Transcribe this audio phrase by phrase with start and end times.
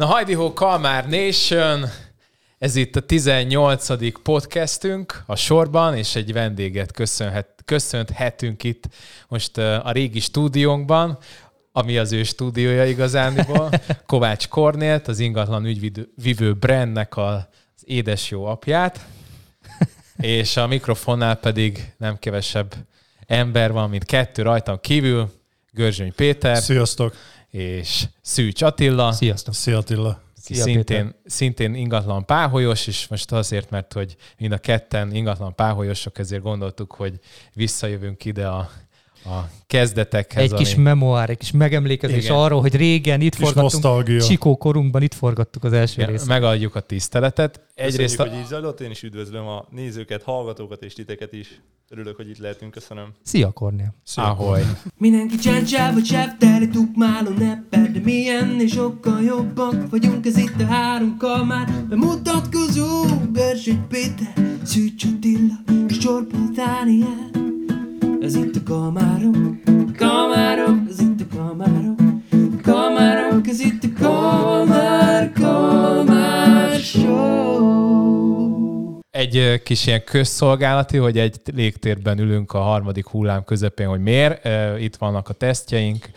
[0.00, 1.84] Na, Heidi Ho Kalmár Nation,
[2.58, 4.22] ez itt a 18.
[4.22, 8.88] podcastünk a sorban, és egy vendéget köszönhet, köszönhetünk itt
[9.28, 11.18] most a régi stúdiónkban,
[11.72, 13.70] ami az ő stúdiója igazániból,
[14.06, 17.44] Kovács Kornélt, az ingatlan ügyvivő brandnek az
[17.84, 19.06] édes jó apját,
[20.16, 22.74] és a mikrofonnál pedig nem kevesebb
[23.26, 25.32] ember van, mint kettő rajtam kívül,
[25.72, 26.56] Görzsöny Péter.
[26.56, 27.14] Sziasztok!
[27.50, 29.12] És Szűcs Attila.
[29.12, 29.54] Sziasztok!
[29.54, 30.20] Szia Attila!
[30.42, 36.18] Szia, szintén, szintén ingatlan páholyos, és most azért, mert hogy mind a ketten ingatlan páholyosok,
[36.18, 37.18] ezért gondoltuk, hogy
[37.54, 38.70] visszajövünk ide a
[39.24, 40.42] a kezdetekhez.
[40.42, 40.62] Egy ami...
[40.62, 42.36] kis memoár, egy kis megemlékezés Igen.
[42.36, 44.22] arról, hogy régen itt kis forgattunk, nosztalgia.
[44.22, 46.26] Csikó korunkban itt forgattuk az első részt.
[46.26, 47.60] Megadjuk a tiszteletet.
[47.74, 48.22] Egyrészt a...
[48.22, 51.60] hogy így zajlott, én is üdvözlöm a nézőket, hallgatókat és titeket is.
[51.92, 53.12] Örülök, hogy itt lehetünk, köszönöm.
[53.22, 53.94] Szia, Kornél.
[54.04, 54.24] Szia.
[54.24, 54.62] Ahoy.
[54.96, 60.64] Mindenki csáncsáv, vagy teli tukmáló nepper, de milyen és sokkal jobbak vagyunk, ez itt a
[60.64, 61.84] három kamár.
[61.88, 65.54] Bemutatkozó, Bersőgy Péter, Szűcs Attila,
[65.88, 67.49] és Csorpa Dániel.
[68.20, 69.36] Ez itt a kamárok,
[69.96, 71.98] kamárok, ez itt a kamárok,
[72.62, 76.78] kamárok, ez itt a kamár, kamár.
[79.10, 84.48] Egy kis ilyen közszolgálati, hogy egy légtérben ülünk a harmadik hullám közepén, hogy miért.
[84.78, 86.10] Itt vannak a tesztjeink,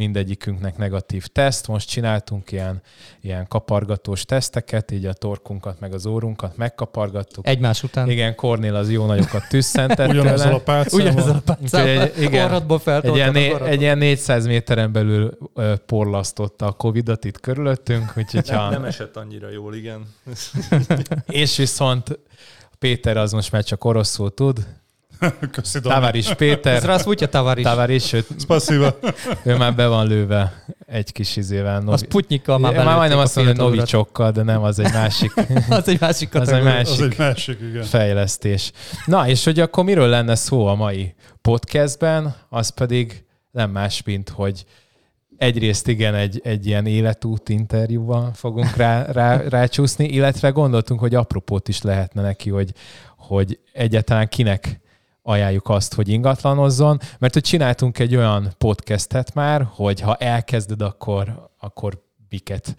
[0.00, 1.66] mindegyikünknek negatív teszt.
[1.66, 2.82] Most csináltunk ilyen,
[3.20, 7.46] ilyen kapargatós teszteket, így a torkunkat meg az órunkat megkapargattuk.
[7.46, 8.10] Egymás után?
[8.10, 11.06] Igen, Kornél az jó nagyokat tüsszentett Ugyanazzal a pálcával.
[11.06, 12.02] Ugyanazzal a pálcával.
[12.02, 17.40] Egy, igen, egy, ilyen, né, egy ilyen 400 méteren belül uh, porlasztotta a Covid-ot itt
[17.40, 18.12] körülöttünk.
[18.16, 18.70] Úgyhogy nem, ha...
[18.70, 20.06] nem esett annyira jól, igen.
[21.26, 22.18] és viszont
[22.78, 24.66] Péter az most már csak oroszul tud,
[25.51, 26.79] Köszi, Tavaris Péter.
[26.79, 27.63] Здравствуйте, Tavaris.
[27.63, 28.99] Tavaris, őt, Spasiba.
[29.43, 31.79] ő már be van lőve egy kis izével.
[31.79, 31.91] Novi...
[31.91, 35.33] A Sputnikkal már Már majdnem azt mondom, hogy Novicsokkal, de nem, az egy másik.
[35.69, 37.83] az egy másik az egy másik, az egy másik igen.
[37.83, 38.71] fejlesztés.
[39.05, 44.29] Na, és hogy akkor miről lenne szó a mai podcastben, az pedig nem más, mint
[44.29, 44.65] hogy
[45.37, 51.67] egyrészt igen, egy, egy ilyen életút interjúval fogunk rá, rá, rácsúszni, illetve gondoltunk, hogy apropót
[51.67, 52.71] is lehetne neki, hogy,
[53.17, 54.79] hogy egyáltalán kinek
[55.30, 61.50] ajánljuk azt, hogy ingatlanozzon, mert hogy csináltunk egy olyan podcastet már, hogy ha elkezded, akkor,
[61.58, 62.76] akkor miket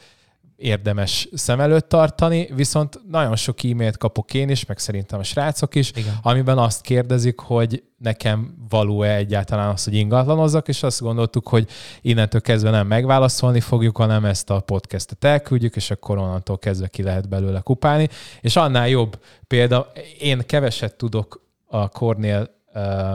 [0.62, 5.76] érdemes szem előtt tartani, viszont nagyon sok e-mailt kapok én is, meg szerintem a srácok
[5.76, 6.18] is, Igen.
[6.22, 11.70] amiben azt kérdezik, hogy nekem való-e egyáltalán az, hogy ingatlanozzak, és azt gondoltuk, hogy
[12.02, 17.04] innentől kezdve nem megválaszolni fogjuk, hanem ezt a podcastet elküldjük, és akkor onnantól kezdve ki
[17.04, 18.10] lehet belőle kupálni.
[18.42, 21.41] És annál jobb példa, én keveset tudok
[21.72, 22.50] a Cornél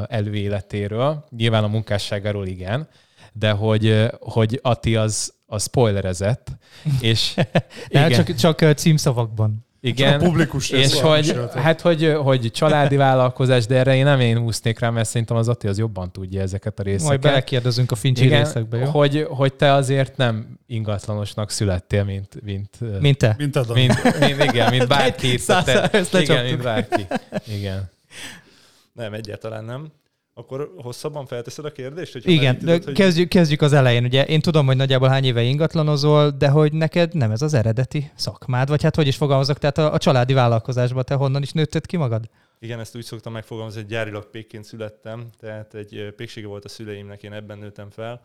[0.09, 2.89] előéletéről, nyilván a munkásságáról igen,
[3.33, 6.49] de hogy, hogy Ati az, a spoilerezett,
[7.00, 7.34] és
[7.89, 8.11] igen.
[8.11, 9.65] csak, csak címszavakban.
[9.81, 14.21] Igen, Csak a publikus és hogy, hát, hogy, hogy családi vállalkozás, de erre én nem
[14.21, 17.09] én úsznék rá, mert szerintem az Ati az jobban tudja ezeket a részeket.
[17.09, 18.84] Majd belekérdezünk a fincsi Igen, részekbe, jó?
[18.84, 22.43] Hogy, hogy te azért nem ingatlanosnak születtél, mint...
[22.43, 23.34] Mint, mint te.
[23.38, 25.38] Mint, mint, mint, igen, mint bárki.
[25.47, 25.91] te,
[26.21, 27.06] igen, mint bárki.
[27.56, 27.91] Igen.
[28.96, 29.92] Nem, egyáltalán nem.
[30.34, 32.12] Akkor hosszabban felteszed a kérdést?
[32.12, 32.94] Hogy Igen, tudod, hogy...
[32.94, 34.04] kezdjük, kezdjük az elején.
[34.04, 38.10] Ugye én tudom, hogy nagyjából hány éve ingatlanozol, de hogy neked nem ez az eredeti
[38.14, 41.86] szakmád, vagy hát hogy is fogalmazok, tehát a, a családi vállalkozásban te honnan is nőtted
[41.86, 42.28] ki magad?
[42.58, 47.22] Igen, ezt úgy szoktam megfogalmazni, hogy gyárilag pékként születtem, tehát egy péksége volt a szüleimnek,
[47.22, 48.20] én ebben nőttem fel.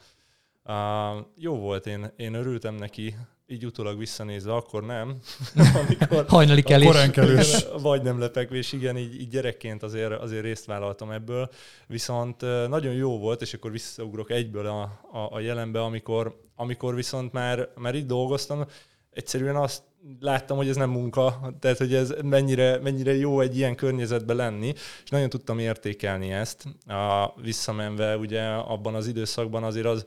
[0.65, 3.15] Uh, jó volt, én, én örültem neki,
[3.51, 5.17] így utólag visszanézve, akkor nem.
[5.87, 7.65] Amikor, Hajnali kelés.
[7.81, 11.49] Vagy nem lepekvés, igen, így, így gyerekként azért, azért részt vállaltam ebből.
[11.87, 17.31] Viszont nagyon jó volt, és akkor visszaugrok egyből a, a, a jelenbe, amikor, amikor viszont
[17.31, 18.65] már, már itt dolgoztam,
[19.11, 19.83] egyszerűen azt
[20.19, 24.73] láttam, hogy ez nem munka, tehát hogy ez mennyire, mennyire jó egy ilyen környezetben lenni,
[25.03, 26.65] és nagyon tudtam értékelni ezt.
[26.87, 30.05] A, visszamenve ugye abban az időszakban azért az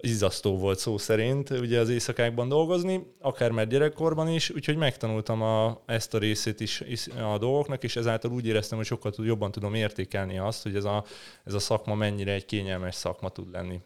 [0.00, 5.82] izzasztó volt szó szerint ugye az éjszakákban dolgozni, akár már gyerekkorban is, úgyhogy megtanultam a,
[5.86, 10.38] ezt a részét is a dolgoknak, és ezáltal úgy éreztem, hogy sokkal jobban tudom értékelni
[10.38, 11.04] azt, hogy ez a,
[11.44, 13.80] ez a szakma mennyire egy kényelmes szakma tud lenni.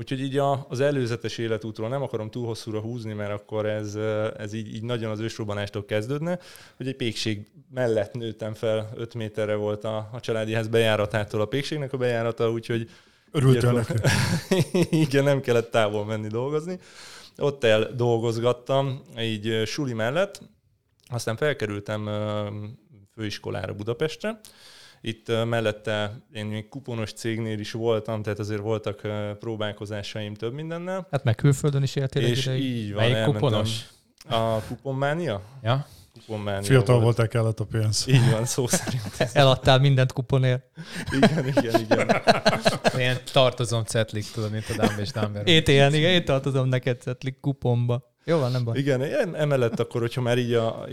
[0.00, 3.94] Úgyhogy így a, az előzetes életútról nem akarom túl hosszúra húzni, mert akkor ez,
[4.36, 6.38] ez így, így nagyon az ősrobbanástól kezdődne,
[6.76, 11.44] hogy egy pékség mellett nőttem fel, 5 méterre volt a, a családi ház bejáratától a
[11.44, 12.90] pékségnek a bejárata, úgyhogy
[13.30, 13.92] Örültél neki?
[15.04, 16.78] Igen, nem kellett távol menni dolgozni.
[17.36, 20.42] Ott el dolgozgattam, így suli mellett,
[21.06, 22.10] aztán felkerültem
[23.14, 24.40] főiskolára Budapestre,
[25.00, 29.00] Itt mellette én még kuponos cégnél is voltam, tehát azért voltak
[29.38, 31.06] próbálkozásaim több mindennel.
[31.10, 32.62] Hát meg külföldön is éltél egy és ideig.
[32.62, 33.40] így van, Melyik elmentem.
[33.40, 33.80] kuponos?
[34.28, 35.42] A kuponmánia?
[35.62, 35.86] Ja?
[36.12, 37.02] Kuponmánia Fiatal volt.
[37.04, 38.04] voltál, kellett a pénz.
[38.08, 39.02] Így van, szó szerint.
[39.32, 40.64] Eladtál mindent kuponért.
[41.12, 42.22] Igen, igen, igen.
[42.96, 45.46] Ilyen tartozom cetlik, tudod, mint a Dumb és Dumber.
[45.48, 48.09] Én igen, én tartozom neked Cetlik kuponba.
[48.24, 48.78] Jó van, nem baj.
[48.78, 50.88] Igen, em- emellett akkor, hogyha már így a, a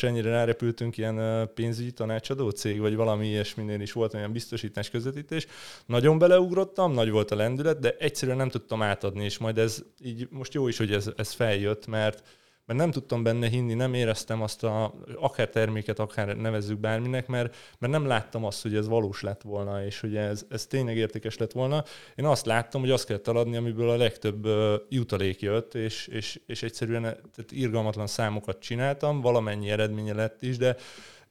[0.00, 5.46] ennyire rárepültünk, ilyen pénzügyi tanácsadó cég, vagy valami ilyesminél is volt olyan biztosítás közvetítés,
[5.86, 10.28] nagyon beleugrottam, nagy volt a lendület, de egyszerűen nem tudtam átadni, és majd ez így
[10.30, 12.22] most jó is, hogy ez, ez feljött, mert
[12.66, 17.56] mert nem tudtam benne hinni, nem éreztem azt a, akár terméket, akár nevezzük bárminek, mert,
[17.78, 21.36] mert nem láttam azt, hogy ez valós lett volna, és hogy ez, ez tényleg értékes
[21.36, 21.84] lett volna.
[22.14, 24.46] Én azt láttam, hogy azt kellett eladni, amiből a legtöbb
[24.88, 30.76] jutalék jött, és, és, és egyszerűen tehát irgalmatlan számokat csináltam, valamennyi eredménye lett is, de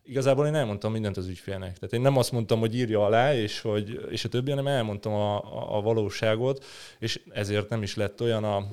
[0.04, 1.78] igazából én elmondtam mindent az ügyfélnek.
[1.78, 5.14] Tehát én nem azt mondtam, hogy írja alá, és, hogy, és a többi, hanem elmondtam
[5.14, 6.66] a, a, a valóságot,
[7.00, 8.68] és ezért nem is lett olyan a,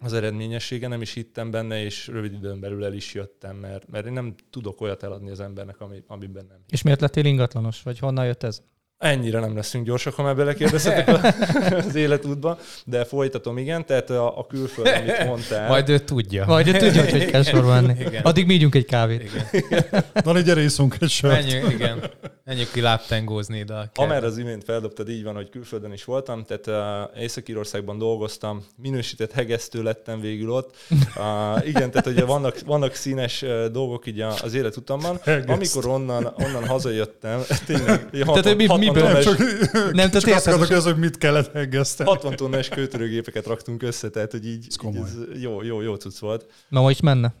[0.00, 4.06] az eredményessége, nem is hittem benne, és rövid időn belül el is jöttem, mert, mert
[4.06, 6.58] én nem tudok olyat eladni az embernek, ami, amiben nem.
[6.68, 7.82] És miért lettél ingatlanos?
[7.82, 8.62] Vagy honnan jött ez?
[9.00, 11.34] Ennyire nem leszünk gyorsak, ha már belekérdezhetek a-
[11.76, 15.68] az életútba, de folytatom, igen, tehát a, a külföld, amit mondtál.
[15.68, 16.44] Majd ő tudja.
[16.46, 17.94] Majd ő tudja, hogy kell sorba menni.
[18.00, 18.22] Igen.
[18.22, 19.22] Addig mi ígyunk egy kávét.
[19.52, 20.04] Igen.
[20.22, 21.34] Dani, gyere, iszunk egy sört.
[21.34, 22.02] Menjünk, igen.
[22.44, 24.26] Menjünk ki láptengózni ide a Ha már kertbe.
[24.26, 29.82] az imént feldobtad, így van, hogy külföldön is voltam, tehát uh, Észak-Írországban dolgoztam, minősített hegesztő
[29.82, 30.74] lettem végül ott.
[30.90, 35.18] Uh, igen, tehát ugye vannak, vannak színes uh, dolgok így a- az életutamban.
[35.22, 35.52] Hegesztő.
[35.52, 39.02] Amikor onnan, onnan hazajöttem, tényleg, így Tehát, hogy mi- 60 miből?
[39.22, 39.38] tonnás- Csak,
[39.92, 42.08] Nem, csak azt akarok, ez, hogy mit kellett heggeszteni.
[42.08, 46.18] 60 tonnás kőtörőgépeket raktunk össze, tehát hogy így, Ez így ez jó, jó, jó cucc
[46.18, 46.46] volt.
[46.68, 47.32] Ma, ma is menne?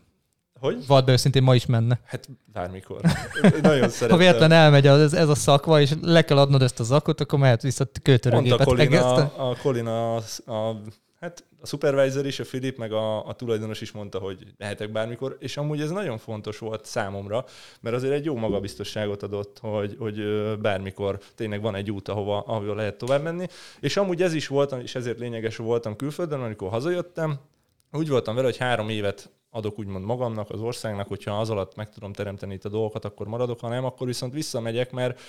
[0.60, 0.86] Hogy?
[0.86, 2.00] Vald be őszintén, ma is menne.
[2.04, 3.00] Hát bármikor.
[3.62, 4.08] Nagyon szeretem.
[4.10, 7.38] Ha véletlen elmegy az, ez a szakva, és le kell adnod ezt a zakot, akkor
[7.38, 9.06] mehet vissza Mondta kőtörőgépet Colin, egészte.
[9.06, 10.82] a, a, Colin a, a,
[11.20, 15.36] hát a supervisor is, a Filip, meg a, a tulajdonos is mondta, hogy lehetek bármikor,
[15.40, 17.44] és amúgy ez nagyon fontos volt számomra,
[17.80, 20.22] mert azért egy jó magabiztosságot adott, hogy, hogy
[20.58, 23.46] bármikor tényleg van egy út, ahova, ahova lehet tovább menni.
[23.80, 27.38] És amúgy ez is volt, és ezért lényeges voltam külföldön, amikor hazajöttem,
[27.92, 31.90] úgy voltam vele, hogy három évet adok úgymond magamnak, az országnak, hogyha az alatt meg
[31.90, 35.20] tudom teremteni itt a dolgokat, akkor maradok, ha nem, akkor viszont visszamegyek, mert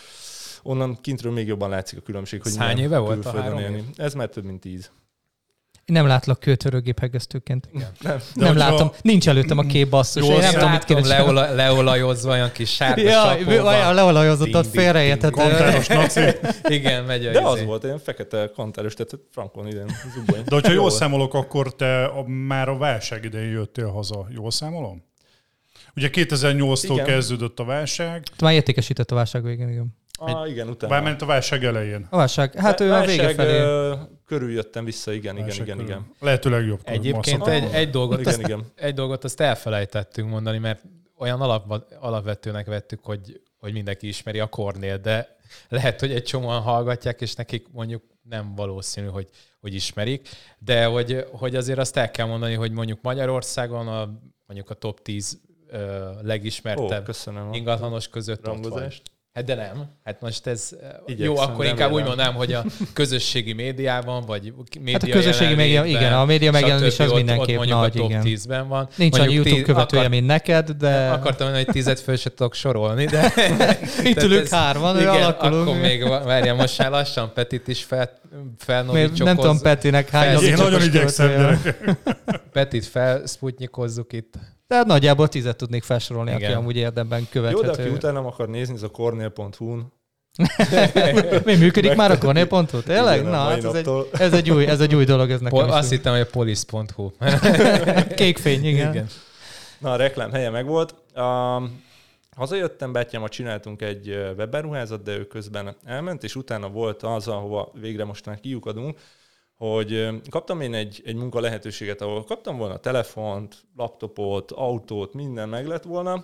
[0.64, 3.86] onnan kintről még jobban látszik a különbség, hogy hány éve volt a három élni.
[3.96, 4.92] Ez már több mint tíz.
[5.92, 7.70] Én nem látlak kőtörőgép hegesztőként.
[8.02, 8.92] Nem, Nem látom.
[9.02, 10.28] Nincs előttem a kép basszus.
[10.28, 13.66] Jó, Én nem tudom, mit kéne leola, leolajozva olyan kis sárga Ja, sapóban.
[13.66, 15.32] olyan leolajozott, ott Ding, ding, félreértett.
[15.32, 16.22] Kantáros naci.
[16.64, 17.66] Igen, megy a De az izé.
[17.66, 20.42] volt, ilyen fekete kantáros, tehát frankon idén zubony.
[20.46, 24.28] De hogyha Jó jól számolok, akkor te a, már a válság idején jöttél haza.
[24.36, 25.04] Jól számolom?
[25.96, 27.06] Ugye 2008-tól Igen.
[27.06, 30.00] kezdődött a válság, Már értékesített a válság végén, igen.
[30.24, 30.94] Ah, igen, utána.
[30.94, 32.08] bárment a válság elején.
[32.10, 33.98] A válság, hát ő a vége Válság, felé.
[34.26, 35.92] Körül jöttem vissza, igen, igen, Válság igen, körül.
[35.92, 36.12] igen.
[36.20, 36.80] Lehetőleg jobb.
[36.84, 38.66] Egyébként egy, egy, dolgot, Igen, azt, igen.
[38.76, 40.82] egy dolgot azt elfelejtettünk mondani, mert
[41.18, 45.36] olyan alap, alapvetőnek vettük, hogy, hogy mindenki ismeri a Kornél, de
[45.70, 49.28] lehet, hogy egy csomóan hallgatják, és nekik mondjuk nem valószínű, hogy,
[49.62, 50.30] hogy ismerik,
[50.60, 54.10] de hogy, hogy azért azt el kell mondani, hogy mondjuk Magyarországon a,
[54.46, 59.02] mondjuk a top 10 ö, Ó, legismertebb köszönöm a ingatlanos között ott vagy.
[59.34, 59.86] Hát de nem.
[60.04, 60.70] Hát most ez...
[61.06, 62.08] Igyekszem, jó, akkor inkább úgy remélem.
[62.08, 62.64] mondanám, hogy a
[62.94, 67.68] közösségi médiában, vagy média Hát a közösségi média, igen, a média megjelenés az mindenképp ott
[67.68, 68.24] nagy, a top igen.
[68.26, 68.90] 10-ben van.
[68.96, 72.30] Nincs annyi YouTube tíz- követője, akar- mint neked, de Akartam mondani, hogy tizet föl se
[72.30, 73.34] tudok sorolni, de...
[74.04, 75.68] itt ülünk hárman, igen, alakulunk.
[75.68, 79.20] akkor még várjál, most már lassan Petit is fel, Még felnovicsokoz.
[79.20, 81.62] nem tudom Petinek hány Én nagyon igyekszem.
[82.52, 84.34] Petit felszputnyikozzuk itt.
[84.72, 86.58] De nagyjából tizet tudnék felsorolni, aki Igen.
[86.58, 87.92] amúgy érdemben Jó, de aki követhető.
[87.92, 89.94] utána akar nézni, az a cornél.hu-n.
[91.46, 92.82] Mi működik már a Cornél.hu?
[92.82, 93.20] Tényleg?
[93.20, 95.72] Igen, Na, hát ez egy, ez, egy új, ez egy új dolog, ez nekem Pol,
[95.74, 97.12] azt hittem, hogy a police.hu.
[98.16, 98.92] Kékfény, igen.
[98.92, 99.08] Igen.
[99.78, 100.96] Na, a reklám helye megvolt.
[101.16, 101.84] Um,
[102.36, 108.04] hazajöttem, bátyámmal csináltunk egy webberuházat, de ő közben elment, és utána volt az, ahova végre
[108.04, 108.98] most már kiukadunk,
[109.68, 115.68] hogy kaptam én egy, egy munka lehetőséget, ahol kaptam volna telefont, laptopot, autót, minden meg
[115.68, 116.24] lett volna,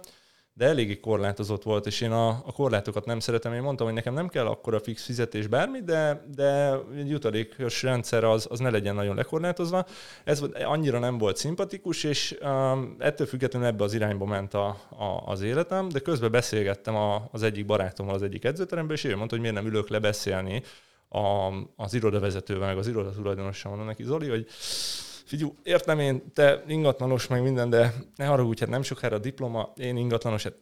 [0.53, 3.53] de eléggé korlátozott volt, és én a, a korlátokat nem szeretem.
[3.53, 7.84] Én mondtam, hogy nekem nem kell akkor a fix fizetés bármi, de, de egy jutalékos
[7.84, 9.86] rendszer az, az ne legyen nagyon lekorlátozva.
[10.24, 15.24] Ez annyira nem volt szimpatikus, és um, ettől függetlenül ebbe az irányba ment a, a,
[15.25, 19.36] az életem, de közben beszélgettem a, az egyik barátommal az egyik edzőteremben, és ő mondta,
[19.36, 20.63] hogy miért nem ülök le beszélni
[21.10, 24.46] a, az irodavezetővel, meg az iroda tulajdonossal mondom neki, Zoli, hogy
[25.26, 29.74] figyú, értem én, te ingatlanos meg minden, de ne haragudj, hát nem sokára a diploma,
[29.76, 30.56] én ingatlanos, hát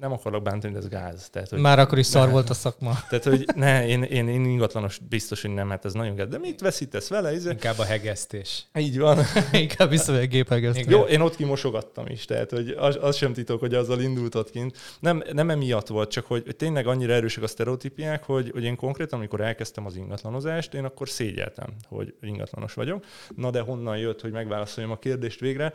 [0.00, 1.28] nem akarok bántani, de ez gáz.
[1.30, 2.98] Tehát, hogy, Már akkor is szar volt a szakma.
[3.08, 6.28] tehát, hogy ne, én, én, én ingatlanos biztos, hogy nem, hát ez nagyon gáz.
[6.28, 7.34] De mit veszítesz vele?
[7.34, 7.50] Izé?
[7.50, 8.64] Inkább a hegesztés.
[8.78, 9.18] Így van.
[9.52, 10.84] Inkább vissza egy gépelgőzt.
[10.88, 14.50] Jó, én ott kimosogattam is, tehát hogy az, az sem titok, hogy azzal indult ott
[14.50, 14.76] kint.
[15.00, 18.76] Nem, nem emiatt volt, csak hogy, hogy tényleg annyira erősek a sztereotípiák, hogy, hogy én
[18.76, 23.04] konkrétan, amikor elkezdtem az ingatlanozást, én akkor szégyeltem, hogy ingatlanos vagyok.
[23.36, 25.72] Na de honnan jött, hogy megválaszoljam a kérdést végre?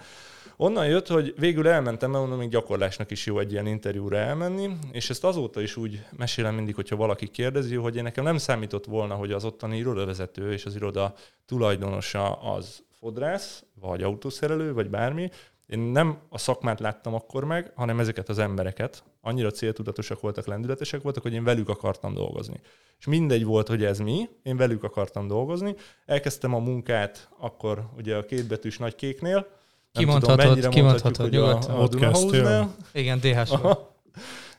[0.58, 4.77] Onnan jött, hogy végül elmentem, mert mondom, még gyakorlásnak is jó egy ilyen interjúra elmenni,
[4.91, 8.86] és ezt azóta is úgy mesélem mindig, hogyha valaki kérdezi, hogy én nekem nem számított
[8.86, 11.13] volna, hogy az ottani irodavezető és az iroda
[11.45, 15.29] tulajdonosa az fodrász, vagy autószerelő, vagy bármi.
[15.67, 19.03] Én nem a szakmát láttam akkor meg, hanem ezeket az embereket.
[19.22, 22.60] Annyira céltudatosak voltak, lendületesek voltak, hogy én velük akartam dolgozni.
[23.00, 25.75] És mindegy volt, hogy ez mi, én velük akartam dolgozni.
[26.05, 29.48] Elkezdtem a munkát akkor ugye a kétbetűs nagy kéknél,
[29.95, 31.75] nem Kimondhatod, tudom, mennyire kimondhatod, mondhatjuk, hogy nyugodtan.
[31.75, 31.88] a, a?
[31.88, 32.75] Dunahouse-nél.
[32.93, 33.93] Igen, DH.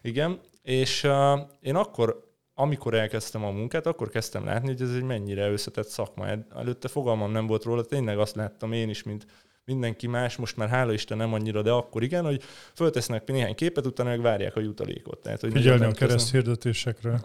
[0.03, 5.03] Igen, és uh, én akkor, amikor elkezdtem a munkát, akkor kezdtem látni, hogy ez egy
[5.03, 6.27] mennyire összetett szakma.
[6.57, 9.27] Előtte fogalmam nem volt róla, tényleg azt láttam én is, mint
[9.67, 12.43] mindenki más, most már hála Isten nem annyira, de akkor igen, hogy
[12.75, 15.19] föltesznek néhány képet, utána meg várják a jutalékot.
[15.19, 17.21] Tehát, hogy Figyelni a kereszt hirdetésekre.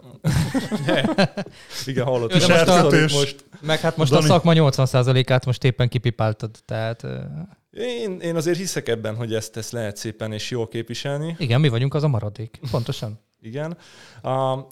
[1.86, 2.38] Igen, hallottam.
[2.38, 3.44] Most a- most.
[3.60, 4.24] Meg hát most Dani.
[4.24, 6.50] a szakma 80%-át most éppen kipipáltad.
[6.64, 7.06] Tehát
[7.72, 11.36] Én, én azért hiszek ebben, hogy ezt, ezt lehet szépen és jól képviselni.
[11.38, 12.60] igen, mi vagyunk az a maradék.
[12.70, 13.20] Pontosan.
[13.40, 13.76] Igen.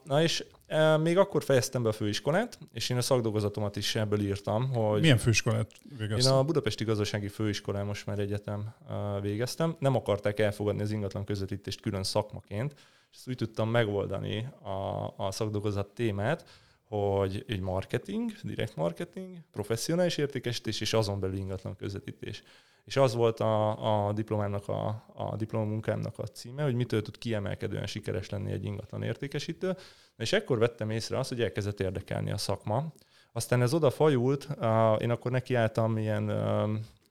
[0.04, 4.20] Na és uh, még akkor fejeztem be a főiskolát, és én a szakdolgozatomat is ebből
[4.20, 6.34] írtam, hogy Milyen főiskolát én végeztem?
[6.34, 9.76] a Budapesti Gazdasági Főiskolán most már egyetem uh, végeztem.
[9.78, 12.72] Nem akarták elfogadni az ingatlan közvetítést külön szakmaként,
[13.10, 16.44] és ezt úgy tudtam megoldani a, a szakdolgozat témát,
[16.84, 22.42] hogy egy marketing, direkt marketing, professzionális értékesítés, és azon belül ingatlan közvetítés.
[22.90, 27.86] És az volt a, a diplomámnak, a, a diplomamunkámnak a címe, hogy mitől tud kiemelkedően
[27.86, 29.76] sikeres lenni egy ingatlan értékesítő.
[30.16, 32.92] És ekkor vettem észre azt, hogy elkezdett érdekelni a szakma.
[33.32, 36.28] Aztán ez oda fajult, uh, én akkor nekiálltam ilyen,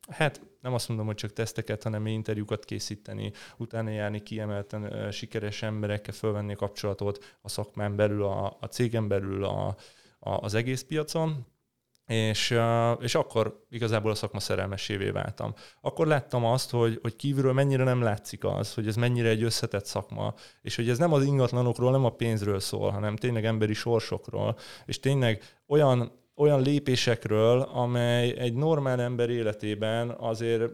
[0.09, 6.13] hát nem azt mondom, hogy csak teszteket, hanem interjúkat készíteni, utána járni kiemelten sikeres emberekkel,
[6.13, 9.75] fölvenni kapcsolatot a szakmán belül, a, a cégen belül, a,
[10.19, 11.45] a, az egész piacon,
[12.09, 12.59] és,
[12.99, 15.53] és akkor igazából a szakma szerelmesévé váltam.
[15.81, 19.85] Akkor láttam azt, hogy, hogy kívülről mennyire nem látszik az, hogy ez mennyire egy összetett
[19.85, 24.57] szakma, és hogy ez nem az ingatlanokról, nem a pénzről szól, hanem tényleg emberi sorsokról,
[24.85, 30.71] és tényleg olyan, olyan lépésekről, amely egy normál ember életében azért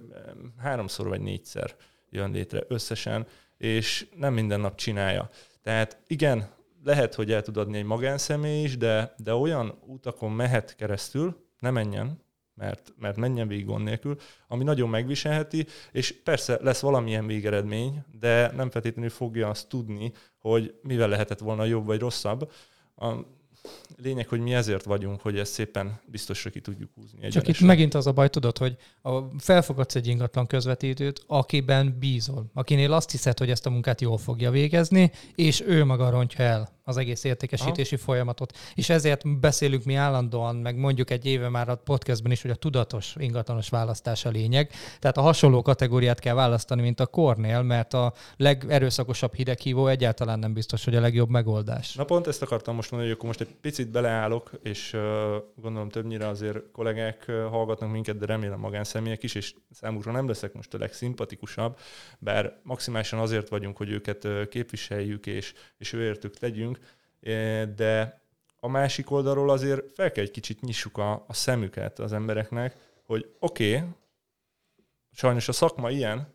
[0.57, 1.75] háromszor vagy négyszer
[2.09, 3.27] jön létre összesen,
[3.57, 5.29] és nem minden nap csinálja.
[5.63, 6.54] Tehát igen,
[6.85, 11.71] lehet, hogy el tud adni egy magánszemély is, de, de olyan utakon mehet keresztül, ne
[11.71, 12.23] menjen,
[12.53, 18.51] mert, mert menjen végig gond nélkül, ami nagyon megviselheti, és persze lesz valamilyen végeredmény, de
[18.51, 22.51] nem feltétlenül fogja azt tudni, hogy mivel lehetett volna jobb vagy rosszabb.
[22.95, 23.13] A
[23.97, 27.29] lényeg, hogy mi ezért vagyunk, hogy ezt szépen biztosra ki tudjuk húzni.
[27.29, 32.45] Csak itt megint az a baj, tudod, hogy a, felfogadsz egy ingatlan közvetítőt, akiben bízol,
[32.53, 36.74] akinél azt hiszed, hogy ezt a munkát jól fogja végezni, és ő maga rontja el
[36.87, 38.03] az egész értékesítési Aha.
[38.03, 38.57] folyamatot.
[38.75, 42.55] És ezért beszélünk mi állandóan, meg mondjuk egy éve már a podcastben is, hogy a
[42.55, 44.71] tudatos ingatlanos választás a lényeg.
[44.99, 50.53] Tehát a hasonló kategóriát kell választani, mint a kornél, mert a legerőszakosabb hideghívó egyáltalán nem
[50.53, 51.95] biztos, hogy a legjobb megoldás.
[51.95, 55.01] Na pont ezt akartam most mondani, hogy akkor most egy picit beleállok, és uh,
[55.61, 60.53] gondolom többnyire azért kollégák uh, hallgatnak minket, de remélem magánszemélyek is, és számukra nem leszek
[60.53, 61.77] most a legszimpatikusabb,
[62.19, 66.74] bár maximálisan azért vagyunk, hogy őket uh, képviseljük, és, és őértük tegyünk,
[67.75, 68.21] de
[68.59, 73.29] a másik oldalról azért fel kell egy kicsit nyissuk a, a szemüket az embereknek, hogy
[73.39, 73.87] oké, okay,
[75.11, 76.33] sajnos a szakma ilyen,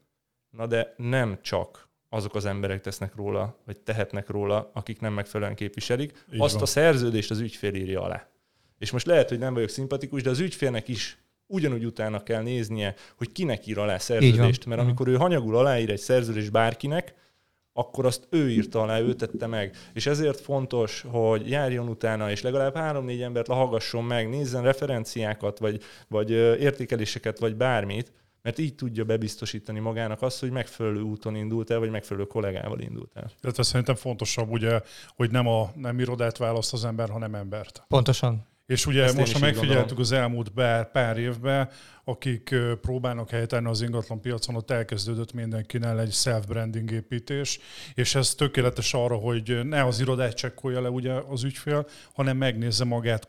[0.51, 5.57] na de nem csak azok az emberek tesznek róla, vagy tehetnek róla, akik nem megfelelően
[5.57, 6.25] képviselik.
[6.33, 6.63] Így Azt van.
[6.63, 8.29] a szerződést az ügyfél írja alá.
[8.79, 12.95] És most lehet, hogy nem vagyok szimpatikus, de az ügyfélnek is ugyanúgy utána kell néznie,
[13.17, 14.67] hogy kinek ír alá szerződést.
[14.67, 14.89] Mert Mhm.
[14.89, 17.15] amikor ő hanyagul aláír egy szerződést bárkinek,
[17.81, 19.77] akkor azt ő írta alá, ő tette meg.
[19.93, 25.83] És ezért fontos, hogy járjon utána, és legalább három-négy embert lahallgasson meg, nézzen referenciákat, vagy,
[26.09, 31.79] vagy értékeléseket, vagy bármit, mert így tudja bebiztosítani magának azt, hogy megfelelő úton indult el,
[31.79, 33.31] vagy megfelelő kollégával indult el.
[33.43, 34.81] Illetve szerintem fontosabb ugye,
[35.17, 37.85] hogy nem a nem irodát választ az ember, hanem embert.
[37.89, 38.47] Pontosan.
[38.71, 40.03] És ugye Ezt most, ha megfigyeltük gondolom.
[40.03, 41.69] az elmúlt pár, pár évben,
[42.05, 47.59] akik próbálnak helytállni az ingatlan piacon, ott elkezdődött mindenkinél egy self-branding építés,
[47.95, 52.85] és ez tökéletes arra, hogy ne az irodát csekkolja le ugye az ügyfél, hanem megnézze
[52.85, 53.29] magát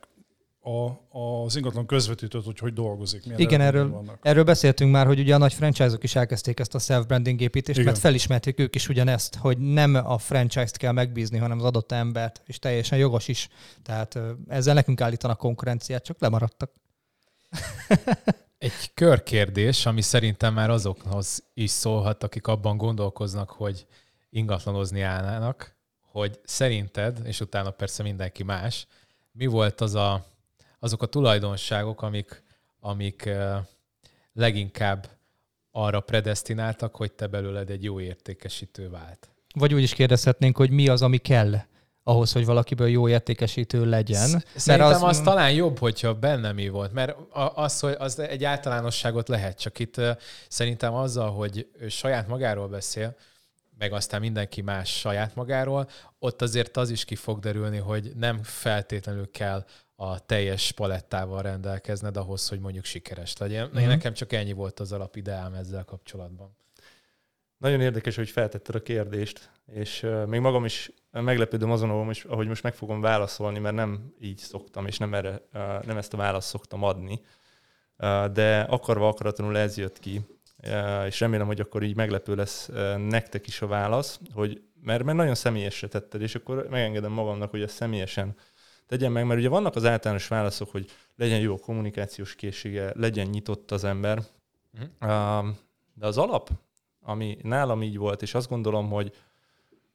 [0.64, 3.24] a, az ingatlan közvetítőt, hogy hogy dolgozik.
[3.24, 4.20] Milyen Igen, erről, vannak.
[4.22, 7.92] erről beszéltünk már, hogy ugye a nagy franchise-ok is elkezdték ezt a self-branding építést, Igen.
[7.92, 12.42] mert felismerték ők is ugyanezt, hogy nem a franchise-t kell megbízni, hanem az adott embert,
[12.46, 13.50] és teljesen jogos is.
[13.84, 16.72] Tehát ezzel nekünk állítanak konkurenciát, csak lemaradtak.
[18.58, 23.86] Egy körkérdés, ami szerintem már azokhoz is szólhat, akik abban gondolkoznak, hogy
[24.30, 25.76] ingatlanozni állnának,
[26.12, 28.88] hogy szerinted, és utána persze mindenki más,
[29.32, 30.26] mi volt az a,
[30.84, 32.44] azok a tulajdonságok, amik,
[32.80, 33.30] amik
[34.34, 35.08] leginkább
[35.72, 39.30] arra predestináltak, hogy te belőled egy jó értékesítő vált.
[39.54, 41.56] Vagy úgy is kérdezhetnénk, hogy mi az, ami kell
[42.04, 44.28] ahhoz, hogy valakiből jó értékesítő legyen.
[44.28, 47.16] Sz- Szerintem az, az talán jobb, hogyha benne mi volt, mert
[47.56, 50.02] az, hogy az egy általánosságot lehet, csak itt
[50.48, 53.16] szerintem azzal, hogy ő saját magáról beszél,
[53.78, 58.44] meg aztán mindenki más saját magáról, ott azért az is ki fog derülni, hogy nem
[58.44, 59.66] feltétlenül kell
[60.02, 63.68] a teljes palettával rendelkezned ahhoz, hogy mondjuk sikeres legyen.
[63.68, 63.84] Mhm.
[63.84, 63.88] Mm.
[63.88, 66.58] Nekem csak ennyi volt az alapideám ezzel kapcsolatban.
[67.58, 72.64] Nagyon érdekes, hogy feltetted a kérdést, és uh, még magam is meglepődöm azon, ahogy most,
[72.64, 76.48] meg fogom válaszolni, mert nem így szoktam, és nem, erre, uh, nem ezt a választ
[76.48, 77.22] szoktam adni,
[77.98, 80.22] uh, de akarva akaratlanul ez jött ki,
[80.64, 85.04] uh, és remélem, hogy akkor így meglepő lesz uh, nektek is a válasz, hogy mert,
[85.04, 88.36] mert nagyon személyesre tetted, és akkor megengedem magamnak, hogy ezt személyesen
[88.92, 93.72] tegyen meg, mert ugye vannak az általános válaszok, hogy legyen jó kommunikációs készsége, legyen nyitott
[93.72, 94.24] az ember,
[94.72, 94.84] Mhm.
[95.12, 95.48] uh,
[95.94, 96.50] de az alap,
[97.02, 99.14] ami nálam így volt, és azt gondolom, hogy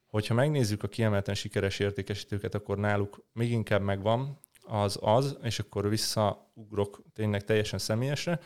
[0.06, 5.88] hogyha megnézzük a kiemelten sikeres értékesítőket, akkor náluk még inkább megvan az az, és akkor
[5.88, 8.40] visszaugrok tényleg teljesen személyesre,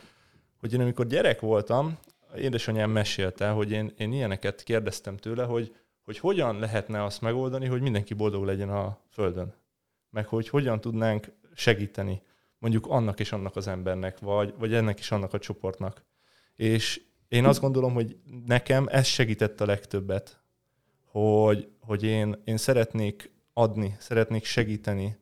[0.60, 1.98] hogy én amikor gyerek voltam,
[2.36, 7.80] édesanyám mesélte, hogy én, én ilyeneket kérdeztem tőle, hogy, hogy hogyan lehetne azt megoldani, hogy
[7.80, 9.54] mindenki boldog legyen a Földön.
[10.10, 12.22] Meg hogy hogyan tudnánk segíteni
[12.60, 16.04] mondjuk annak és annak az embernek, vagy, vagy ennek is annak a csoportnak.
[16.56, 20.40] És én azt gondolom, hogy nekem ez segített a legtöbbet,
[21.04, 25.18] hogy, hogy én, én szeretnék adni, szeretnék segíteni,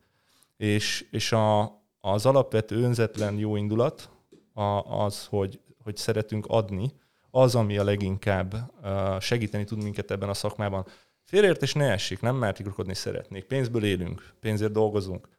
[0.57, 4.09] és, és a, az alapvető önzetlen jó indulat
[4.53, 4.61] a,
[5.03, 6.91] az, hogy, hogy szeretünk adni,
[7.31, 8.55] az, ami a leginkább
[9.19, 10.85] segíteni tud minket ebben a szakmában.
[11.29, 13.43] Félreértés ne essék, nem már tigrokodni szeretnék.
[13.43, 15.29] Pénzből élünk, pénzért dolgozunk,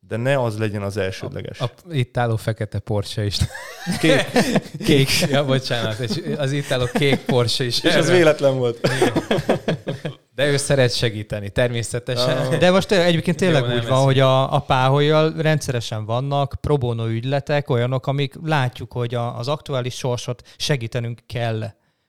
[0.00, 1.60] de ne az legyen az elsődleges.
[1.60, 3.36] A, itt álló fekete Porsche is.
[4.00, 4.24] Kék.
[4.86, 5.08] Kék.
[5.20, 5.98] Ja, bocsánat.
[5.98, 7.82] és Az itt álló kék Porsche is.
[7.82, 8.88] És ez véletlen volt.
[10.34, 12.36] De ő szeret segíteni, természetesen.
[12.38, 12.58] Ah.
[12.58, 16.76] De most egyébként tényleg Jó, úgy van, ez- hogy a, a páholyjal rendszeresen vannak pro
[16.76, 21.64] bono ügyletek, olyanok, amik látjuk, hogy a, az aktuális sorsot segítenünk kell.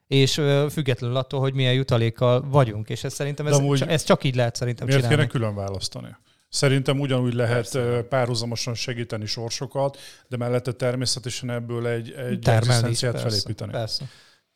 [0.08, 0.34] És
[0.70, 2.90] függetlenül attól, hogy milyen jutalékkal vagyunk.
[2.90, 5.22] És ez szerintem ez, amúgy- ez, csak így lehet szerintem Miért csinálni.
[5.22, 6.16] kéne külön választani?
[6.50, 8.04] Szerintem ugyanúgy lehet Persze.
[8.04, 13.72] párhuzamosan segíteni sorsokat, de mellette természetesen ebből egy, egy persze, felépíteni.
[13.72, 14.06] Persze.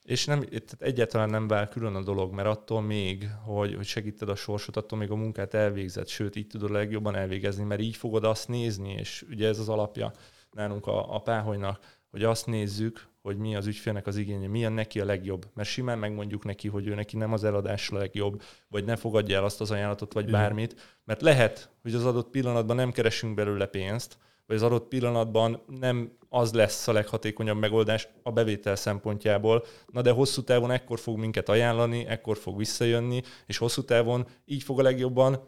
[0.03, 4.29] És nem, tehát egyáltalán nem vál külön a dolog, mert attól még, hogy, hogy segíted
[4.29, 7.95] a sorsot, attól még a munkát elvégzed, sőt, így tudod a legjobban elvégezni, mert így
[7.95, 10.13] fogod azt nézni, és ugye ez az alapja
[10.51, 11.79] nálunk a, a páholynak,
[12.11, 15.47] hogy azt nézzük, hogy mi az ügyfélnek az igénye, milyen neki a legjobb.
[15.53, 19.37] Mert simán megmondjuk neki, hogy ő neki nem az eladás a legjobb, vagy ne fogadja
[19.37, 20.39] el azt az ajánlatot, vagy Igen.
[20.39, 25.61] bármit, mert lehet, hogy az adott pillanatban nem keresünk belőle pénzt, vagy az adott pillanatban
[25.79, 31.17] nem az lesz a leghatékonyabb megoldás a bevétel szempontjából, na de hosszú távon ekkor fog
[31.17, 35.39] minket ajánlani, ekkor fog visszajönni, és hosszú távon így fog a legjobban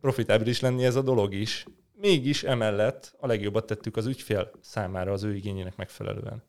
[0.00, 1.66] profitábilis lenni ez a dolog is.
[2.00, 6.42] Mégis emellett a legjobbat tettük az ügyfél számára az ő igényének megfelelően.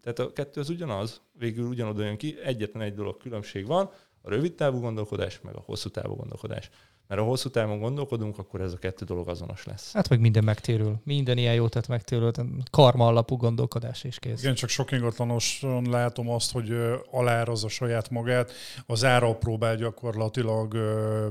[0.00, 3.90] Tehát a kettő az ugyanaz, végül ugyanoda jön ki, egyetlen egy dolog különbség van,
[4.22, 6.70] a rövid távú gondolkodás, meg a hosszú távú gondolkodás.
[7.12, 9.92] Mert ha hosszú távon gondolkodunk, akkor ez a kettő dolog azonos lesz.
[9.92, 11.00] Hát meg minden megtérül.
[11.04, 12.30] Minden ilyen jót tett megtérül.
[12.70, 14.42] Karma alapú gondolkodás is kész.
[14.42, 18.52] Igen, csak sok ingatlanoson látom azt, hogy ö, alárazza saját magát,
[18.86, 20.74] az ára próbál gyakorlatilag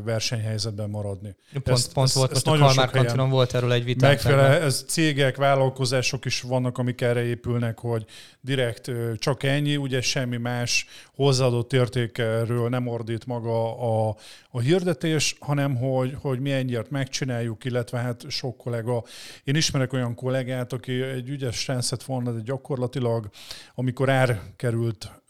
[0.05, 1.35] versenyhelyzetben maradni.
[1.53, 4.09] Pont, Ezt- pont ezt- volt, ezt most a Kalmár kantinon volt erről egy vitám.
[4.09, 8.05] Megfelel, ez cégek, vállalkozások is vannak, amik erre épülnek, hogy
[8.41, 14.15] direkt csak ennyi, ugye semmi más hozzáadott értékről nem ordít maga a,
[14.51, 19.03] a hirdetés, hanem hogy, hogy mi ennyiért megcsináljuk, illetve hát sok kollega.
[19.43, 23.29] Én ismerek olyan kollégát, aki egy ügyes rendszert volna, de gyakorlatilag,
[23.75, 24.41] amikor ár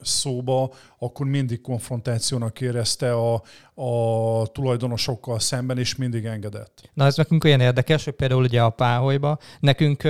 [0.02, 6.90] szóba, akkor mindig konfrontációnak érezte a, a tulajdonosokkal szemben, és mindig engedett.
[6.94, 10.04] Na ez nekünk olyan érdekes, hogy például ugye a páholyba, nekünk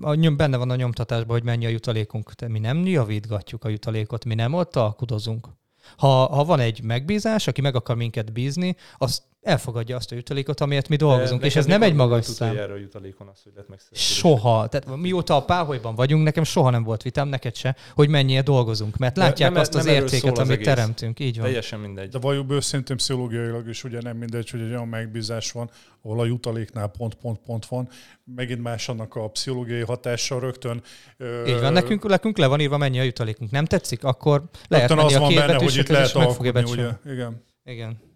[0.00, 2.32] a nyom, benne van a nyomtatásban, hogy mennyi a jutalékunk.
[2.32, 5.48] De mi nem javítgatjuk a jutalékot, mi nem ott alkudozunk.
[5.96, 10.60] Ha, ha van egy megbízás, aki meg akar minket bízni, azt elfogadja azt a jutalékot,
[10.60, 12.48] amiért mi dolgozunk, De és ez nem egy magas szám.
[12.48, 13.78] utoljára a jutalékon az, hogy lett?
[13.92, 14.68] Soha.
[14.68, 18.96] Tehát mióta a páholyban vagyunk, nekem soha nem volt vitám, neked se, hogy mennyire dolgozunk,
[18.96, 20.66] mert De látják nem- azt az nem erről értéket, az amit egész.
[20.66, 21.20] teremtünk.
[21.20, 21.44] Így van.
[21.44, 22.08] Teljesen mindegy.
[22.08, 25.70] De valljuk őszintén pszichológiailag is ugye nem mindegy, hogy egy olyan megbízás van,
[26.02, 27.88] ahol a jutaléknál pont, pont, pont van.
[28.36, 30.82] Megint más annak a pszichológiai hatása rögtön.
[31.16, 33.50] ö, Így van, nekünk, nekünk le van írva, mennyi a jutalékunk.
[33.50, 36.88] Nem tetszik, akkor lehet menni az a van benne, hogy itt lehet alkudni, ugye?
[37.12, 37.44] Igen.
[37.64, 38.06] Igen.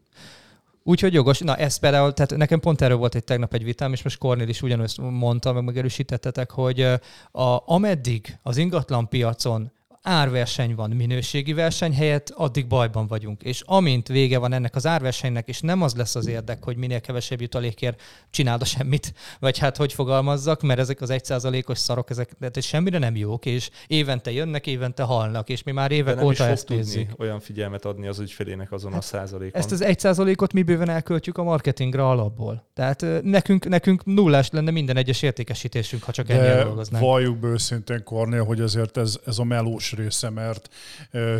[0.83, 1.39] Úgyhogy jogos.
[1.39, 4.49] Na ez például, tehát nekem pont erről volt egy tegnap egy vitám, és most Kornél
[4.49, 6.81] is ugyanazt mondta, meg megerősítettetek, hogy
[7.31, 13.43] a, ameddig az ingatlan piacon árverseny van minőségi verseny helyett, addig bajban vagyunk.
[13.43, 17.01] És amint vége van ennek az árversenynek, és nem az lesz az érdek, hogy minél
[17.01, 22.33] kevesebb jutalékért csináld a semmit, vagy hát hogy fogalmazzak, mert ezek az egyszázalékos szarok, ezek
[22.39, 26.15] tehát ez semmire nem jók, és évente jönnek, évente halnak, és mi már De évek
[26.15, 27.11] nem is óta fog ezt tudni nézzük.
[27.19, 29.61] olyan figyelmet adni az ügyfelének azon a százalékon.
[29.61, 32.67] Ezt az egy százalékot mi bőven elköltjük a marketingre alapból.
[32.75, 37.05] Tehát nekünk, nekünk nullás lenne minden egyes értékesítésünk, ha csak ennyire De dolgoznánk.
[37.05, 40.69] valljuk be őszintén, Kornél, hogy azért ez, ez a melós része, mert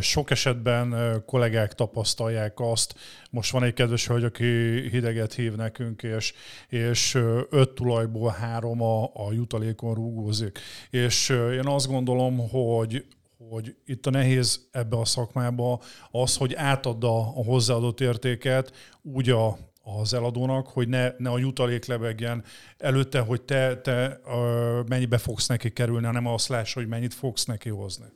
[0.01, 2.95] sok esetben kollégák tapasztalják azt,
[3.31, 4.45] most van egy kedves hölgy, aki
[4.89, 6.33] hideget hív nekünk, és,
[6.69, 7.15] és
[7.51, 10.59] öt tulajból három a, a jutalékon rúgózik.
[10.91, 13.05] És én azt gondolom, hogy
[13.51, 19.31] hogy itt a nehéz ebbe a szakmába az, hogy átad a, a hozzáadott értéket úgy
[19.31, 22.45] a, az eladónak, hogy ne, ne a jutalék lebegjen
[22.79, 27.45] előtte, hogy te, te ö, mennyibe fogsz neki kerülni, hanem azt láss, hogy mennyit fogsz
[27.45, 28.07] neki hozni.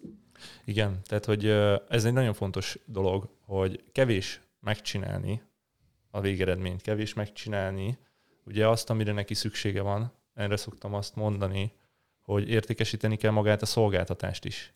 [0.64, 1.46] Igen, tehát hogy
[1.88, 5.42] ez egy nagyon fontos dolog, hogy kevés megcsinálni
[6.11, 7.99] a végeredményt, kevés megcsinálni
[8.44, 10.12] ugye azt, amire neki szüksége van.
[10.35, 11.72] Erre szoktam azt mondani,
[12.22, 14.75] hogy értékesíteni kell magát a szolgáltatást is.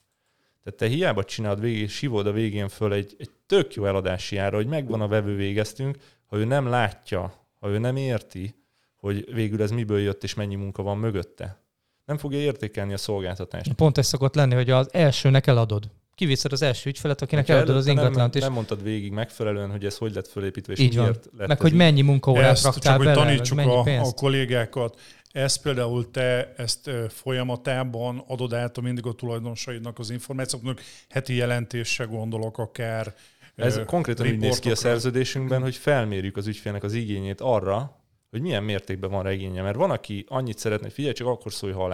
[0.63, 4.57] Tehát te hiába csinálod végig, sivod a végén föl egy, egy tök jó eladási ára,
[4.57, 5.97] hogy megvan a vevő végeztünk,
[6.27, 8.55] ha ő nem látja, ha ő nem érti,
[8.97, 11.63] hogy végül ez miből jött és mennyi munka van mögötte,
[12.11, 13.73] nem fogja értékelni a szolgáltatást.
[13.73, 15.91] Pont ez szokott lenni, hogy az elsőnek eladod.
[16.15, 19.71] Kiviszed az első ügyfelet, akinek Hogyha eladod az ingatlant, nem, és nem mondtad végig megfelelően,
[19.71, 21.05] hogy ez hogy lett fölépítve, és Így van.
[21.05, 21.77] miért lett meg ez hogy így.
[21.77, 24.15] mennyi munkaórát Ezt raktál csak, hogy bele, meg tanítsuk mennyi a, a pénzt.
[24.17, 25.01] kollégákat.
[25.33, 32.05] Ezt például te ezt folyamatában adod át a mindig a tulajdonosaidnak az információknak, heti jelentésre
[32.05, 33.15] gondolok akár.
[33.57, 38.00] Ez konkrétan úgy néz ki a szerződésünkben, hogy felmérjük az ügyfélnek az igényét arra,
[38.31, 39.63] hogy milyen mértékben van rá.
[39.63, 41.85] Mert van, aki annyit szeretne, hogy figyelj, csak akkor szólj, ha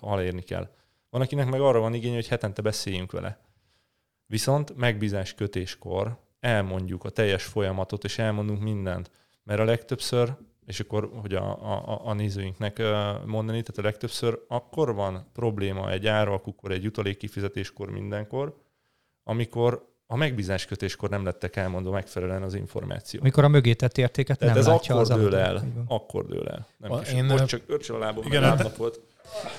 [0.00, 0.70] aláírni, kell.
[1.10, 3.40] Van, akinek meg arra van igénye, hogy hetente beszéljünk vele.
[4.26, 9.10] Viszont megbízás kötéskor elmondjuk a teljes folyamatot, és elmondunk mindent.
[9.42, 12.78] Mert a legtöbbször, és akkor, hogy a, a, a nézőinknek
[13.24, 18.56] mondani, tehát a legtöbbször akkor van probléma egy árvalkukor, egy jutalék kifizetéskor, mindenkor,
[19.24, 23.20] amikor a megbízás kötéskor nem lettek elmondva megfelelően az információ.
[23.20, 25.64] Amikor a mögé tett értéket Tehát nem ez látja akkor az dől el.
[25.88, 26.66] Akkor dől el.
[26.76, 29.00] Nem A- én, most csak örcsön a lábom, Igen, mert hát- lábnap volt.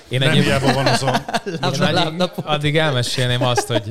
[0.08, 1.24] Én Nem egyéb, hiába van az a...
[1.86, 3.90] én Lábnap, addig, elmesélném azt, hogy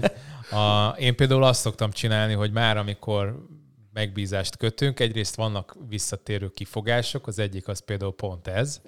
[0.52, 3.46] a, én például azt szoktam csinálni, hogy már amikor
[3.94, 8.82] megbízást kötünk, egyrészt vannak visszatérő kifogások, az egyik az például pont ez,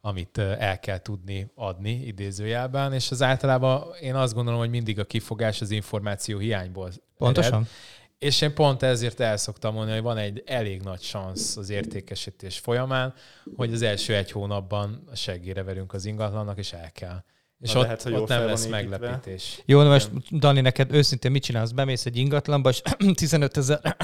[0.00, 5.04] amit el kell tudni adni idézőjelben, és az általában én azt gondolom, hogy mindig a
[5.04, 6.90] kifogás az információ hiányból
[7.22, 7.34] ered.
[7.34, 7.68] Pontosan.
[8.18, 12.58] És én pont ezért el szoktam mondani, hogy van egy elég nagy szansz az értékesítés
[12.58, 13.14] folyamán,
[13.56, 17.22] hogy az első egy hónapban a seggére verünk az ingatlannak, és el kell.
[17.62, 19.62] És Na, ott, lehet, hogy ott nem lesz meglepetés.
[19.64, 21.70] Jó, na most Dani, neked őszintén mit csinálsz?
[21.70, 22.82] Bemész egy ingatlanba, és
[23.14, 23.80] 15 ezer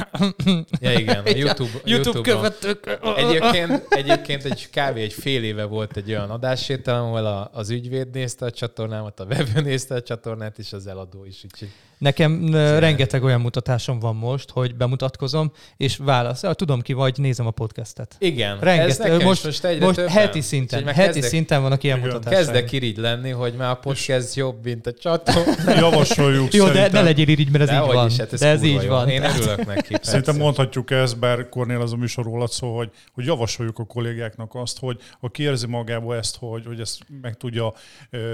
[0.80, 2.98] Ja igen, a YouTube, YouTube követők.
[3.16, 8.10] Egyébként, egyébként egy kávé egy fél éve volt egy olyan adássétel, ahol a, az ügyvéd
[8.10, 11.44] nézte a csatornámat, a vevő nézte a csatornát, és az eladó is.
[11.44, 16.42] Úgyhogy Nekem ö, rengeteg olyan mutatásom van most, hogy bemutatkozom, és válasz.
[16.42, 18.16] Ja, tudom ki vagy, nézem a podcastet.
[18.18, 19.22] igen, Rengeteg.
[19.24, 20.12] Most, most egyre most többen.
[20.12, 22.08] heti szinten, heti kezdek, szinten vannak ilyen Igen.
[22.10, 22.38] mutatások.
[22.38, 25.74] Kezdek irigy lenni, hogy már a podcast jobb, mint a csatorna.
[25.80, 27.00] Javasoljuk Jó, de szerintem.
[27.00, 28.06] ne legyél irigy, mert ez így Dehogy van.
[28.06, 28.88] is, hát ez de ez így jó.
[28.88, 29.08] van.
[29.08, 29.88] Én örülök neki.
[29.94, 30.10] persze.
[30.10, 34.54] Szerintem mondhatjuk ezt, bár Kornél az a műsor rólad szó, hogy, hogy javasoljuk a kollégáknak
[34.54, 37.72] azt, hogy aki érzi magából ezt, hogy, hogy ezt meg tudja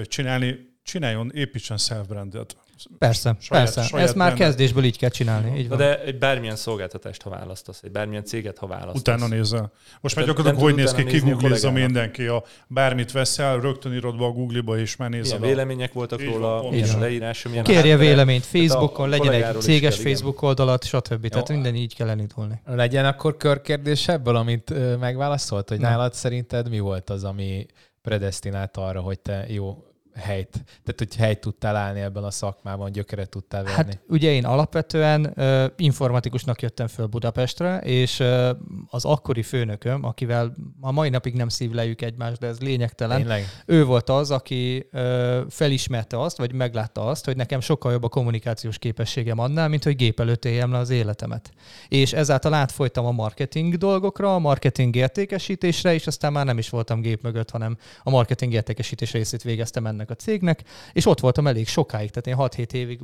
[0.04, 2.56] csinálni, csináljon, építsen self-brandet.
[2.98, 3.82] Persze, Saját- persze.
[3.82, 4.46] saját Ezt már brandet.
[4.48, 5.58] kezdésből így kell csinálni.
[5.58, 5.78] Így van.
[5.78, 9.00] de egy bármilyen szolgáltatást, ha választasz, egy bármilyen céget, ha választasz.
[9.00, 9.72] Utána nézel.
[10.00, 11.92] Most már Nem- gyakorlatilag hogy néz ki, utána nézni a kigooglizza kollégának.
[11.92, 15.40] mindenki, a bármit veszel, rögtön írod be a Google-ba, és már nézed.
[15.40, 16.80] Milyen a- vélemények voltak Így van, róla, pontosan.
[16.84, 20.12] milyen a leírása, milyen Kérje véleményt Tehát a Facebookon, legyen egy céges kell, igen.
[20.12, 21.28] Facebook oldalat, stb.
[21.28, 22.60] Tehát minden így kell elindulni.
[22.66, 27.66] Legyen akkor körkérdés ebből, amit megválaszolt, hogy nálad szerinted mi volt az, ami
[28.02, 33.28] predestinálta arra, hogy te jó helyt, tehát hogy helyt tudtál állni ebben a szakmában, gyökeret
[33.28, 33.76] tudtál verni?
[33.76, 38.48] Hát ugye én alapvetően uh, informatikusnak jöttem föl Budapestre, és uh,
[38.90, 43.44] az akkori főnököm, akivel a mai napig nem szívlejük egymást, de ez lényegtelen, Tényleg?
[43.66, 48.08] ő volt az, aki uh, felismerte azt, vagy meglátta azt, hogy nekem sokkal jobb a
[48.08, 51.50] kommunikációs képességem annál, mint hogy gép előtt éljem le az életemet.
[51.88, 57.00] És ezáltal átfolytam a marketing dolgokra, a marketing értékesítésre, és aztán már nem is voltam
[57.00, 60.62] gép mögött, hanem a marketing értékesítés részét végeztem ennek a cégnek,
[60.92, 63.02] és ott voltam elég sokáig, tehát én 6-7 évig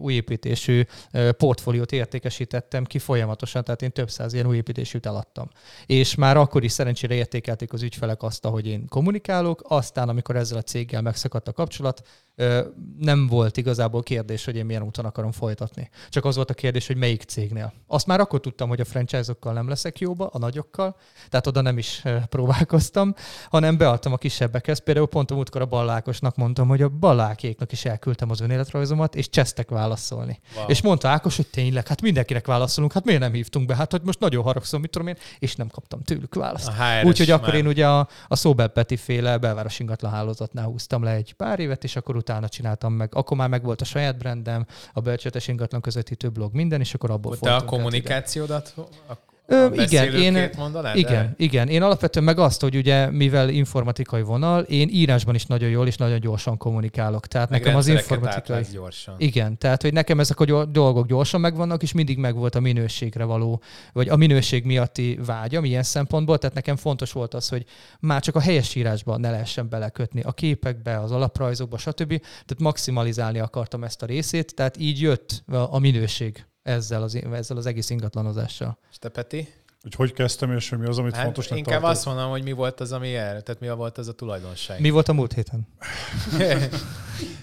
[1.11, 5.49] ö, portfóliót értékesítettem ki folyamatosan, tehát én több száz ilyen újépítésűt eladtam.
[5.87, 10.59] És már akkor is szerencsére értékelték az ügyfelek azt, hogy én kommunikálok, aztán amikor ezzel
[10.59, 12.03] a céggel megszakadt a kapcsolat,
[12.98, 15.90] nem volt igazából kérdés, hogy én milyen úton akarom folytatni.
[16.09, 17.72] Csak az volt a kérdés, hogy melyik cégnél.
[17.87, 20.96] Azt már akkor tudtam, hogy a franchise-okkal nem leszek jóba, a nagyokkal,
[21.29, 23.14] tehát oda nem is próbálkoztam,
[23.50, 24.79] hanem beadtam a kisebbekhez.
[24.79, 29.31] Például pont a múltkor a Ballákosnak mondtam, hogy a Ballákéknak is elküldtem az önéletrajzomat, és
[29.31, 30.40] csesztek válaszolni.
[30.57, 30.68] Wow.
[30.68, 34.03] És mondta Ákos, hogy tényleg, hát mindenkinek válaszolunk, hát miért nem hívtunk be, hát hogy
[34.03, 36.70] most nagyon haragszom, mit tudom én, és nem kaptam tőlük választ.
[37.03, 41.33] Úgyhogy akkor én ugye a, a Szóbel Peti féle belváros ingatlan hálózatnál húztam le egy
[41.33, 43.14] pár évet, és akkor utána csináltam meg.
[43.14, 47.11] Akkor már meg volt a saját brandem, a bölcsötes ingatlan közvetítő blog, minden, és akkor
[47.11, 48.75] abból Te a kommunikációdat
[49.07, 49.12] a,
[49.51, 50.97] Ö, igen, én, beszélőkét mondanád?
[50.97, 51.69] igen, igen.
[51.69, 55.97] Én alapvetően meg azt, hogy ugye, mivel informatikai vonal, én írásban is nagyon jól és
[55.97, 57.27] nagyon gyorsan kommunikálok.
[57.27, 58.63] Tehát Meg nekem az informatikai...
[58.73, 59.15] gyorsan.
[59.19, 63.63] Igen, tehát hogy nekem ezek a dolgok gyorsan megvannak, és mindig megvolt a minőségre való,
[63.93, 67.65] vagy a minőség miatti vágyam ilyen szempontból, tehát nekem fontos volt az, hogy
[68.01, 72.09] már csak a helyes írásban ne lehessen belekötni, a képekbe, az alaprajzokba, stb.
[72.19, 77.66] Tehát maximalizálni akartam ezt a részét, tehát így jött a minőség ezzel az, ezzel az
[77.66, 78.79] egész ingatlanozással.
[78.90, 79.49] És te Peti?
[79.83, 81.90] Hogy hogy kezdtem, és mi az, amit Hát fontosnak inkább tartok.
[81.96, 84.81] azt mondom, hogy mi volt az, ami erre, tehát mi volt az a tulajdonság.
[84.81, 85.68] Mi volt a múlt héten?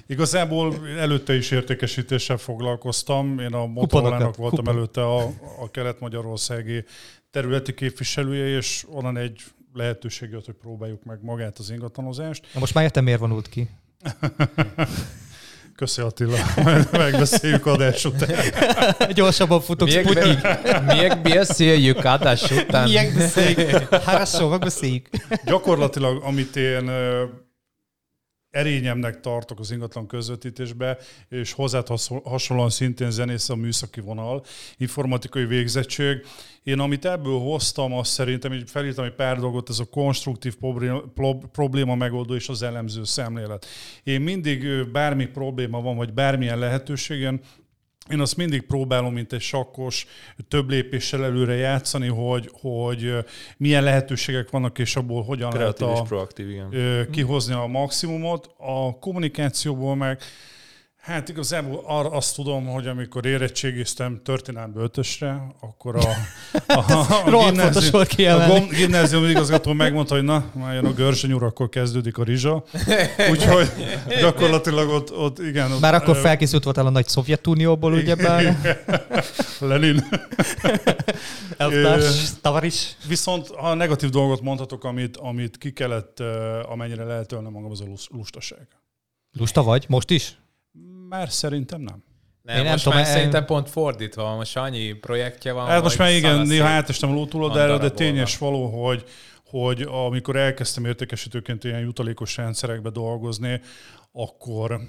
[0.07, 3.39] Igazából előtte is értékesítéssel foglalkoztam.
[3.39, 4.75] Én a Motorola-nak voltam Kupon.
[4.75, 5.23] előtte a,
[5.61, 6.83] a kelet-magyarországi
[7.31, 9.41] területi képviselője, és onnan egy
[9.73, 12.47] lehetőség jött, hogy próbáljuk meg magát az ingatlanozást.
[12.53, 13.69] Na most már értem, miért vonult ki.
[15.76, 18.28] Köszi Attila, Majd megbeszéljük adás után.
[19.14, 20.38] Gyorsabban futok Miért, Sputnik.
[20.86, 22.88] miért beszéljük adás után?
[22.88, 23.88] Miért beszéljük?
[24.04, 25.08] Хорошо, megbeszéljük.
[25.44, 27.22] Gyakorlatilag, amit én ö,
[28.51, 30.97] erényemnek tartok az ingatlan közvetítésbe,
[31.29, 31.83] és hozzá
[32.23, 34.43] hasonlóan szintén zenész a műszaki vonal,
[34.77, 36.25] informatikai végzettség.
[36.63, 40.55] Én amit ebből hoztam, azt szerintem, így felírtam egy pár dolgot, ez a konstruktív
[41.51, 43.65] probléma, megoldó és az elemző szemlélet.
[44.03, 47.41] Én mindig bármi probléma van, vagy bármilyen lehetőségen,
[48.09, 50.07] én azt mindig próbálom, mint egy sakkos,
[50.47, 53.13] több lépéssel előre játszani, hogy, hogy
[53.57, 57.07] milyen lehetőségek vannak, és abból hogyan Kreatív lehet és a, proaktív, igen.
[57.11, 58.53] kihozni a maximumot.
[58.57, 60.21] A kommunikációból meg,
[61.07, 65.99] hát igazából arra azt tudom, hogy amikor érettségiztem történelmi ötösre, akkor a,
[66.73, 68.53] a, a, a kiemelni.
[68.53, 72.63] gom- gimnázium igazgató megmondta, hogy na, már jön a görzsenyúr, akkor kezdődik a rizsa.
[73.31, 73.71] Úgyhogy
[74.21, 75.71] gyakorlatilag ott, ott igen.
[75.71, 78.57] Ott, Már akkor felkészült voltál a nagy Szovjetunióból, ugyebár.
[79.59, 80.03] Lenin.
[81.57, 82.95] Elvtárs, tavaris.
[83.07, 86.19] Viszont ha negatív dolgot mondhatok, amit, amit ki kellett,
[86.63, 88.67] amennyire lehet magam, az a lus- lustaság.
[89.37, 89.85] Lusta vagy?
[89.87, 90.37] Most is?
[91.09, 92.03] Már szerintem nem.
[92.41, 94.35] Nem, Én nem most tudom, már em- szerintem pont fordítva van.
[94.35, 95.67] Most annyi projektje van.
[95.67, 99.03] Hát most már igen, néha átestem a lótúlodára, de tényes való, hogy,
[99.45, 103.61] hogy amikor elkezdtem értékesítőként ilyen jutalékos rendszerekbe dolgozni,
[104.11, 104.81] akkor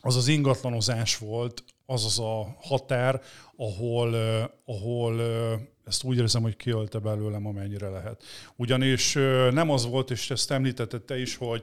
[0.00, 3.20] az az ingatlanozás volt, az az a határ,
[3.56, 4.14] ahol,
[4.64, 5.20] ahol
[5.84, 8.22] ezt úgy érzem, hogy kiölte belőlem, amennyire lehet.
[8.56, 9.12] Ugyanis
[9.50, 11.62] nem az volt, és ezt említetted te is, hogy,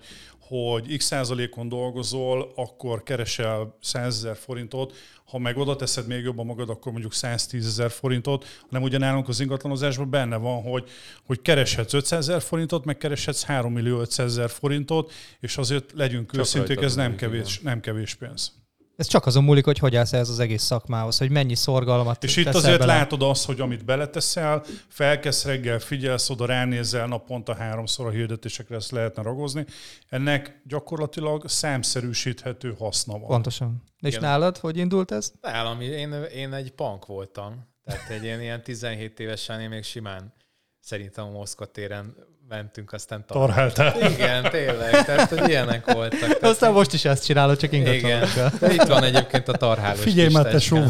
[0.54, 4.94] hogy x százalékon dolgozol, akkor keresel 100 ezer forintot,
[5.26, 9.28] ha meg oda teszed még jobban magad, akkor mondjuk 110 ezer forintot, hanem ugye nálunk
[9.28, 10.90] az ingatlanozásban benne van, hogy,
[11.26, 16.38] hogy kereshetsz 500 ezer forintot, meg kereshetsz 3 millió 500 ezer forintot, és azért legyünk
[16.38, 18.63] őszinték, ez nem kevés, nem kevés pénz.
[18.96, 22.36] Ez csak azon múlik, hogy hogy állsz ehhez az egész szakmához, hogy mennyi szorgalmat És
[22.38, 22.94] itt azért bele.
[22.96, 28.92] látod azt, hogy amit beleteszel, felkezd reggel, figyelsz oda, ránézel naponta háromszor a hirdetésekre, ezt
[28.92, 29.66] lehetne ragozni.
[30.10, 33.28] Ennek gyakorlatilag számszerűsíthető haszna van.
[33.28, 33.84] Pontosan.
[34.00, 34.22] És Igen.
[34.22, 35.32] nálad, hogy indult ez?
[35.42, 37.72] Nálam, én, én egy punk voltam.
[37.84, 40.34] Tehát egy ilyen, ilyen 17 évesen én még simán
[40.80, 42.16] szerintem a Moszkva téren
[42.50, 44.12] mentünk, aztán tar- Tarháltál.
[44.12, 45.06] Igen, tényleg.
[45.06, 46.20] Tehát, hogy ilyenek voltak.
[46.20, 48.52] Tehát, Aztán most is ezt csinálod, csak ingatlanokkal.
[48.60, 50.78] De itt van egyébként a tarhálós Figyelj már, tesó!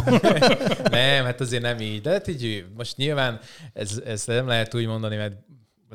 [0.91, 2.01] Nem, hát azért nem így.
[2.01, 3.39] De hát így most nyilván
[3.73, 5.33] ez, ez nem lehet úgy mondani, mert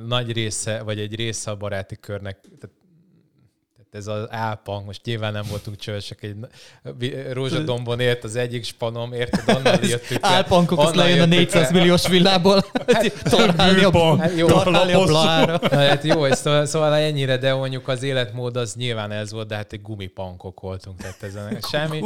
[0.06, 2.76] nagy része, vagy egy része a baráti körnek, tehát
[3.92, 6.36] ez az álpang, most nyilván nem voltunk csövesek, egy
[7.32, 10.28] rózsadombon élt az egyik spanom, érted, onnan jöttük le.
[10.28, 11.78] Álpankok, Onnan lejön a jöttük 400 le.
[11.78, 12.64] milliós villából.
[13.22, 14.16] Tornálni a.
[14.18, 15.58] Hát jó, tornálni a blára.
[15.70, 19.72] Hát jó, szóval, szóval ennyire, de mondjuk az életmód az nyilván ez volt, de hát
[19.72, 22.02] egy gumipankok voltunk, tehát ezen semmi.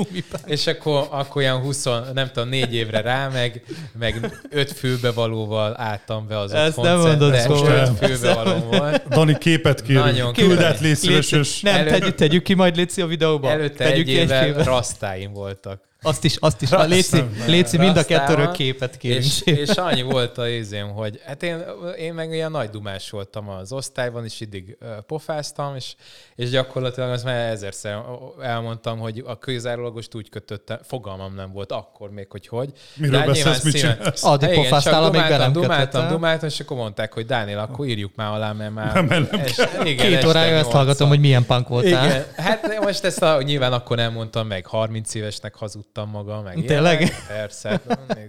[0.47, 3.65] És akkor, akkor olyan 20, nem tudom, négy évre rá, meg,
[3.99, 7.91] meg öt fülbevalóval álltam be az Ezt nem mondod szóval.
[8.01, 9.09] öt volt.
[9.09, 10.05] Dani, képet kérünk.
[10.05, 10.65] Nagyon Küld kérem.
[10.65, 13.51] át, légy szíves, és Nem, Elő- tegyük, tegyük ki majd Léci a videóba.
[13.51, 15.91] Előtte tegyük egy ki évvel rasztáim voltak.
[16.03, 16.71] Azt is, azt is.
[16.71, 19.25] A Léci, Léci mind a kettőről képet kérünk.
[19.25, 21.65] És, és annyi volt a izém, hogy hát én,
[21.99, 25.95] én meg ilyen nagy dumás voltam az osztályban, és iddig pofáztam, és,
[26.35, 28.03] és gyakorlatilag azt már ezerszer
[28.41, 32.73] elmondtam, hogy a közárólagost úgy kötöttem, fogalmam nem volt akkor még, hogy hogy.
[32.97, 34.25] miről hát beszélsz, mit csinálsz?
[34.25, 38.15] Addig igen, pofáztál, amíg be nem dumáltam, dumáltam, és akkor mondták, hogy Dániel, akkor írjuk
[38.15, 38.95] már alá, mert már...
[38.95, 42.07] Nem, nem es, igen, Két órája ezt hallgatom, hogy milyen punk voltál.
[42.07, 46.65] Igen, hát most ezt a, nyilván akkor nem mondtam meg, 30 évesnek hazudtam magam, meg
[46.65, 47.01] Tényleg?
[47.01, 47.27] ilyenek.
[47.29, 47.81] Persze,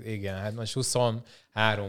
[0.05, 1.21] igen, hát most 23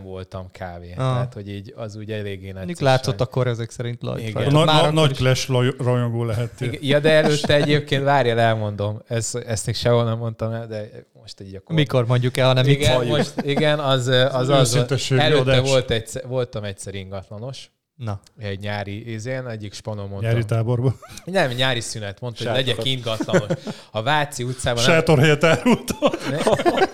[0.02, 0.96] voltam kávé, Ah.
[0.96, 4.50] tehát hogy így az úgy eléggé nagy Mondjuk látszott akkor ezek szerint lajt.
[4.50, 6.72] Na, Már na, nagy is- Clash laj- rajongó lehettél.
[6.80, 10.88] Ja, de előtte egyébként, várjál, elmondom, ezt, ezt még sehol nem mondtam el, de
[11.20, 11.74] most így akkor...
[11.74, 13.16] Mikor mondjuk el, hanem itt Igen, halljuk.
[13.16, 19.12] most, igen, az az, az, az előtte volt egyszer, voltam egyszer ingatlanos, Na, egy nyári
[19.12, 20.28] izén, egyik spanom mondta.
[20.28, 20.98] Nyári táborban.
[21.24, 22.76] Nem, nyári szünet, mondta, hogy Sátorat.
[22.76, 23.59] legyek ingatlanos.
[23.90, 25.98] A Váci utcában nem, Sátorhelyet árultam.
[26.30, 26.37] Ne,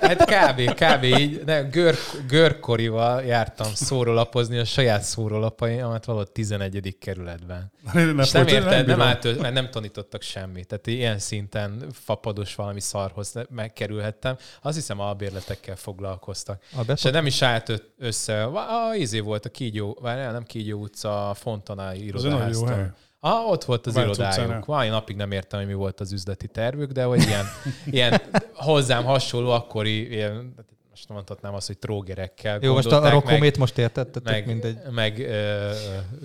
[0.00, 0.74] hát kb.
[0.74, 1.04] kb.
[1.04, 1.94] így, ne, gör,
[2.28, 6.96] görkorival jártam szórólapozni a saját szórólapaimat valahol 11.
[6.98, 7.72] kerületben.
[7.92, 9.00] Ne, És nem érted, nem, bírom.
[9.00, 10.66] állt, mert nem tanítottak semmit.
[10.66, 14.36] Tehát ilyen szinten fapados valami szarhoz megkerülhettem.
[14.62, 16.62] Azt hiszem albérletekkel foglalkoztak.
[16.86, 18.42] a És nem is állt össze.
[18.44, 22.94] A, a izé volt a Kígyó, várjál, nem Kígyó utca, a Fontanái Az irodaháztól.
[23.20, 24.66] Ah, ott volt az Várc irodájuk.
[24.66, 27.44] Mai napig nem értem, hogy mi volt az üzleti tervük, de hogy ilyen,
[27.96, 28.20] ilyen
[28.54, 30.54] hozzám hasonló akkori, ilyen,
[30.90, 34.78] most nem mondhatnám azt, hogy trógerekkel Jó, most a rokomét most értettetek meg, mindegy.
[34.90, 35.70] meg ö,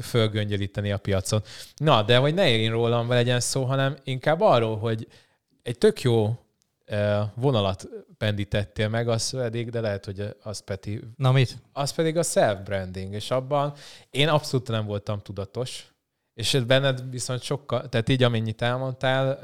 [0.02, 1.44] fölgöngyölíteni a piacon.
[1.76, 5.08] Na, de hogy ne én rólam legyen szó, hanem inkább arról, hogy
[5.64, 6.45] egy tök jó
[7.36, 11.58] vonalat pendítettél meg, az pedig, de lehet, hogy az Peti Na mit?
[11.72, 13.74] az pedig a self-branding, és abban
[14.10, 15.94] én abszolút nem voltam tudatos,
[16.34, 19.40] és benned viszont sokkal, tehát így amennyit elmondtál,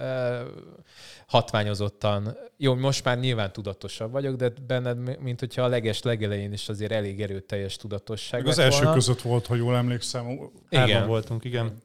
[1.28, 6.70] hatványozottan, jó, most már nyilván tudatosabb vagyok, de benned, mint hogyha a leges legelején is
[6.70, 8.94] azért elég erőteljes tudatosság az első volna.
[8.94, 10.52] között volt, ha jól emlékszem.
[10.70, 11.08] Igen.
[11.08, 11.82] voltunk, igen.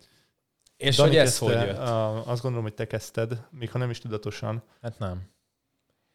[0.76, 1.78] És Dani hogy ez kezdte, hogy jött?
[2.26, 4.62] azt gondolom, hogy te kezdted, még ha nem is tudatosan.
[4.80, 5.34] Hát nem.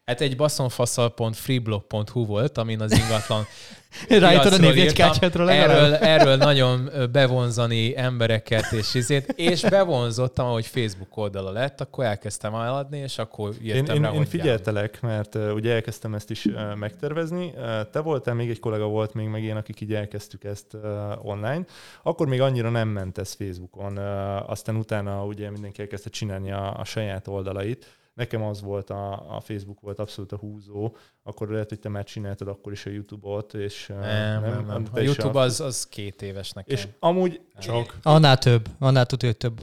[0.04, 3.44] Hát egy baszonfaszal.freeblog.hu volt, amin az ingatlan
[4.08, 11.50] Rájtad a névjegykácsátról erről, erről nagyon bevonzani embereket és izét, és bevonzottam, ahogy Facebook oldala
[11.50, 15.54] lett, akkor elkezdtem eladni, és akkor Én, jöttem én, rá, én hogy figyeltelek, mert uh,
[15.54, 17.52] ugye elkezdtem ezt is uh, megtervezni.
[17.56, 20.80] Uh, te voltál, még egy kollega volt még meg én, akik így elkezdtük ezt uh,
[21.26, 21.64] online.
[22.02, 23.98] Akkor még annyira nem ment ez Facebookon.
[23.98, 28.00] Uh, aztán utána ugye mindenki elkezdte csinálni a, a saját oldalait.
[28.14, 32.04] Nekem az volt, a, a Facebook volt abszolút a húzó, akkor lehet, hogy te már
[32.04, 34.84] csináltad akkor is a YouTube-ot, és Nem, nem, nem.
[34.84, 36.76] te A YouTube az, az két éves nekem.
[36.76, 37.98] És amúgy Csak.
[38.02, 38.68] Annál több.
[38.78, 39.60] Annál tudja, hogy több.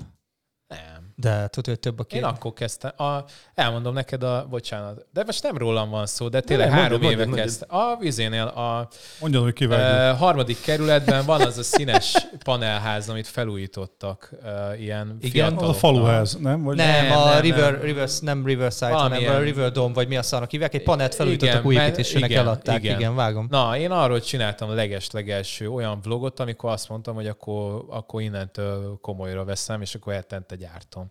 [1.22, 2.24] De tudja, hogy több a Én két.
[2.32, 2.92] akkor kezdtem.
[2.98, 3.24] A,
[3.56, 7.12] elmondom neked a, bocsánat, de most nem rólam van szó, de tényleg Nem, három mondjad,
[7.12, 7.78] éve mondjad, kezdtem.
[7.78, 8.88] A vizénél a
[9.20, 10.18] Mondjad, hogy kivágjuk.
[10.20, 14.32] harmadik kerületben van az a színes panelház, amit felújítottak.
[14.44, 15.58] E, ilyen Igen?
[15.58, 16.64] Az a faluház, nem?
[16.64, 17.82] Vagy Nem, Nem, a nem, River, nem.
[17.82, 20.74] River, nem Riverside, Valamilyen- hanem a River Dome, vagy mi a szarnak hívják.
[20.74, 22.84] Egy panelt felújítottak Igen, új mert- építésűnek igen, eladták.
[22.84, 23.16] Igen, igen.
[23.16, 23.48] vágom.
[23.50, 28.98] Na, én arról csináltam a leges-legelső olyan vlogot, amikor azt mondtam, hogy akkor, akkor innentől
[29.02, 31.09] komolyra veszem, és akkor eltente gyártom.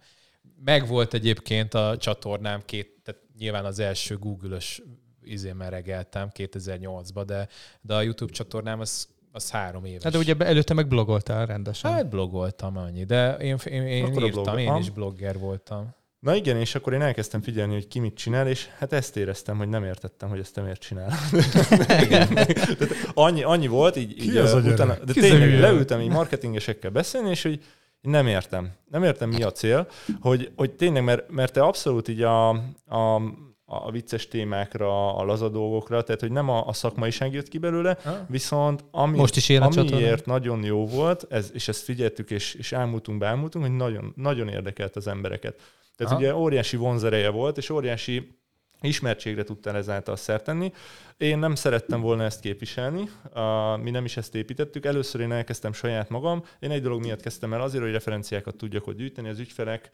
[0.65, 4.83] Megvolt egyébként a csatornám két, tehát nyilván az első Google-ös
[5.23, 7.49] izé meregeltem 2008-ban, de,
[7.81, 10.03] de a YouTube csatornám az, az három éves.
[10.03, 11.93] Hát de ugye előtte meg blogoltál rendesen.
[11.93, 15.97] Hát blogoltam annyi, de én, én, én Akkor írtam, blog- én is blogger voltam.
[16.21, 19.57] Na igen, és akkor én elkezdtem figyelni, hogy ki mit csinál, és hát ezt éreztem,
[19.57, 21.13] hogy nem értettem, hogy ezt te miért csinál.
[22.05, 22.29] igen.
[22.79, 26.91] Tehát annyi, annyi volt, így, Ki így az utána, de Ki tényleg leültem így marketingesekkel
[26.91, 27.61] beszélni, és hogy
[28.01, 28.73] nem értem.
[28.91, 29.89] Nem értem, mi a cél,
[30.21, 32.49] hogy, hogy tényleg, mert, mert te abszolút így a,
[32.87, 33.23] a,
[33.65, 37.97] a vicces témákra, a laza dolgokra, tehát hogy nem a, a szakmaiság jött ki belőle,
[38.05, 38.25] Ha?
[38.29, 43.19] viszont ami, Most is amiért nagyon jó volt, ez, és ezt figyeltük, és, és elmúltunk,
[43.19, 45.61] beámultunk, hogy nagyon, nagyon érdekelt az embereket.
[45.97, 46.23] Tehát Aha.
[46.23, 48.38] ugye óriási vonzereje volt, és óriási
[48.81, 50.73] ismertségre tudtál ezáltal szert tenni.
[51.17, 54.85] Én nem szerettem volna ezt képviselni, uh, mi nem is ezt építettük.
[54.85, 56.45] Először én elkezdtem saját magam.
[56.59, 59.91] Én egy dolog miatt kezdtem el azért, hogy referenciákat tudjak ott gyűjteni, az ügyfelek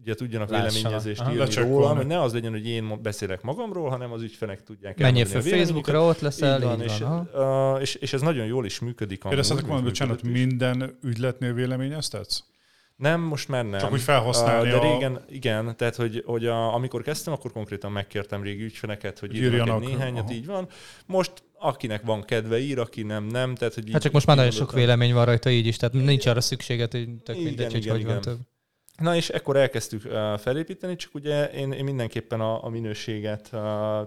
[0.00, 0.72] ugye tudjanak Lássanak.
[0.74, 1.32] véleményezést Aha.
[1.32, 5.26] írni rólam, hogy ne az legyen, hogy én beszélek magamról, hanem az ügyfelek tudják Menjél
[5.26, 5.40] fel.
[5.40, 7.28] Facebookra, ott leszel, Így van, így és, van.
[7.32, 7.74] aha.
[7.74, 9.24] uh, és, és, ez nagyon jól is működik.
[9.24, 12.42] úgy valamit, bocsánat, minden ügyletnél véleményeztetsz?
[12.98, 13.80] Nem, most már nem.
[13.80, 17.52] Csak úgy felhasználni Uh, De a- régen, igen, tehát hogy, hogy a, amikor kezdtem, akkor
[17.52, 20.32] konkrétan megkértem régi ügyfeleket, hogy Hogy írjanak egy néhányat, aha.
[20.32, 20.68] így van.
[21.06, 23.54] Most akinek van kedve ír, aki nem, nem.
[23.54, 25.94] Tehát, hogy így, Hát csak most már nagyon sok vélemény van rajta így is, tehát
[25.94, 28.22] nincs arra szükséged, hogy tök Igen, mindegy, hogy igen, hogy van igen.
[28.22, 28.38] több.
[28.96, 30.02] Na és ekkor elkezdtük
[30.38, 33.48] felépíteni, csak ugye én, én mindenképpen a, a minőséget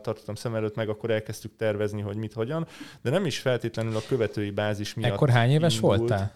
[0.02, 2.68] tartottam szem előtt, meg akkor elkezdtük tervezni, hogy mit, hogyan,
[3.02, 5.12] de nem is feltétlenül a követői bázis miatt.
[5.12, 5.98] Ekkor hány éves indult.
[5.98, 6.34] voltál?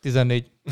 [0.00, 0.50] 14.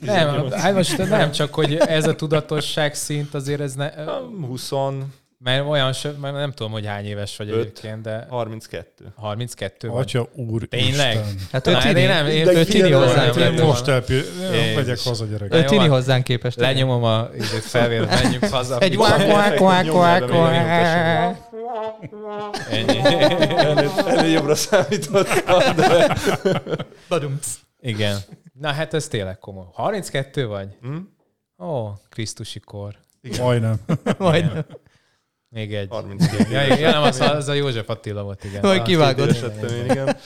[0.00, 4.70] Nem, hát most nem csak, hogy ez a tudatosság szint azért ez ne, Ah, 20,
[5.44, 7.54] mert olyan, mert nem tudom, hogy hány éves vagy Öt.
[7.60, 9.04] egyébként, de 32.
[9.16, 10.00] 32 vagy.
[10.00, 11.14] Atya úr Tényleg?
[11.14, 11.34] Isten.
[11.52, 13.86] Hát Na, ő tini, én nem- én- ő de tini hozzánk nem, Én most.
[13.86, 14.74] Jézus.
[14.74, 15.60] Megyek haza, Ő gyerekek.
[15.62, 16.58] Jó, tini hozzánk képest.
[16.58, 17.28] Lenyomom a
[17.60, 18.78] felvér, menjünk haza.
[18.78, 21.46] Egy quack, quack, Nyomjál be, quack.
[22.70, 22.98] Ennyi.
[24.06, 26.16] Ennél, jobbra számítottam, de...
[27.80, 28.18] Igen.
[28.60, 29.66] Na hát ez tényleg komoly.
[29.72, 30.76] 32 vagy?
[30.80, 30.96] Hm?
[31.64, 32.96] Ó, Krisztusi kor.
[33.38, 33.76] Majdnem.
[34.18, 34.66] Majd.
[35.48, 35.88] Még egy.
[35.90, 38.60] 32 Ja, ja, nem, az, az a József Attila volt, igen.
[38.62, 39.28] Majd kivágod.
[39.28, 40.16] Édesettem én, igen.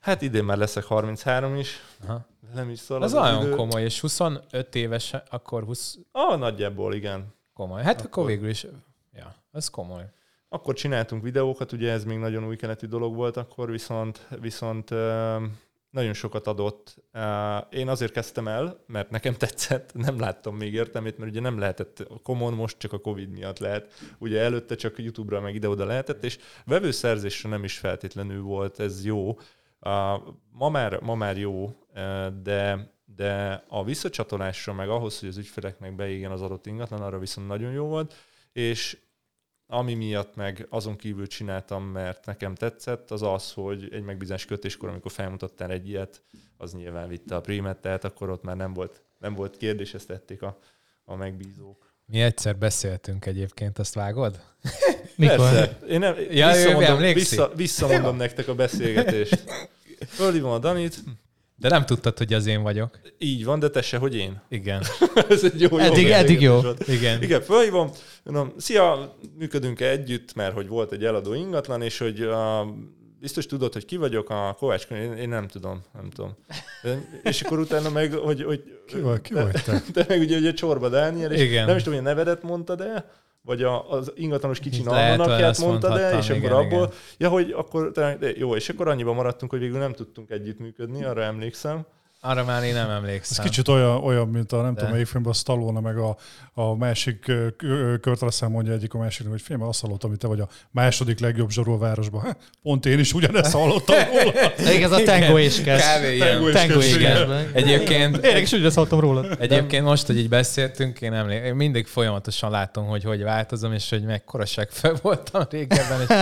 [0.00, 1.80] Hát idén már leszek 33 is.
[2.06, 2.26] Aha.
[2.54, 3.54] Nem is szól Az az nagyon idő.
[3.54, 7.34] komoly, és 25 éves, akkor 20 Ah, nagyjából, igen.
[7.54, 7.82] komoly.
[7.82, 8.66] Hát akkor, Akkor- végül is,
[9.12, 10.04] ja, az komoly.
[10.48, 14.90] Akkor csináltunk videókat, ugye ez még nagyon új keletű dolog volt akkor, viszont, viszont
[15.92, 16.96] nagyon sokat adott.
[17.12, 21.58] Ö, Én azért kezdtem el, mert nekem tetszett, nem láttam még értelmét, mert ugye nem
[21.58, 23.92] lehetett Common, most csak a Covid miatt lehet.
[24.18, 29.38] Ugye előtte csak YouTube-ra meg ide-oda lehetett, és vevőszerzésre nem is feltétlenül volt ez jó.
[29.80, 30.14] Ö,
[30.50, 35.94] Ma már, ma már jó, ö, de de a visszacsatolásra, meg ahhoz, hogy az ügyfeleknek
[35.94, 38.14] beégjen az adott ingatlan, arra viszont nagyon jó volt,
[38.52, 38.98] és
[39.72, 44.88] ami miatt meg azon kívül csináltam, mert nekem tetszett, az az, hogy egy megbízás kötéskor,
[44.88, 46.22] amikor felmutattál egy ilyet,
[46.56, 50.06] az nyilván vitte a prímet, tehát akkor ott már nem volt, nem volt kérdés, ezt
[50.06, 50.58] tették a,
[51.04, 51.92] a megbízók.
[52.06, 54.40] Mi egyszer beszéltünk egyébként, azt vágod?
[55.16, 55.36] Mikor?
[55.36, 59.44] Persze, én nem, Ja, visszamondom, vissza, visszamondom nektek a beszélgetést.
[60.06, 60.98] Fölhívom a Danit,
[61.62, 62.98] De nem tudtad, hogy az én vagyok.
[63.18, 64.42] így van, de te se, hogy én.
[64.48, 64.82] Igen.
[65.28, 66.54] Ez egy jó, jó Eddig- eddig jó.
[66.54, 67.00] beszélgetés volt.
[67.00, 67.22] Igen.
[67.22, 67.90] Igen, fölhívom,
[68.24, 72.74] mondom, szia, működünk-e együtt, mert hogy volt egy eladó ingatlan, és hogy a,
[73.20, 76.36] biztos tudod, hogy ki vagyok, a Kovács én, én nem tudom, nem tudom.
[77.22, 79.82] És akkor utána meg, hogy, hogy Ki vagy, ki vagy te?
[79.94, 81.66] te meg ugye, ugye Csorba Dániel, és Igen.
[81.66, 83.10] nem is tudom, hogy a nevedet mondtad el,
[83.44, 86.92] vagy a, az ingatlanos kicsi Lehet, hogy almanakját el, mondhattam, és akkor igen, abból, igen.
[87.18, 91.22] ja, hogy akkor, de jó, és akkor annyiban maradtunk, hogy végül nem tudtunk együttműködni, arra
[91.22, 91.86] emlékszem.
[92.24, 93.44] Arra már én nem Ez emlékszem.
[93.44, 94.74] kicsit olyan, olyan mint a nem De.
[94.74, 96.16] tudom melyik filmben a Stallone, meg a,
[96.54, 97.32] a másik
[98.20, 101.50] Russell mondja egyik a másiknak, hogy figyelj, azt hallottam, hogy te vagy a második legjobb
[101.50, 102.20] zsaró a városban.
[102.20, 104.32] Ha, pont én is ugyanezt hallottam róla.
[104.68, 105.84] Még ez a tango és kezd.
[106.52, 106.96] Tango és.
[107.52, 109.36] Egyébként, Érdekes, úgy hallottam rólad.
[109.40, 113.90] egyébként most, hogy így beszéltünk, én, emlé- én mindig folyamatosan látom, hogy hogy változom, és
[113.90, 116.14] hogy mekkora fel voltam régebben, és,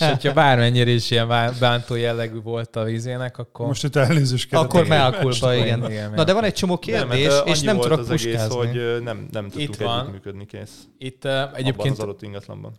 [0.00, 1.28] és hogyha bármennyire is ilyen
[1.60, 3.66] bántó jellegű volt a vízének, akkor...
[3.66, 4.54] Most itt elnézést.
[4.54, 4.98] Akkor Igen.
[4.98, 5.10] mea
[5.48, 5.90] culpa, Igen, igen.
[5.90, 8.56] igen, Na de van egy csomó kérdés, nem, hát, és nem tudok az egész, puskázni.
[8.56, 9.98] hogy ö, nem, nem tudtunk Itt van.
[10.00, 10.88] együttműködni, kész.
[10.98, 12.72] Itt uh, Egyébként egyébként az adott ingatlanban.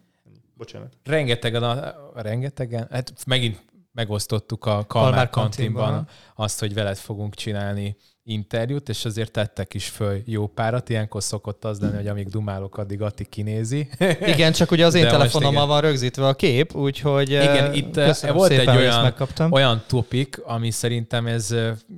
[0.58, 0.94] Bocsánat.
[1.04, 5.84] rengetegen, a, rengetegen, hát megint megosztottuk a Kalmár Kalmár kantinban.
[5.84, 7.96] kantinban azt, hogy veled fogunk csinálni
[8.30, 10.90] interjút, és azért tettek is föl jó párat.
[10.90, 13.90] Ilyenkor szokott az lenni, hogy amíg dumálok, addig Atti kinézi.
[14.34, 18.34] Igen, csak ugye az én De telefonommal van rögzítve a kép, úgyhogy Igen, itt, eh,
[18.34, 19.14] volt szépen, egy olyan-.
[19.50, 21.56] Olyan topik, ami szerintem ez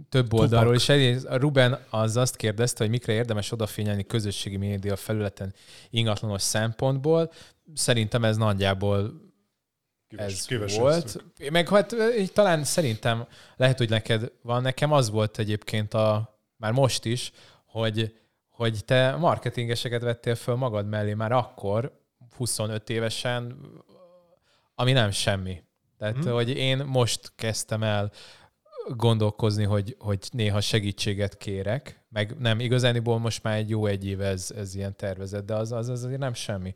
[0.10, 0.88] több oldalról is.
[1.30, 5.54] Ruben az azt kérdezte, hogy mikre érdemes odafigyelni közösségi média felületen
[5.90, 7.32] ingatlanos szempontból.
[7.74, 9.31] Szerintem ez nagyjából
[10.20, 10.48] ez
[10.78, 11.24] volt.
[11.52, 14.62] Meg hát így talán szerintem lehet, hogy neked van.
[14.62, 17.32] Nekem az volt egyébként a, már most is,
[17.66, 18.16] hogy,
[18.50, 22.00] hogy te marketingeseket vettél föl magad mellé már akkor,
[22.38, 23.58] 25 évesen,
[24.76, 25.64] ami nem semmi.
[25.98, 26.32] Tehát, hmm.
[26.32, 28.12] hogy én most kezdtem el
[28.88, 34.22] gondolkozni, hogy, hogy néha segítséget kérek, meg nem, igazániból most már egy jó egy év
[34.22, 36.74] ez, ez ilyen tervezet, de az, az, az azért nem semmi.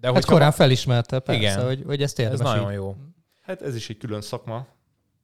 [0.00, 1.64] De Hát korán felismerte, persze, Igen.
[1.64, 2.76] hogy, hogy ezt ez érdemes nagyon így.
[2.76, 2.96] jó.
[3.42, 4.66] Hát ez is egy külön szakma,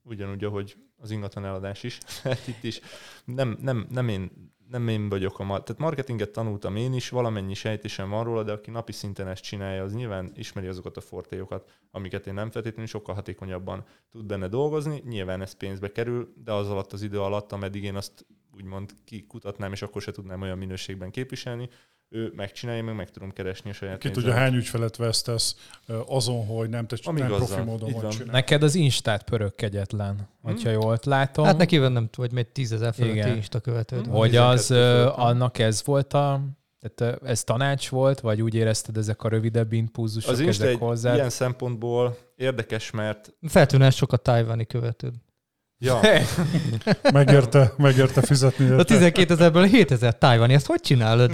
[0.03, 1.99] ugyanúgy, ahogy az ingatlan eladás is.
[2.23, 2.81] Hát itt is
[3.25, 5.45] nem, nem, nem, én, nem én vagyok a...
[5.45, 9.43] mar- Tehát marketinget tanultam én is, valamennyi sejtésem van róla, de aki napi szinten ezt
[9.43, 14.49] csinálja, az nyilván ismeri azokat a fortéjokat, amiket én nem feltétlenül sokkal hatékonyabban tud benne
[14.49, 15.03] dolgozni.
[15.09, 19.73] Nyilván ez pénzbe kerül, de az alatt az idő alatt, ameddig én azt úgymond kikutatnám,
[19.73, 21.69] és akkor se tudnám olyan minőségben képviselni,
[22.15, 25.57] ő megcsinálja, meg meg tudom keresni a saját Ki tudja, hány ügyfelet vesztesz
[26.07, 28.11] azon, hogy nem, te, Ami nem igaz profi módon vagy van.
[28.11, 28.33] csinálni.
[28.33, 31.45] Neked az Instát pörög kegyetlen, hogyha jól látom.
[31.45, 33.29] Hát neki van nem tudom, hogy még tízezer fölötti.
[33.29, 34.07] Insta követőd.
[34.07, 34.17] van.
[34.17, 36.41] Hogy az, 12 ö, annak ez volt a,
[36.81, 41.15] tehát ez tanács volt, vagy úgy érezted ezek a rövidebb impulzusok, Az Insta ezek hozzá?
[41.15, 45.15] ilyen szempontból érdekes, mert Feltűnően sok a tájvani követőd.
[45.85, 46.01] Ja,
[47.13, 48.65] Megérte, megérte fizetni.
[48.65, 48.85] A érte?
[48.85, 51.31] 12 ezerből 7000 tájvani, ezt hogy csinálod?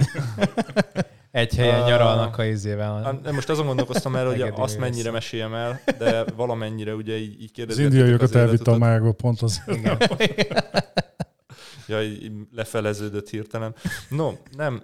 [1.31, 1.87] Egy helyen Ah.
[1.87, 3.01] nyaralnak a izével.
[3.03, 5.11] Hát, most azon gondolkoztam el, hogy azt mennyire része.
[5.11, 9.41] meséljem el, de valamennyire ugye így, így Az kérdezgettük indiaiakat az elvitte a mágba, pont
[9.41, 9.61] az.
[9.67, 9.97] Igen.
[11.87, 13.75] Ja, így így lefeleződött hirtelen.
[14.09, 14.83] No, nem.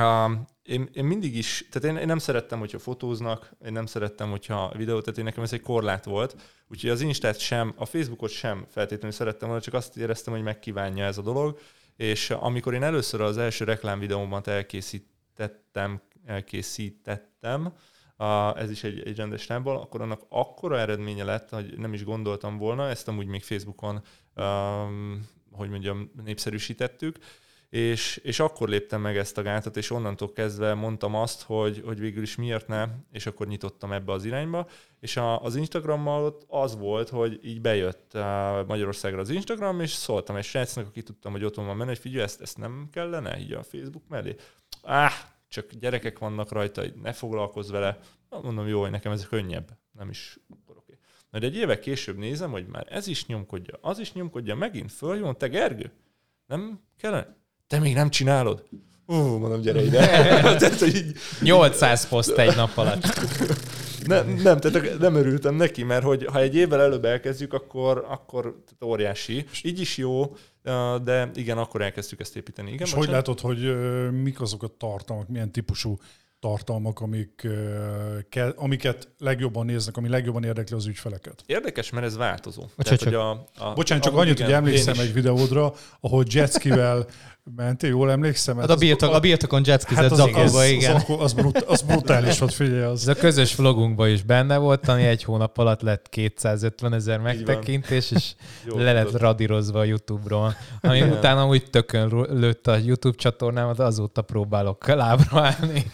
[0.00, 4.30] Um, én, én mindig is, tehát én, én nem szerettem, hogyha fotóznak, én nem szerettem,
[4.30, 6.36] hogyha videót, tehát én nekem ez egy korlát volt.
[6.68, 11.04] Úgyhogy az Instát sem, a Facebookot sem feltétlenül szerettem volna, csak azt éreztem, hogy megkívánja
[11.04, 11.58] ez a dolog.
[11.96, 17.72] És amikor én először az első reklámvideómat elkészítettem, elkészítettem,
[18.16, 22.04] a, ez is egy, egy rendes támból, akkor annak akkora eredménye lett, hogy nem is
[22.04, 24.02] gondoltam volna, ezt amúgy még Facebookon,
[24.36, 27.18] um, hogy mondjam, népszerűsítettük,
[27.70, 31.98] és, és akkor léptem meg ezt a gátat, és onnantól kezdve mondtam azt, hogy, hogy
[31.98, 34.68] végül is miért ne, és akkor nyitottam ebbe az irányba,
[35.00, 38.12] és a, az Instagrammal ott az volt, hogy így bejött
[38.66, 42.22] Magyarországra az Instagram, és szóltam egy srácnak, aki tudtam, hogy otthon van menni, hogy figyelj,
[42.22, 44.34] ezt, ezt nem kellene így a Facebook mellé.
[44.82, 45.12] Áh,
[45.48, 47.98] csak gyerekek vannak rajta, ne foglalkozz vele.
[48.28, 49.78] Mondom, jó, hogy nekem ez könnyebb.
[49.92, 50.38] Nem is.
[51.30, 55.36] Majd egy évek később nézem, hogy már ez is nyomkodja, az is nyomkodja, megint följön,
[55.36, 55.92] te Gergő,
[56.46, 57.36] nem kellene?
[57.66, 58.64] Te még nem csinálod?
[59.06, 60.06] Ú, mondom, gyere ide.
[60.58, 63.04] tehát, hogy így, 800 poszt egy nap alatt.
[64.06, 68.42] ne, nem, tehát nem örültem neki, mert hogy ha egy évvel előbb elkezdjük, akkor, akkor
[68.42, 69.44] tehát óriási.
[69.62, 70.36] Így is jó,
[71.04, 72.72] de igen, akkor elkezdtük ezt építeni.
[72.72, 73.26] Igen, És hogy bocsánat?
[73.26, 73.76] látod, hogy
[74.22, 75.98] mik azok a tartalmak, milyen típusú
[76.40, 77.48] tartalmak, amik,
[78.28, 81.42] ke, amiket legjobban néznek, ami legjobban érdekli az ügyfeleket?
[81.46, 82.62] Érdekes, mert ez változó.
[82.78, 87.06] csak- hogy a, a, Bocsánat, csak annyit, igen, hogy emlékszem egy videódra, ahol jetskivel
[87.56, 88.58] mentél, jól emlékszem?
[88.58, 90.94] Hát a, birtok, a birtokon jetskizett hát az, zakóba, az, igen.
[90.94, 93.08] Az, az, brut, az brutális volt, figyelj, Ez az.
[93.08, 98.34] a közös vlogunkban is benne volt, ami egy hónap alatt lett 250 ezer megtekintés, és
[98.64, 100.54] Jól le lett radírozva a YouTube-ról.
[100.80, 105.90] Ami utána úgy tökön lőtt a YouTube csatornámat, azóta próbálok lábra állni.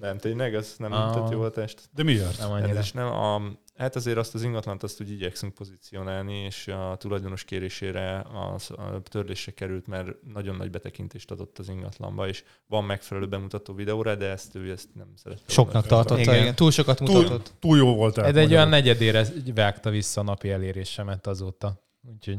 [0.00, 1.14] Nem, tényleg, ez nem Ah.
[1.14, 1.80] tett jó a test.
[1.94, 2.38] De miért?
[2.38, 2.80] Nem Ez annyira.
[2.80, 3.06] is nem.
[3.06, 3.42] A,
[3.76, 8.24] hát azért azt az ingatlant azt úgy igyekszünk pozícionálni, és a tulajdonos kérésére
[8.54, 13.74] az, a törlésre került, mert nagyon nagy betekintést adott az ingatlanba, és van megfelelő bemutató
[13.74, 15.42] videóra, de ezt ő ezt nem szerette.
[15.46, 16.34] Soknak tartotta, Igen.
[16.40, 16.54] igen.
[16.54, 17.52] Túl sokat Túl, mutatott.
[17.58, 18.18] túl jó volt.
[18.18, 21.80] Ez egy olyan negyedére vágta vissza a napi elérésemet azóta.
[22.14, 22.38] Úgyhogy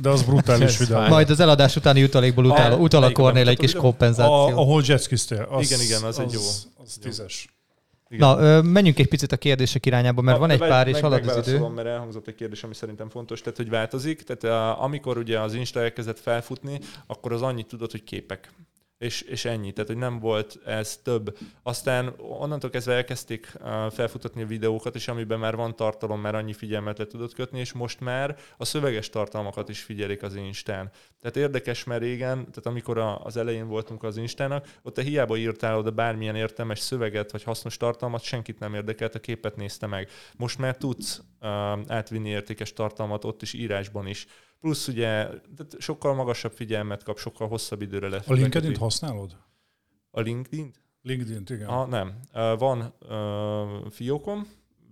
[0.00, 1.00] De az brutális videó.
[1.00, 3.84] Majd az eladás utáni jutalékból utal, A- utal a Kornél egy kis videó?
[3.84, 4.58] A, kompenzáció.
[4.58, 5.46] ahol jetskiztél.
[5.50, 6.40] Az, Igen, igen, az egy jó.
[6.84, 7.48] Az tízes.
[8.08, 8.28] Igen.
[8.28, 11.28] Na, menjünk egy picit a kérdések irányába, mert van egy meg- pár, és meg- halad
[11.28, 11.58] az idő.
[11.68, 14.22] mert elhangzott egy kérdés, ami szerintem fontos, tehát hogy változik.
[14.22, 18.50] Tehát amikor ugye az Insta elkezdett felfutni, akkor az annyit tudott, hogy képek.
[18.98, 21.38] És, és ennyi, tehát hogy nem volt ez több.
[21.62, 23.52] Aztán onnantól kezdve elkezdték
[23.90, 27.72] felfutatni a videókat, és amiben már van tartalom, már annyi figyelmet le tudott kötni, és
[27.72, 30.90] most már a szöveges tartalmakat is figyelik az Instán.
[31.20, 35.78] Tehát érdekes, mert régen, tehát amikor az elején voltunk az Instának, ott te hiába írtál
[35.78, 40.08] oda bármilyen értelmes szöveget, vagy hasznos tartalmat, senkit nem érdekelt, a képet nézte meg.
[40.36, 41.48] Most már tudsz uh,
[41.86, 44.26] átvinni értékes tartalmat ott is, írásban is.
[44.60, 45.06] Plusz ugye
[45.56, 48.28] tehát sokkal magasabb figyelmet kap, sokkal hosszabb időre lesz.
[48.28, 49.36] A LinkedIn-t használod?
[50.10, 50.70] A LinkedIn?
[51.02, 51.68] LinkedIn-t, igen.
[51.68, 52.20] Ah, nem.
[52.58, 54.46] Van uh, fiókom,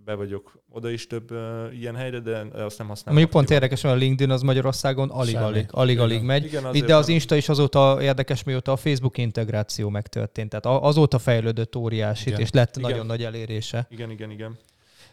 [0.05, 3.19] be vagyok oda is több uh, ilyen helyre, de azt nem használom.
[3.19, 6.25] Mondjuk pont érdekes, hogy a LinkedIn az Magyarországon alig-alig, alig-alig Igen.
[6.25, 6.45] megy.
[6.45, 10.49] Igen, Itt de az nem- Insta is azóta érdekes, mióta a Facebook integráció megtörtént.
[10.49, 12.39] Tehát azóta fejlődött óriásit, Igen.
[12.39, 12.89] és lett Igen.
[12.89, 13.87] nagyon nagy elérése.
[13.89, 14.57] Igen, igen, igen.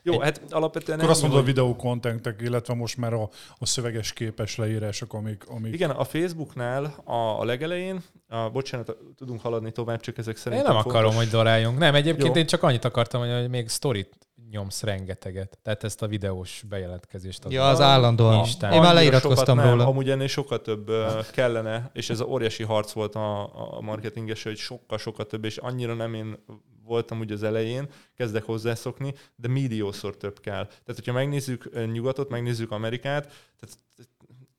[0.03, 0.99] Jó, hát alapvetően...
[0.99, 3.29] Akkor azt mondod a hogy- videó kontentek, illetve most már a,
[3.59, 5.45] a szöveges képes leírások, amik...
[5.49, 10.41] amik Igen, a Facebooknál a, a legelején, a, bocsánat, tudunk haladni tovább, csak ezek én
[10.41, 11.17] szerintem nem akarom, fontos.
[11.17, 11.79] hogy daráljunk.
[11.79, 12.41] Nem, egyébként Jó.
[12.41, 14.17] én csak annyit akartam, hogy- hogy még sztorit
[14.51, 15.59] nyomsz rengeteget.
[15.63, 17.45] Tehát ezt a videós bejelentkezést.
[17.49, 18.39] Ja, az állandóan.
[18.39, 18.73] Instán.
[18.73, 19.87] Én már leiratkoztam sokat nem, róla.
[19.87, 20.91] Amúgy ennél sokkal több
[21.33, 23.43] kellene, és ez a óriási harc volt a,
[23.77, 26.45] a marketinges, hogy sokkal-sokkal több, és annyira nem én
[26.93, 30.65] voltam úgy az elején, kezdek hozzászokni, de milliószor több kell.
[30.65, 33.25] Tehát, hogyha megnézzük nyugatot, megnézzük Amerikát,
[33.61, 33.77] tehát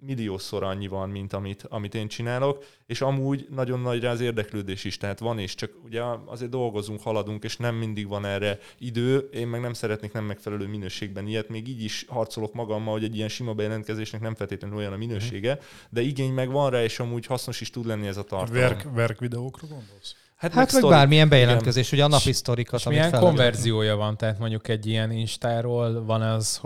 [0.06, 4.98] milliószor annyi van, mint amit, amit én csinálok, és amúgy nagyon nagy az érdeklődés is,
[4.98, 9.48] tehát van is, csak ugye azért dolgozunk, haladunk, és nem mindig van erre idő, én
[9.48, 13.30] meg nem szeretnék nem megfelelő minőségben ilyet, még így is harcolok magammal, hogy egy ilyen
[13.30, 15.60] sima bejelentkezésnek nem feltétlenül olyan a minősége,
[15.90, 18.62] de igény meg van rá, és amúgy hasznos is tud lenni ez a tartalom.
[18.62, 20.16] verk, verk videókra gondolsz?
[20.44, 21.40] Hát meg sztori- bármilyen igen.
[21.40, 24.18] bejelentkezés, ugye a napi sztorikat, És amit milyen konverziója van?
[24.18, 26.62] Tehát mondjuk egy ilyen Instáról van az,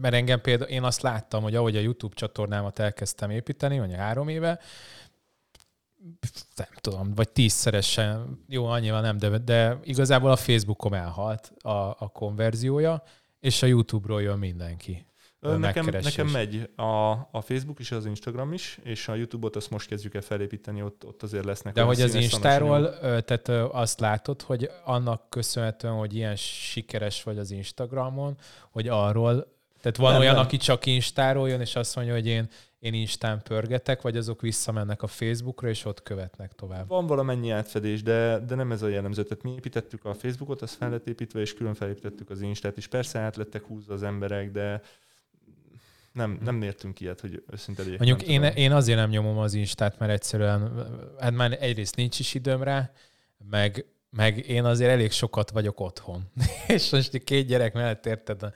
[0.00, 4.28] mert engem például, én azt láttam, hogy ahogy a YouTube csatornámat elkezdtem építeni, mondjuk három
[4.28, 4.60] éve,
[6.56, 12.10] nem tudom, vagy tízszeresen, jó, annyival nem, de, de igazából a Facebookom elhalt a, a
[12.12, 13.02] konverziója,
[13.40, 15.06] és a YouTube-ról jön mindenki.
[15.42, 19.88] Nekem, nekem megy a, a Facebook is, az Instagram is, és a YouTube-ot azt most
[19.88, 24.70] kezdjük el felépíteni, ott, ott azért lesznek De hogy az Instáról, tehát azt látod, hogy
[24.84, 28.36] annak köszönhetően, hogy ilyen sikeres vagy az Instagramon,
[28.70, 29.46] hogy arról,
[29.80, 30.44] tehát van Nem, olyan, nem.
[30.44, 35.02] aki csak Instáról jön, és azt mondja, hogy én, én Instán pörgetek, vagy azok visszamennek
[35.02, 36.88] a Facebookra, és ott követnek tovább.
[36.88, 39.22] Van valamennyi átfedés, de, de nem ez a jellemző.
[39.22, 42.86] Tehát mi építettük a Facebookot, az fel lett építve, és külön felépítettük az Instát is.
[42.86, 44.82] Persze át lettek húzva az emberek, de
[46.12, 47.98] nem, nem mértünk ilyet, hogy őszinte legyek.
[47.98, 48.56] Mondjuk én, tudom.
[48.56, 50.86] én azért nem nyomom az Instát, mert egyszerűen,
[51.18, 52.92] hát már egyrészt nincs is időm rá,
[53.50, 53.84] meg,
[54.16, 56.22] meg én azért elég sokat vagyok otthon.
[56.66, 58.52] és most két gyerek mellett érted a,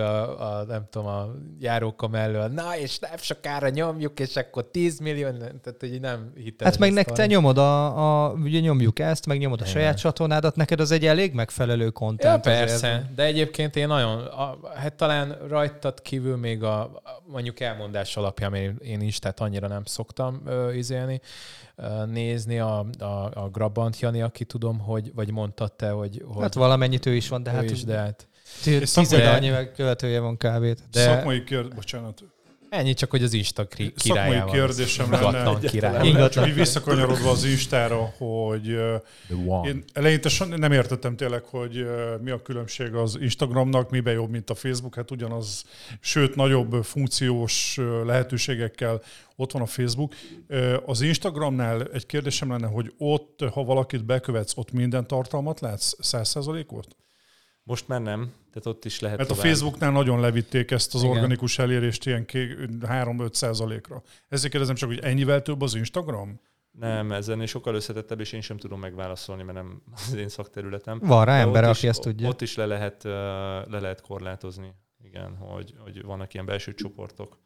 [0.00, 4.98] a, a, nem tudom, a járóka mellől, na és nem sokára nyomjuk, és akkor 10
[4.98, 6.72] millió, tehát hogy nem hiteles.
[6.72, 9.74] Hát meg nek te nyomod a, a, ugye nyomjuk ezt, meg nyomod a Igen.
[9.74, 12.42] saját csatornádat, neked az egy elég megfelelő Ja, content.
[12.42, 13.14] persze, azért.
[13.14, 18.50] de egyébként én nagyon, a, hát talán rajtad kívül még a, a mondjuk elmondás alapján,
[18.50, 21.20] mert én Instát annyira nem szoktam ö, izélni,
[22.06, 23.04] nézni a, a,
[23.34, 27.28] a Grabant Jani, aki tudom, hogy, vagy mondtad te, hogy, hogy Hát valamennyit ő is
[27.28, 28.28] van, de ő hát is, de hát
[28.62, 30.60] tized annyi meg követője van kb.
[30.90, 32.24] de- Szakmai kérdés, bocsánat.
[32.68, 34.52] Ennyi csak, hogy az Insta kri- Szakmai királyával.
[34.52, 35.26] kérdésem lenne.
[35.26, 36.06] ingatlan király.
[36.06, 36.48] Ingatlan.
[36.48, 38.66] Így visszakanyarodva az Instára, hogy
[39.66, 41.86] én eleinte nem értettem tényleg, hogy
[42.22, 45.64] mi a különbség az Instagramnak, miben jobb, mint a Facebook, hát ugyanaz,
[46.00, 49.02] sőt, nagyobb funkciós lehetőségekkel
[49.36, 50.14] ott van a Facebook.
[50.86, 56.96] Az Instagramnál egy kérdésem lenne, hogy ott, ha valakit bekövetsz, ott minden tartalmat látsz 100%-ot?
[57.66, 59.48] Most már nem, tehát ott is lehet Mert a tovább.
[59.50, 61.14] Facebooknál nagyon levitték ezt az Igen.
[61.14, 64.02] organikus elérést ilyen 3-5 százalékra.
[64.28, 66.40] Ezért kérdezem csak, hogy ennyivel több az Instagram?
[66.70, 70.98] Nem, ez ennél sokkal összetettebb, és én sem tudom megválaszolni, mert nem az én szakterületem.
[70.98, 72.28] Van rá De ember, aki is, ezt tudja.
[72.28, 77.38] Ott is le lehet, le lehet korlátozni, igen, hogy, hogy vannak ilyen belső csoportok.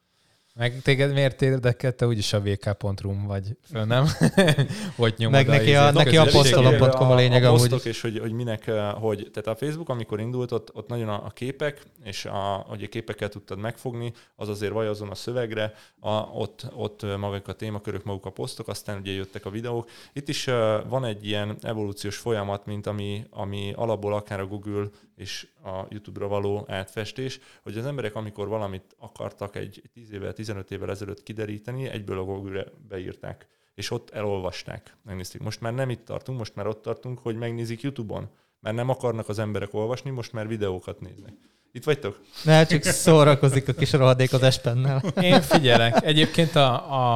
[0.60, 4.06] Meg téged miért érdekel, te úgyis a vk.rum vagy föl, nem?
[4.96, 6.04] hogy nyomod Meg neki a- izét.
[6.04, 9.48] neki a posztolom.com a lényeg a amúgy posztok, és hogy, hogy minek, eh, hogy, tehát
[9.58, 13.30] a Facebook, amikor indult, ott, ott nagyon a, a képek, és a, hogy a képeket
[13.30, 18.26] tudtad megfogni, az azért vajazon a szövegre, a, ott, ott eh, maguk a témakörök, maguk
[18.26, 19.88] a posztok, aztán ugye jöttek a videók.
[20.12, 20.54] Itt is uh,
[20.88, 24.88] van egy ilyen evolúciós folyamat, mint ami, ami alapból akár a Google
[25.20, 30.70] és a YouTube-ra való átfestés, hogy az emberek, amikor valamit akartak egy 10 évvel, 15
[30.70, 35.40] évvel ezelőtt kideríteni, egyből a Google-re beírták és ott elolvasták, megnézték.
[35.40, 38.28] Most már nem itt tartunk, most már ott tartunk, hogy megnézik YouTube-on.
[38.60, 41.32] Mert nem akarnak az emberek olvasni, most már videókat néznek.
[41.72, 42.20] Itt vagytok?
[42.44, 45.02] Ne, csak szórakozik a kis rohadék az espennel.
[45.20, 46.04] Én figyelek.
[46.04, 46.72] Egyébként a,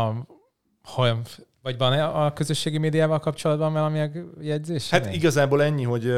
[0.06, 0.16] a
[0.82, 1.18] ha,
[1.62, 4.90] vagy van a közösségi médiával kapcsolatban valami jegyzés?
[4.90, 6.12] Hát igazából ennyi, hogy,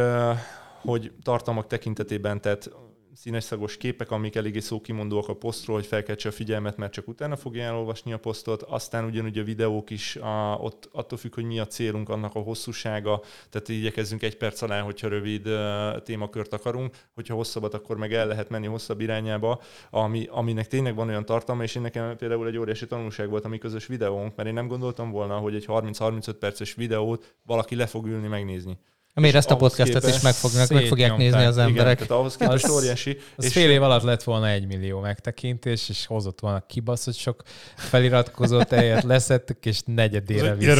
[0.87, 2.70] hogy tartalmak tekintetében, tehát
[3.16, 7.37] színes szagos képek, amik eléggé szókimondóak a posztról, hogy felkeltse a figyelmet, mert csak utána
[7.37, 8.62] fogja elolvasni a posztot.
[8.62, 12.41] Aztán ugyanúgy a videók is, a, ott attól függ, hogy mi a célunk, annak a
[12.41, 13.20] hosszúsága,
[13.51, 18.26] tehát igyekezzünk egy perc alá, hogyha rövid uh, témakört akarunk, hogyha hosszabbat, akkor meg el
[18.26, 19.61] lehet menni hosszabb irányába,
[19.91, 23.49] ami, aminek tényleg van olyan tartalma, és én nekem például egy óriási tanulság volt a
[23.49, 27.87] mi közös videónk, mert én nem gondoltam volna, hogy egy 30-35 perces videót valaki le
[27.87, 28.78] fog ülni megnézni.
[29.21, 31.95] Miért ezt a podcastet is meg, fognak, meg fogják nézni az emberek.
[31.95, 33.19] Igen, tehát ahhoz képest Az- óriási.
[33.37, 37.43] Az és- fél év alatt lett volna egy millió megtekintés, és hozott volna kibaszott sok
[37.77, 40.71] feliratkozót, eljött leszettük, és negyedére vissza.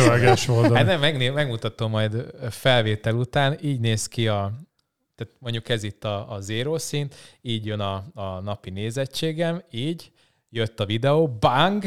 [0.47, 0.74] Volt.
[0.76, 4.53] Hát nem, megné- megmutatom majd felvétel után, így néz ki a,
[5.14, 10.11] tehát mondjuk ez itt a, a zéró szint, így jön a, a napi nézettségem, így,
[10.51, 11.84] jött a videó, bang,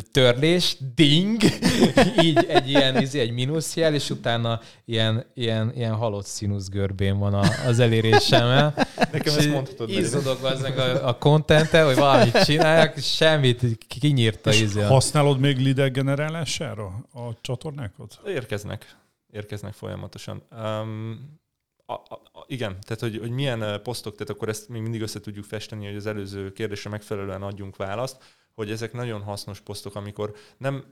[0.00, 1.42] törlés, ding,
[2.26, 7.42] így egy ilyen izé, egy mínuszjel, és utána ilyen, ilyen, ilyen halott színuszgörbén van a,
[7.66, 8.74] az elérésemmel.
[9.12, 9.90] Nekem ezt mondhatod.
[9.90, 14.82] Izzadok az a, a contente, hogy valamit csináljak, és semmit kinyírta És izé.
[14.82, 18.20] a- használod még lead generálására a csatornákat?
[18.26, 18.96] Érkeznek.
[19.32, 20.42] Érkeznek folyamatosan.
[20.50, 21.42] Um,
[21.86, 25.20] a, a, a, igen, tehát hogy, hogy milyen posztok, tehát akkor ezt még mindig össze
[25.20, 28.16] tudjuk festeni, hogy az előző kérdésre megfelelően adjunk választ,
[28.54, 30.84] hogy ezek nagyon hasznos posztok, amikor nem,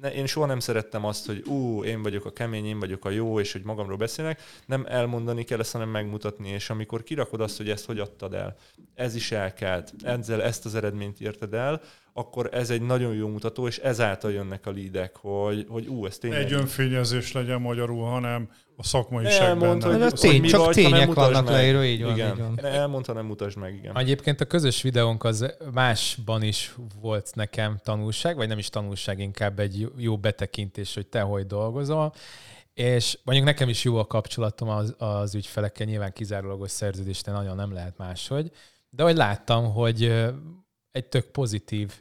[0.00, 3.10] ne, én soha nem szerettem azt, hogy ú, én vagyok a kemény, én vagyok a
[3.10, 7.56] jó, és hogy magamról beszélek, nem elmondani kell ezt, hanem megmutatni, és amikor kirakod azt,
[7.56, 8.56] hogy ezt hogy adtad el,
[8.94, 11.80] ez is elkelt, ezzel ezt az eredményt érted el,
[12.12, 16.18] akkor ez egy nagyon jó mutató, és ezáltal jönnek a lídek, hogy, hogy ú, ez
[16.18, 16.40] tényleg...
[16.40, 19.92] Egy önfényezés legyen magyarul, hanem a szakmaiság Elmond, benne.
[19.92, 21.52] hogy- hogy tény, mi csak vagy, tények vannak meg.
[21.52, 22.32] leírva, így van, igen.
[22.32, 22.64] így van.
[22.64, 23.96] Elmond, hanem mutasd meg, igen.
[23.98, 29.58] Egyébként a közös videónk az másban is volt nekem tanulság, vagy nem is tanulság, inkább
[29.58, 32.12] egy jó- betekintés, hogy te hogy dolgozol.
[32.74, 37.72] És mondjuk nekem is jó a kapcsolatom az, az ügyfelekkel, nyilván kizárólagos szerződésnél nagyon nem
[37.72, 38.50] lehet máshogy,
[38.90, 40.04] de hogy láttam, hogy
[40.92, 41.92] egy tök pozitív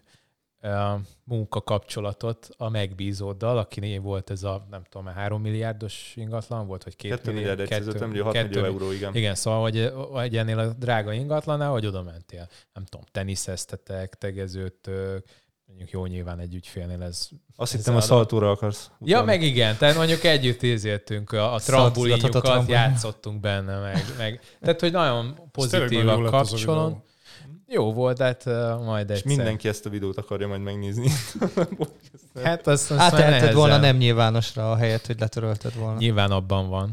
[1.24, 7.16] munkakapcsolatot a megbízóddal, akinél volt ez a, nem tudom, 3 milliárdos ingatlan volt, vagy 2
[7.16, 9.16] 2 milliárd 150 millió, 6 kettő- millió euró, igen.
[9.16, 12.47] igen, szóval, hogy, hogy ennél a drága ingatlanál, hogy oda mentél.
[12.74, 15.26] Nem tudom, teniszeztetek, tegeződtök,
[15.66, 17.28] mondjuk jó nyilván egy ügyfélnél ez...
[17.55, 18.91] Azt ez hittem a szaltóra akarsz.
[18.99, 19.26] Ja, utalni.
[19.26, 22.70] meg igen, tehát mondjuk együtt érzéltünk, a, a trambulinjukat trambulin.
[22.70, 24.41] játszottunk benne, meg, meg.
[24.62, 27.07] Tehát, hogy nagyon pozitív a kapcsolat.
[27.68, 29.36] Jó volt, de hát uh, majd És egyszer.
[29.36, 31.10] mindenki ezt a videót akarja majd megnézni.
[32.43, 33.54] Hát azt, azt nehezen.
[33.54, 35.97] volna nem nyilvánosra a helyet, hogy letörölted volna.
[35.97, 36.89] Nyilván abban van.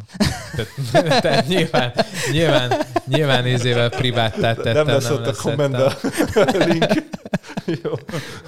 [0.93, 1.93] Tehát, tehát nyilván,
[2.31, 2.73] nyilván,
[3.07, 4.75] nyilván nézével priváttá tettem.
[4.75, 5.93] nem lesz ott a kommentben
[6.35, 6.85] a link.
[7.83, 7.93] Jó.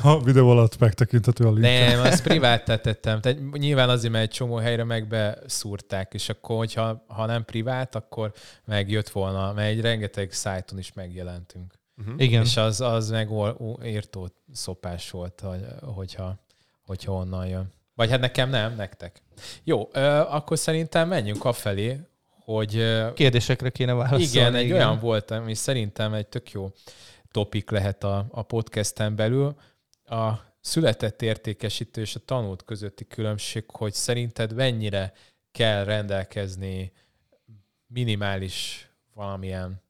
[0.03, 1.61] A videó alatt megtekinthető a link.
[1.61, 3.21] Nem, azt priváttá tettem.
[3.21, 8.33] Tehát nyilván azért, mert egy csomó helyre megbeszúrták, és akkor, hogyha ha nem privát, akkor
[8.65, 11.73] megjött volna, mert egy rengeteg szájton is megjelentünk.
[11.99, 12.15] Uh-huh.
[12.17, 12.43] Igen.
[12.43, 13.29] És az, az meg
[13.85, 16.39] írtó szopás volt, hogy, hogyha,
[16.87, 17.73] hogyha onnan jön.
[17.95, 19.23] Vagy hát nekem nem, nektek.
[19.65, 22.01] Jó, ö, akkor szerintem menjünk afelé,
[22.45, 24.25] hogy ö, Kérdésekre kéne válaszolni.
[24.25, 26.73] igen, egy olyan volt, ami szerintem egy tök jó
[27.31, 29.55] topik lehet a, a podcasten belül.
[30.05, 35.13] A született értékesítő és a tanult közötti különbség, hogy szerinted mennyire
[35.53, 36.93] kell rendelkezni
[37.87, 39.83] minimális valamilyen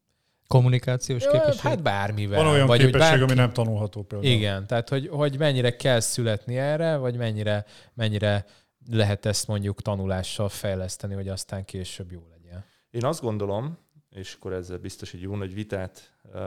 [0.48, 1.60] Kommunikációs képesség.
[1.60, 2.42] Hát bármivel.
[2.42, 4.32] Van olyan vagy, képesség, bárki- ami nem tanulható például.
[4.32, 8.46] Igen, tehát hogy, hogy mennyire kell születni erre, vagy mennyire, mennyire
[8.90, 12.64] lehet ezt mondjuk tanulással fejleszteni, hogy aztán később jó legyen.
[12.90, 13.78] Én azt gondolom,
[14.10, 16.40] és akkor ezzel biztos egy jó nagy vitát uh,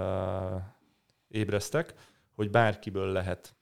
[1.27, 1.93] ébreztek,
[2.35, 3.55] hogy bárkiből lehet.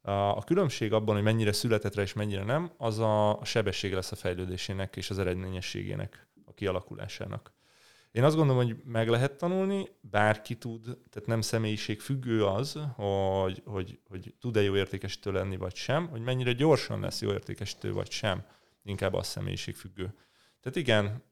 [0.00, 4.12] A a különbség abban, hogy mennyire született rá és mennyire nem, az a sebesség lesz
[4.12, 7.55] a fejlődésének és az eredményességének, a kialakulásának.
[8.16, 13.62] Én azt gondolom, hogy meg lehet tanulni, bárki tud, tehát nem személyiség függő az, hogy,
[13.64, 18.10] hogy, hogy tud-e jó értékesítő lenni, vagy sem, hogy mennyire gyorsan lesz jó értékesítő, vagy
[18.10, 18.44] sem,
[18.82, 20.14] inkább az személyiség függő.
[20.60, 21.22] Tehát igen,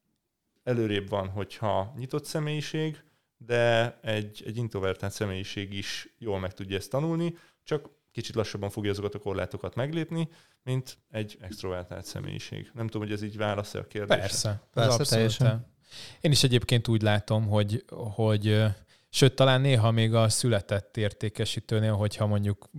[0.62, 3.04] előrébb van, hogyha nyitott személyiség,
[3.36, 8.90] de egy, egy introvertált személyiség is jól meg tudja ezt tanulni, csak kicsit lassabban fogja
[8.90, 10.28] azokat a korlátokat meglépni,
[10.62, 12.70] mint egy extrovertált személyiség.
[12.74, 14.20] Nem tudom, hogy ez így válasz a kérdésre.
[14.20, 14.62] Persze.
[14.72, 15.72] Persze, abszolút teljesen.
[16.20, 18.64] Én is egyébként úgy látom, hogy, hogy
[19.08, 22.70] sőt, talán néha még a született értékesítőnél, hogyha mondjuk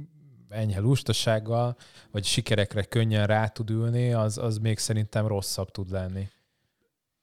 [0.49, 1.75] enyhe lustasággal,
[2.11, 6.29] vagy sikerekre könnyen rá tud ülni, az, az még szerintem rosszabb tud lenni.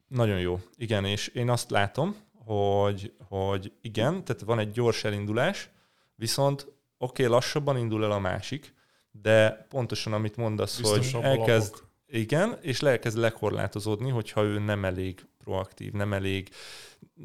[0.08, 0.60] Nagyon jó.
[0.76, 5.70] Igen, és én azt látom, hogy, hogy igen, tehát van egy gyors elindulás,
[6.14, 6.60] viszont
[6.98, 8.74] oké, okay, lassabban indul el a másik,
[9.10, 11.88] de pontosan amit mondasz, Biztosabb hogy elkezd, lapok.
[12.06, 16.48] igen, és elkezd lekorlátozódni, hogyha ő nem elég proaktív, nem elég,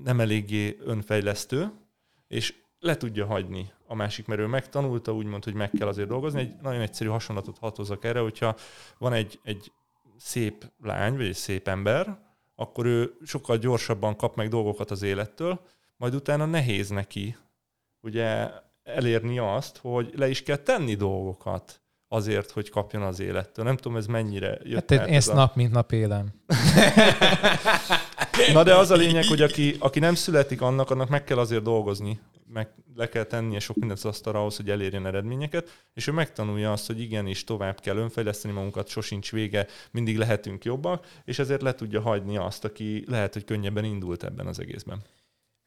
[0.03, 1.72] nem eléggé önfejlesztő,
[2.28, 6.39] és le tudja hagyni a másik, mert ő megtanulta, úgymond, hogy meg kell azért dolgozni.
[6.39, 8.55] Egy nagyon egyszerű hasonlatot hat hozzak erre, hogyha
[8.97, 9.72] van egy, egy
[10.18, 12.18] szép lány, vagy egy szép ember,
[12.55, 15.61] akkor ő sokkal gyorsabban kap meg dolgokat az élettől,
[15.97, 17.38] majd utána nehéz neki
[18.01, 18.49] ugye
[18.84, 23.65] elérni azt, hogy le is kell tenni dolgokat azért, hogy kapjon az élettől.
[23.65, 25.34] Nem tudom, ez mennyire jött Hát én, ezt a...
[25.34, 26.28] nap mint nap élem.
[28.54, 31.64] Na de az a lényeg, hogy aki, aki nem születik annak, annak meg kell azért
[31.64, 32.20] dolgozni,
[32.54, 36.72] meg le kell tennie sok mindent az asztalra ahhoz, hogy elérjen eredményeket, és ő megtanulja
[36.72, 41.74] azt, hogy igenis tovább kell önfejleszteni magunkat, sosincs vége, mindig lehetünk jobbak, és ezért le
[41.76, 45.02] tudja hagyni azt, aki lehet, hogy könnyebben indult ebben az egészben.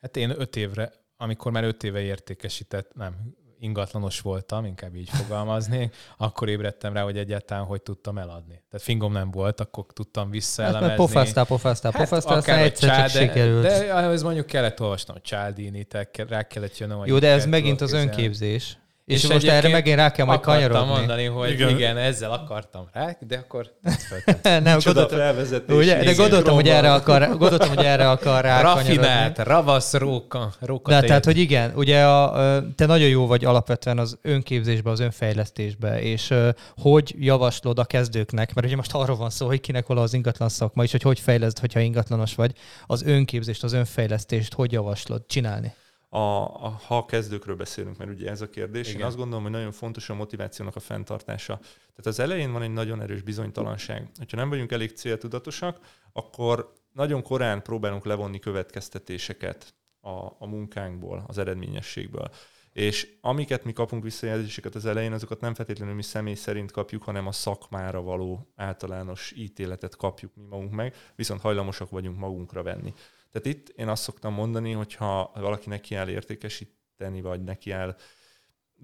[0.00, 3.14] Hát én öt évre, amikor már öt éve értékesített, nem,
[3.60, 8.62] ingatlanos voltam, inkább így fogalmaznék, akkor ébredtem rá, hogy egyáltalán hogy tudtam eladni.
[8.70, 10.86] Tehát fingom nem volt, akkor tudtam Hát, visszaelemezni.
[10.86, 13.62] mert pofáztál, pofáztál, pofáztál, aztán egyszer csak Csáde- sikerült.
[13.62, 17.80] De ahhoz mondjuk kellett olvasnom, hogy Cialdini, te- rá kellett jönnöm, Jó, de ez megint
[17.80, 18.22] az tudok kezelni.
[18.22, 18.78] önképzés.
[19.10, 20.88] És, És most erre megint rá kell majd kanyarodni.
[20.88, 21.68] mondani, hogy igen.
[21.68, 21.96] Igen.
[21.96, 23.70] ezzel akartam rá, de akkor
[24.42, 25.76] Nem, gondoltam, felvezetés.
[25.76, 30.90] ugye, de gondoltam, hogy erre akar, gondoltam, hogy erre akar rá rafinált, ravasz róka, róka
[30.90, 36.02] De tehát, hogy igen, ugye a, te nagyon jó vagy alapvetően az önképzésbe, az önfejlesztésbe,
[36.02, 36.34] és
[36.76, 40.48] hogy javaslod a kezdőknek, mert ugye most arról van szó, hogy kinek való az ingatlan
[40.48, 42.52] szakma, és hogy hogy fejleszd, hogyha ingatlanos vagy,
[42.86, 45.74] az önképzést, az önfejlesztést hogy javaslod csinálni?
[46.12, 49.00] A, a, ha a kezdőkről beszélünk, mert ugye ez a kérdés, Igen.
[49.00, 51.56] én azt gondolom, hogy nagyon fontos a motivációnak a fenntartása.
[51.56, 54.10] Tehát az elején van egy nagyon erős bizonytalanság.
[54.30, 55.78] Ha nem vagyunk elég céltudatosak,
[56.12, 62.30] akkor nagyon korán próbálunk levonni következtetéseket a, a munkánkból, az eredményességből.
[62.72, 67.26] És amiket mi kapunk visszajelzéseket az elején, azokat nem feltétlenül mi személy szerint kapjuk, hanem
[67.26, 72.94] a szakmára való általános ítéletet kapjuk mi magunk meg, viszont hajlamosak vagyunk magunkra venni.
[73.30, 77.96] Tehát itt én azt szoktam mondani, hogy ha valaki neki áll értékesíteni, vagy neki áll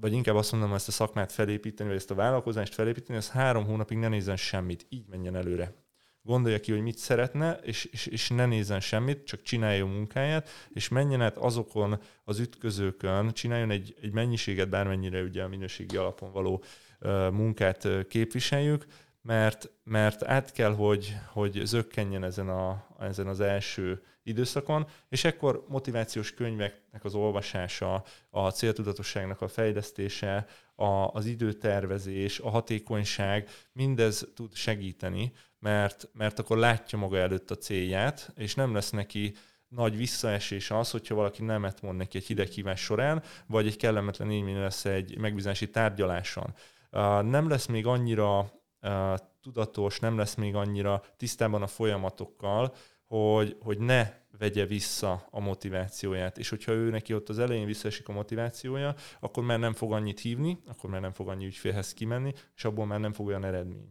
[0.01, 3.64] vagy inkább azt mondom, ezt a szakmát felépíteni, vagy ezt a vállalkozást felépíteni, az három
[3.64, 5.74] hónapig ne nézzen semmit, így menjen előre.
[6.22, 10.88] Gondolja ki, hogy mit szeretne, és, és, és ne nézzen semmit, csak csinálja munkáját, és
[10.88, 16.62] menjen át azokon az ütközőkön, csináljon egy, egy mennyiséget, bármennyire ugye a minőségi alapon való
[17.30, 18.86] munkát képviseljük,
[19.26, 25.64] mert, mert át kell, hogy, hogy zökkenjen ezen, a, ezen az első időszakon, és ekkor
[25.68, 34.54] motivációs könyveknek az olvasása, a céltudatosságnak a fejlesztése, a, az időtervezés, a hatékonyság, mindez tud
[34.54, 39.34] segíteni, mert, mert akkor látja maga előtt a célját, és nem lesz neki
[39.68, 44.58] nagy visszaesés az, hogyha valaki nemet mond neki egy hideghívás során, vagy egy kellemetlen élmény
[44.58, 46.54] lesz egy megbízási tárgyaláson.
[47.22, 48.50] Nem lesz még annyira
[49.40, 52.74] tudatos, nem lesz még annyira tisztában a folyamatokkal,
[53.06, 56.38] hogy, hogy ne vegye vissza a motivációját.
[56.38, 60.20] És hogyha ő neki ott az elején visszaesik a motivációja, akkor már nem fog annyit
[60.20, 63.88] hívni, akkor már nem fog annyi ügyfélhez kimenni, és abból már nem fog olyan eredmény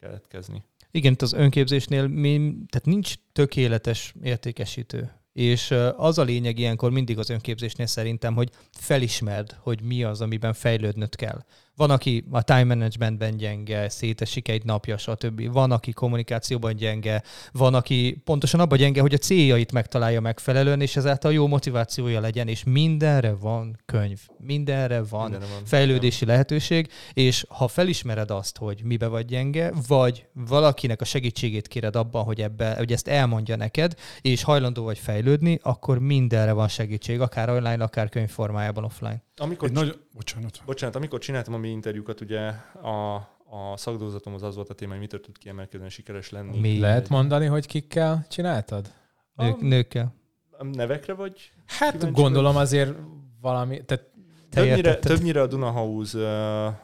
[0.00, 0.64] keletkezni.
[0.90, 2.36] Igen, az önképzésnél mi,
[2.68, 5.12] tehát nincs tökéletes értékesítő.
[5.32, 10.52] És az a lényeg ilyenkor mindig az önképzésnél szerintem, hogy felismerd, hogy mi az, amiben
[10.52, 11.44] fejlődnöd kell.
[11.76, 15.52] Van, aki a time managementben gyenge, szétesik egy napja, stb.
[15.52, 17.22] Van, aki kommunikációban gyenge,
[17.52, 22.48] van, aki pontosan abban gyenge, hogy a céljait megtalálja megfelelően, és ezáltal jó motivációja legyen,
[22.48, 26.34] és mindenre van könyv, mindenre van, mindenre van fejlődési nem.
[26.34, 32.24] lehetőség, és ha felismered azt, hogy mibe vagy gyenge, vagy valakinek a segítségét kéred abban,
[32.24, 37.50] hogy, ebbe, hogy ezt elmondja neked, és hajlandó vagy fejlődni, akkor mindenre van segítség, akár
[37.50, 39.22] online, akár könyvformájában offline.
[39.36, 39.98] Amikor, Egy nagy...
[40.16, 40.62] Bocsánat.
[40.64, 42.40] Bocsánat, amikor csináltam a mi interjúkat, ugye
[42.82, 43.14] a,
[43.48, 46.58] a szakdolgozatom az az volt a téma, hogy mitől tud kiemelkedően sikeres lenni.
[46.58, 46.78] Mi?
[46.78, 48.92] Lehet mondani, hogy kikkel csináltad?
[49.34, 50.14] Nők, nőkkel.
[50.50, 51.52] A nevekre vagy?
[51.66, 52.62] Hát gondolom vagy?
[52.62, 52.96] azért
[53.40, 53.84] valami...
[53.84, 54.04] Tehát
[54.50, 56.74] többnyire, többnyire a Dunahouse uh,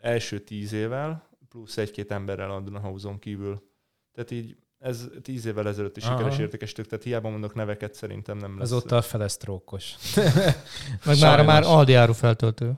[0.00, 3.70] első tíz évvel, plusz egy-két emberrel a Dunahouse-on kívül.
[4.12, 4.56] Tehát így
[4.86, 6.16] ez tíz évvel ezelőtt is Aha.
[6.16, 8.70] sikeres értékesítők, tehát hiába mondok neveket, szerintem nem lesz.
[8.70, 9.94] Azóta a felesztrókos.
[11.06, 12.72] Meg már, már aldiáru feltöltő.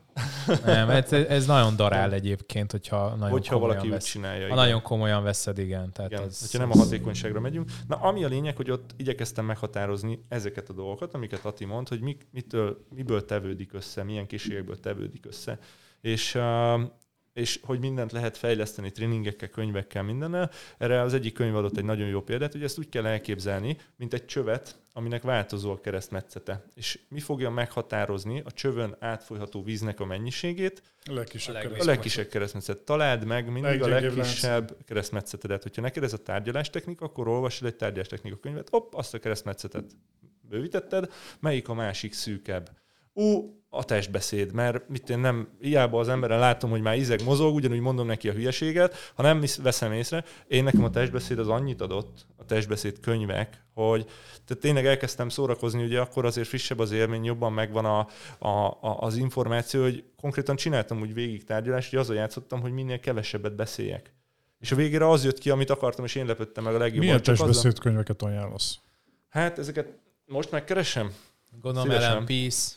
[0.65, 4.41] nem, ez, ez nagyon darál egyébként, hogyha nagyon hogyha valaki vesz, úgy csinálja.
[4.41, 4.57] Ha igen.
[4.57, 5.93] nagyon komolyan veszed, igen.
[5.93, 7.71] Tehát igen, az, hogyha nem a hatékonyságra megyünk.
[7.89, 12.01] Na, ami a lényeg, hogy ott igyekeztem meghatározni ezeket a dolgokat, amiket Ati mond, hogy
[12.01, 15.59] mi, mitől, miből tevődik össze, milyen készségekből tevődik össze.
[16.01, 16.43] És uh,
[17.39, 20.51] és hogy mindent lehet fejleszteni tréningekkel, könyvekkel, mindennel.
[20.79, 24.15] Erre az egyik könyv adott egy nagyon jó példát, hogy ezt úgy kell elképzelni, mint
[24.15, 26.65] egy csövet, aminek változó a keresztmetszete.
[26.75, 30.83] És mi fogja meghatározni a csövön átfolyható víznek a mennyiségét?
[31.05, 32.79] A legkisebb, a legkisebb, a legkisebb keresztmetszet.
[32.79, 35.63] Találd meg mindig a legkisebb keresztmetszetedet.
[35.63, 39.85] Hogyha neked ez a tárgyalástechnika, akkor olvasd egy tárgyalástechnika könyvet, hopp, azt a keresztmetszetet
[40.49, 42.71] bővítetted, melyik a másik szűkebb.
[43.13, 47.55] Ú, a testbeszéd, mert mit én nem, hiába az emberen látom, hogy már izeg mozog,
[47.55, 51.81] ugyanúgy mondom neki a hülyeséget, ha nem veszem észre, én nekem a testbeszéd az annyit
[51.81, 54.05] adott, a testbeszéd könyvek, hogy
[54.45, 57.99] tehát tényleg elkezdtem szórakozni, ugye akkor azért frissebb az élmény, jobban megvan a,
[58.39, 63.01] a, a, az információ, hogy konkrétan csináltam úgy végig tárgyalást, hogy azon játszottam, hogy minél
[63.01, 64.13] kevesebbet beszéljek.
[64.59, 67.05] És a végére az jött ki, amit akartam, és én lepődtem meg a legjobban.
[67.05, 68.79] Milyen testbeszéd könyveket ajánlasz?
[69.29, 71.13] Hát ezeket most megkeresem.
[71.61, 72.77] Gondolom Ellen Peace.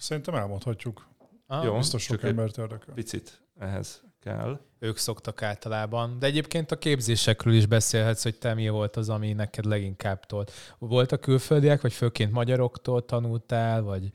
[0.00, 1.08] Szerintem elmondhatjuk.
[1.46, 2.94] Ah, Jó, biztos sok embert érdekel.
[2.94, 4.60] Picit ehhez kell.
[4.78, 6.18] Ők szoktak általában.
[6.18, 10.52] De egyébként a képzésekről is beszélhetsz, hogy te mi volt az, ami neked leginkább tolt.
[10.78, 14.10] Volt a külföldiek, vagy főként magyaroktól tanultál, vagy,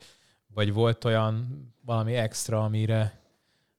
[0.46, 1.46] vagy volt olyan
[1.84, 3.20] valami extra, amire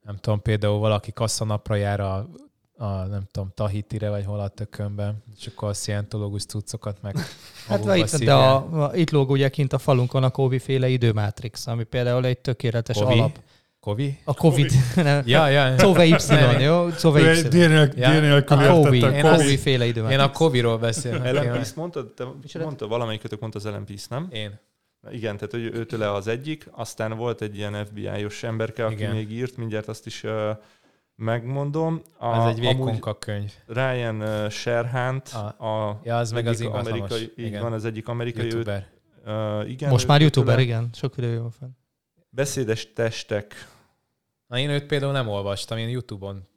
[0.02, 2.30] nem tudom, például valaki kasszanapra jár a
[2.78, 7.16] a, nem tudom, Tahitire, vagy hol a tökönben, és akkor a szientológus cuccokat meg
[7.68, 10.88] Hát vagy itt, de a, a, itt lóg ugye kint a falunkon a Kovi féle
[10.88, 13.14] időmátrix, ami például egy tökéletes Kovi?
[13.14, 13.40] alap.
[13.80, 14.20] Kovi?
[14.24, 14.72] A Covid.
[14.96, 15.24] Nem.
[15.26, 15.76] Ja, ja.
[15.76, 16.16] Cove Y,
[16.60, 16.88] jó?
[17.02, 17.42] Cove Y.
[17.42, 17.56] D
[18.32, 19.04] A Kovi.
[19.04, 20.22] A Kovi féle időmátrix.
[20.22, 21.26] Én a Koviról beszélek.
[21.26, 22.14] Ellen Peace mondtad?
[22.14, 22.26] Te
[22.60, 24.28] mondta, valamelyikőtök mondta az Ellen Peace, nem?
[24.32, 24.60] Én.
[25.12, 29.16] Igen, tehát hogy őtőle az egyik, aztán volt egy ilyen FBI-os emberke, aki Igen.
[29.16, 30.32] még írt, mindjárt azt is uh,
[31.18, 32.02] megmondom.
[32.18, 33.54] A, Ez egy végkonka könyv.
[33.68, 37.62] Ryan uh, Sherhant, a, a, ja, az meg az amerikai, így Igen.
[37.62, 38.88] van, az egyik amerikai, YouTuber.
[39.26, 40.90] Uh, igen, Most ő- már youtuber, tőle igen.
[40.94, 41.70] Sok idő van fenn.
[42.30, 43.68] Beszédes testek.
[44.48, 46.48] Na én őt például nem olvastam, én Youtube-on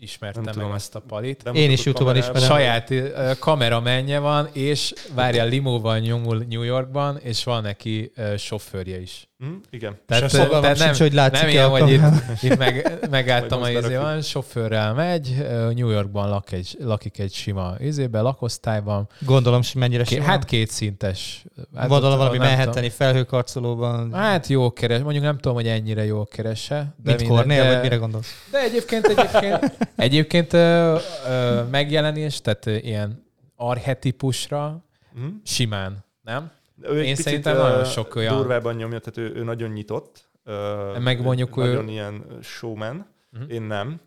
[0.00, 1.50] ismertem Nem meg tudom, ezt a palit.
[1.52, 2.42] Én is YouTube-on ismerem.
[2.42, 9.28] Saját ö, kameramenje van, és várjál, limóval nyomul New Yorkban, és van neki sofőrje is.
[9.38, 9.46] Hm?
[9.70, 9.96] Igen.
[10.06, 13.96] Tehát, fogalmam tehát sincs, hogy látszik-e nem ilyen, hogy itt, itt meg, megálltam a izé
[13.96, 15.36] van, sofőrrel megy,
[15.74, 19.08] New Yorkban lak egy, lakik egy sima izébe, lakosztályban.
[19.20, 20.24] Gondolom, hogy mennyire sima.
[20.24, 21.44] hát kétszintes.
[21.76, 22.48] Hát Gondolom ott- valami nem.
[22.48, 24.12] Manhattani felhőkarcolóban.
[24.12, 26.74] Hát jó keres, mondjuk nem tudom, hogy ennyire jól keresse.
[26.74, 28.46] De Mint minden- Kornél, de- vagy mire gondolsz?
[28.50, 30.96] De egyébként, egyébként, egyébként ö,
[31.28, 33.24] ö, megjelenés, tehát ö, ilyen
[33.56, 34.84] arhetipusra
[35.14, 35.26] Hm?
[35.44, 36.50] simán, nem?
[36.82, 39.70] Ő egy Én picit, szerintem ö, nagyon sok olyan- Durvában nyomja, tehát ő, ő nagyon
[39.70, 40.28] nyitott.
[40.44, 43.06] ö, Meg mondjuk ő- Nagyon ilyen showman.
[43.30, 43.50] Mhm.
[43.50, 44.00] Én nem.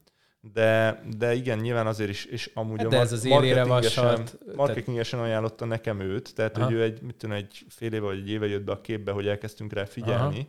[0.53, 4.37] De, de igen, nyilván azért is, és amúgy Hát a de ez az marketingesen- vasalt,
[4.55, 6.65] Marketingesen ajánlotta nekem őt, tehát Aha.
[6.65, 9.11] hogy ő egy, mit tudom, egy fél éve vagy egy éve jött be a képbe,
[9.11, 10.47] hogy elkezdtünk rá figyelni.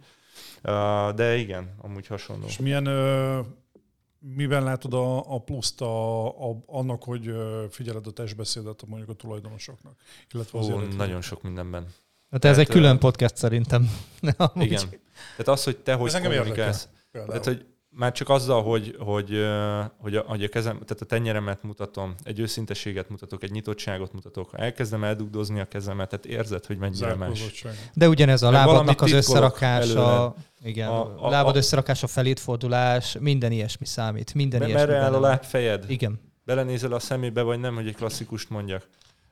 [0.64, 2.44] Uh, de igen, amúgy hasonló.
[2.46, 3.40] És milyen, ö,
[4.22, 7.34] miben látod a, a pluszt a, a, annak, hogy
[7.70, 9.92] figyeled a testbeszédet a mondjuk a tulajdonosoknak?
[10.32, 10.96] Illetve az életüknek?
[10.96, 11.82] nagyon sok mindenben.
[12.30, 13.90] Hát ez Tehát, egy külön podcast szerintem.
[14.36, 14.66] Amúgy.
[14.66, 14.88] Igen.
[14.88, 16.88] Tehát az, hogy te hogy Ez engem kommunikálsz.
[17.10, 19.46] Tehát, hogy már csak azzal, hogy, hogy,
[19.98, 24.50] hogy, a, hogy a kezem, tehát a tenyeremet mutatom, egy őszinteséget mutatok, egy nyitottságot mutatok.
[24.50, 27.64] Ha elkezdem eldugdozni a kezemet, tehát érzed, hogy mennyire más.
[27.94, 30.32] De ugyanez a lábadnak az összerakása, előled.
[30.62, 34.34] igen, A- a, a- lábad összerakása, felétfordulás, minden ilyesmi számít.
[34.34, 35.84] Minden Me- ilyesmi Merre áll a lábfejed?
[35.88, 36.20] Igen.
[36.44, 38.88] Belenézel a szemébe, vagy nem, hogy egy klasszikust mondjak.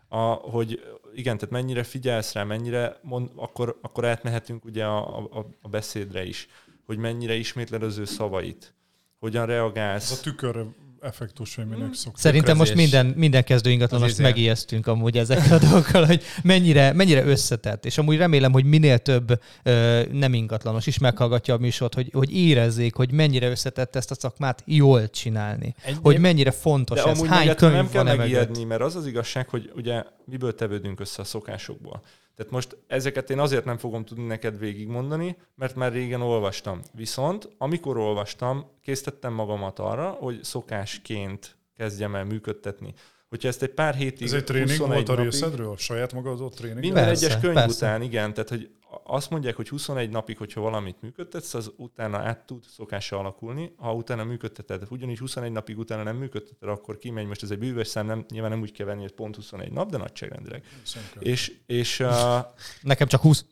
[0.09, 0.81] A, hogy
[1.15, 6.25] igen, tehát mennyire figyelsz rá, mennyire mond, akkor, akkor átmehetünk ugye a, a, a beszédre
[6.25, 6.49] is,
[6.91, 8.75] hogy mennyire ismétled az ő szavait,
[9.19, 10.21] hogyan Ez a reagálsz.
[10.21, 10.67] tükör
[11.01, 12.21] effektus, hogy minek szoktuk.
[12.21, 14.23] Szerintem most minden, minden kezdő ingatlanost izé.
[14.23, 17.85] megijesztünk amúgy ezekkel a dolgokkal, hogy mennyire, mennyire összetett.
[17.85, 22.37] És amúgy remélem, hogy minél több ö, nem ingatlanos is meghallgatja a műsort, hogy, hogy
[22.37, 25.75] érezzék, hogy mennyire összetett ezt a szakmát jól csinálni.
[25.83, 28.97] Egy, Hogy mennyire fontos De ez, amúgy hány ettől könyv nem kell megijedni, mert az
[28.97, 32.03] az igazság, hogy ugye miből tevődünk össze a szokásokból.
[32.41, 36.81] Tehát most ezeket én azért nem fogom tudni neked végigmondani, mert már régen olvastam.
[36.95, 42.95] Viszont amikor olvastam, készítettem magamat arra, hogy szokásként kezdjem el működtetni.
[43.29, 45.77] Hogyha ezt egy pár hétig, Ez egy tréning 21 volt a részedről?
[45.77, 46.81] Saját magadot tréning?
[46.81, 47.87] Minden Persze, egyes könyv persze.
[47.87, 48.35] után, igen.
[48.35, 48.71] Tehát, hogy
[49.13, 53.73] azt mondják, hogy 21 napig, hogyha valamit működtetsz, az utána át tud szokása alakulni.
[53.77, 57.27] Ha utána működteted, ugyanígy 21 napig utána nem működteted, akkor kimegy.
[57.27, 59.91] Most ez egy bűvös szám, nem, nyilván nem úgy kell venni, hogy pont 21 nap,
[59.91, 60.65] de nagyságrendileg.
[60.83, 61.23] Szerintem.
[61.23, 62.39] És, és, uh,
[62.81, 63.45] Nekem csak 20.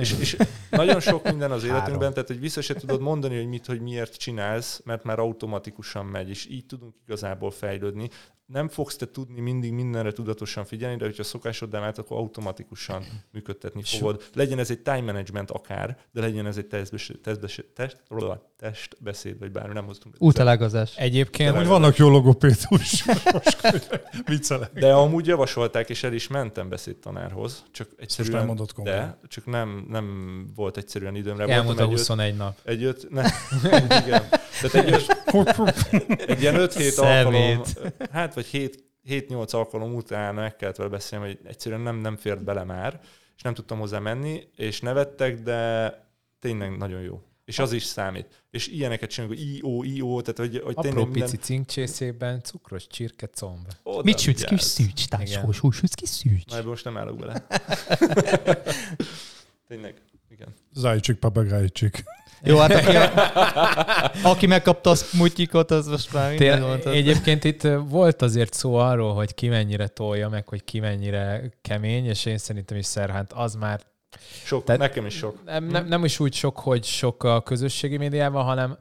[0.00, 0.36] és, és
[0.70, 1.76] nagyon sok minden az Három.
[1.76, 6.06] életünkben, tehát hogy vissza se tudod mondani, hogy mit, hogy miért csinálsz, mert már automatikusan
[6.06, 8.10] megy, és így tudunk igazából fejlődni.
[8.52, 13.82] Nem fogsz te tudni mindig mindenre tudatosan figyelni, de hogyha szokásoddá vált, akkor automatikusan működtetni
[13.82, 14.22] fogod.
[14.34, 18.02] Legyen ez egy time management akár, de legyen ez egy testbeszéd, testbeszéd, test,
[18.58, 20.14] testbeszéd vagy bármi, nem hoztunk.
[20.18, 20.96] Útelágazás.
[20.96, 23.04] Egyébként Hogy vannak jó logopédus.
[23.04, 23.60] Most
[24.26, 24.72] viccelek.
[24.72, 28.98] De amúgy javasolták, és el is mentem beszédtanárhoz, csak Most egyszerűen, nem mondott komolyan.
[29.20, 31.44] de csak nem, nem volt egyszerűen időmre.
[31.46, 32.58] elmúlt Voltam a egy öt- 21 nap.
[32.64, 33.22] Egy öt, ne,
[34.06, 34.22] igen.
[34.60, 37.62] Tehát egy, öt, egy ilyen 5-7 alkalom,
[38.10, 42.64] hát vagy 7-8 alkalom után meg kellett vele beszélni, hogy egyszerűen nem, nem fért bele
[42.64, 43.00] már,
[43.36, 45.92] és nem tudtam hozzá menni, és nevettek, de
[46.38, 47.22] tényleg nagyon jó.
[47.44, 48.44] És az is számít.
[48.50, 53.66] És ilyeneket csinálunk, hogy IO, IO, tehát hogy, hogy Apró pici cinkcsészében cukros csirke comb.
[53.82, 56.46] oda Mit sütsz ki szűcs, társós, hús, sütsz ki szűcs.
[56.46, 57.46] Na, ebből most nem állok bele.
[59.68, 60.48] tényleg, igen.
[60.72, 62.04] Zajcsik, papagájcsik.
[62.42, 63.12] Jó, hát aki, a,
[64.30, 66.90] aki megkapta a smutyikot, az most már minden mondta.
[66.90, 72.06] egyébként itt volt azért szó arról, hogy ki mennyire tolja, meg hogy ki mennyire kemény,
[72.06, 73.80] és én szerintem is Szerhánt az már
[74.44, 75.44] Sok, Tehát- nekem is sok.
[75.44, 78.78] nem, nem, nem is úgy sok, hogy sok a közösségi médiában, hanem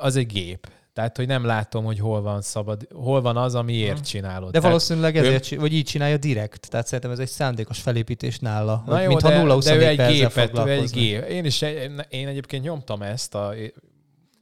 [0.00, 0.68] az egy gép.
[1.00, 4.44] Tehát, hogy nem látom, hogy hol van szabad, hol van az, amiért csinálod.
[4.44, 6.68] De Tehát- valószínűleg ezért, csi- vagy így csinálja direkt.
[6.70, 8.82] Tehát szerintem ez egy szándékos felépítés nála.
[8.86, 11.22] Na jó, mintha de, 0 de ő egy gépet, ő egy gép.
[11.24, 11.60] Én is,
[12.08, 13.54] én egyébként nyomtam ezt a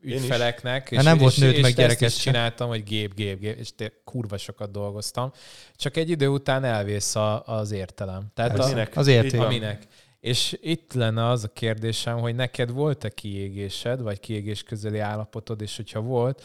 [0.00, 2.20] ügyfeleknek, és, Hát nem volt és, nőtt és meg is gyereket se.
[2.20, 5.32] csináltam, hogy gép, gép, gép, és tényleg kurva sokat dolgoztam.
[5.76, 8.26] Csak egy idő után elvész a, az értelem.
[8.34, 8.96] Tehát Ez a, minek?
[8.96, 9.32] az érték.
[9.32, 9.78] Így van.
[10.20, 15.76] És itt lenne az a kérdésem, hogy neked volt-e kiégésed, vagy kiégés közeli állapotod, és
[15.76, 16.42] hogyha volt,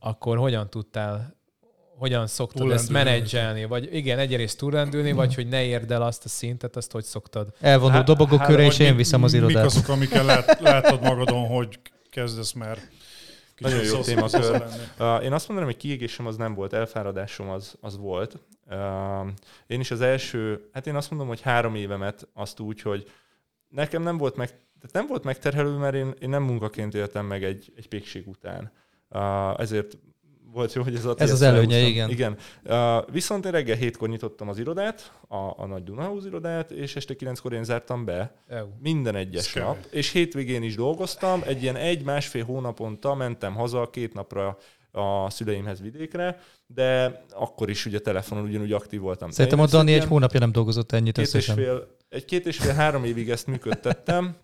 [0.00, 1.36] akkor hogyan tudtál,
[1.98, 3.10] hogyan szoktad ezt Túllendülni.
[3.18, 3.64] menedzselni?
[3.64, 7.48] Vagy igen, egyrészt túlrendülni, vagy hogy ne érd el azt a szintet, azt hogy szoktad?
[7.60, 9.64] Elvonul Há- dobogó hát, köré, és én viszem az Mik irodát.
[9.64, 11.78] azok, amikkel lát, látod magadon, hogy
[12.10, 12.78] kezdesz már
[13.54, 14.62] kicsit Nagyon jó témakör.
[15.22, 18.38] én azt mondanám, hogy kiégésem az nem volt, elfáradásom az, az volt.
[19.66, 23.10] Én is az első, hát én azt mondom, hogy három évemet azt úgy, hogy
[23.68, 27.44] nekem nem volt meg, tehát nem volt megterhelő, mert én, én nem munkaként éltem meg
[27.44, 28.72] egy, egy pékség után.
[29.56, 29.98] Ezért
[30.52, 32.10] volt jó, hogy ez a Ez az előnye, igen.
[32.10, 32.36] igen.
[32.64, 37.16] Uh, viszont én reggel hétkor nyitottam az irodát, a, a Nagy Dunahouse irodát, és este
[37.16, 38.66] kilenckor én zártam be Eu.
[38.80, 39.62] minden egyes Szkej.
[39.62, 44.58] nap, és hétvégén is dolgoztam, egy ilyen egy-másfél hónaponta mentem haza két napra
[44.92, 49.30] a szüleimhez vidékre, de akkor is ugye telefonon ugyanúgy aktív voltam.
[49.30, 51.56] Szerintem a Dani egy hónapja nem dolgozott ennyit két és összesen.
[51.56, 54.36] fél, egy két és fél, három évig ezt működtettem.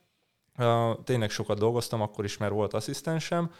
[1.05, 3.51] Tényleg sokat dolgoztam, akkor is már volt asszisztensem,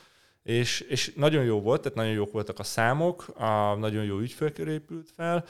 [0.43, 4.69] és, és nagyon jó volt, tehát nagyon jók voltak a számok, a, nagyon jó ügyfélkör
[4.69, 5.45] épült fel,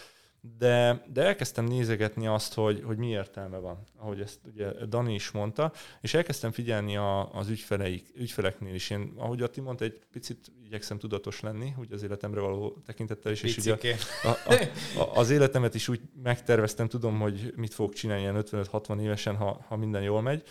[0.58, 5.30] de, de elkezdtem nézegetni azt, hogy, hogy mi értelme van, ahogy ezt ugye Dani is
[5.30, 8.90] mondta, és elkezdtem figyelni a, az ügyfeleik, ügyfeleknél is.
[8.90, 13.32] Én, ahogy a ti mondta, egy picit igyekszem tudatos lenni, úgy az életemre való tekintettel
[13.32, 13.76] is, és ugye
[14.22, 14.54] a, a,
[15.00, 19.64] a, az életemet is úgy megterveztem, tudom, hogy mit fogok csinálni ilyen 55-60 évesen, ha,
[19.68, 20.42] ha minden jól megy.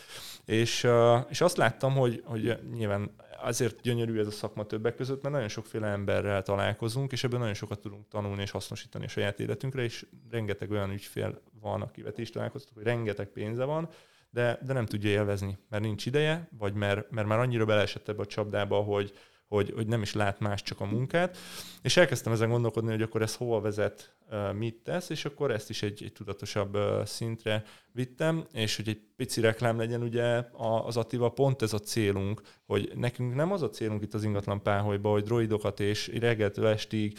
[0.46, 0.88] És,
[1.30, 3.12] és azt láttam, hogy, hogy nyilván
[3.44, 7.54] azért gyönyörű ez a szakma többek között, mert nagyon sokféle emberrel találkozunk, és ebből nagyon
[7.54, 12.30] sokat tudunk tanulni és hasznosítani a saját életünkre, és rengeteg olyan ügyfél van, akivel is
[12.30, 13.90] találkoztok, hogy rengeteg pénze van,
[14.30, 18.22] de, de nem tudja élvezni, mert nincs ideje, vagy mert, mert már annyira beleesett ebbe
[18.22, 19.14] a csapdába, hogy,
[19.54, 21.38] hogy, hogy nem is lát más, csak a munkát.
[21.82, 24.16] És elkezdtem ezen gondolkodni, hogy akkor ez hova vezet,
[24.54, 29.42] mit tesz, és akkor ezt is egy, egy tudatosabb szintre vittem, és hogy egy pici
[29.42, 30.44] reklám legyen, ugye
[30.86, 34.62] az Attiva pont ez a célunk, hogy nekünk nem az a célunk itt az ingatlan
[34.62, 37.18] páholyba, hogy droidokat és reggeltől estig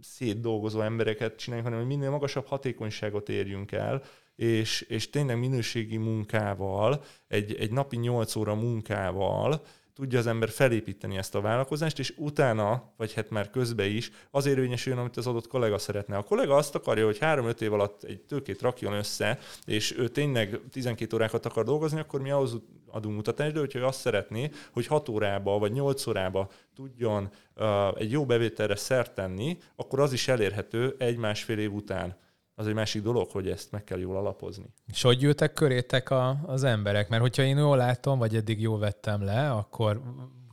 [0.00, 4.02] szétdolgozó embereket csináljunk, hanem hogy minél magasabb hatékonyságot érjünk el,
[4.36, 9.62] és, és tényleg minőségi munkával, egy, egy napi 8 óra munkával
[9.98, 14.46] tudja az ember felépíteni ezt a vállalkozást, és utána, vagy hát már közben is, az
[14.46, 16.16] érvényesüljön, amit az adott kollega szeretne.
[16.16, 20.60] A kollega azt akarja, hogy 3-5 év alatt egy tőkét rakjon össze, és ő tényleg
[20.70, 25.08] 12 órákat akar dolgozni, akkor mi ahhoz adunk mutatást, de hogyha azt szeretné, hogy 6
[25.08, 30.94] órába vagy 8 órába tudjon uh, egy jó bevételre szert tenni, akkor az is elérhető
[30.98, 32.16] egy-másfél év után.
[32.58, 34.64] Az egy másik dolog, hogy ezt meg kell jól alapozni.
[34.92, 37.08] És hogy jöttek körétek a, az emberek?
[37.08, 40.00] Mert hogyha én jól látom, vagy eddig jól vettem le, akkor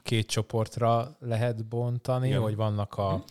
[0.04, 2.42] két csoportra lehet bontani, Igen.
[2.42, 3.24] hogy vannak a,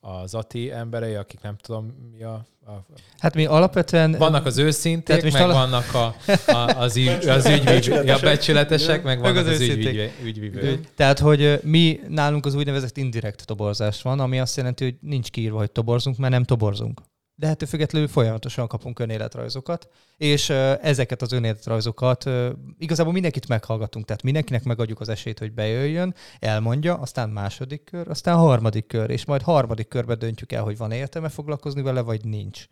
[0.00, 2.46] az ATI emberei, akik nem tudom mi a...
[2.66, 2.72] a
[3.18, 4.12] Hát mi alapvetően...
[4.12, 6.14] vannak az őszinték, meg ala- vannak a,
[6.52, 9.86] a, az, ügy, az ügyvívő, ja, becsületesek, meg vannak az az, az őszinték.
[9.86, 10.94] ügyvívő, ügyvívők.
[10.94, 15.58] Tehát, hogy mi nálunk az úgynevezett indirekt toborzás van, ami azt jelenti, hogy nincs kiírva,
[15.58, 17.00] hogy toborzunk, mert nem toborzunk.
[17.36, 22.30] De ettől függetlenül folyamatosan kapunk önéletrajzokat, és ezeket az önéletrajzokat
[22.78, 28.36] igazából mindenkit meghallgatunk, tehát mindenkinek megadjuk az esélyt, hogy bejöjjön, elmondja, aztán második kör, aztán
[28.36, 32.66] harmadik kör, és majd harmadik körbe döntjük el, hogy van értelme foglalkozni vele, vagy nincs.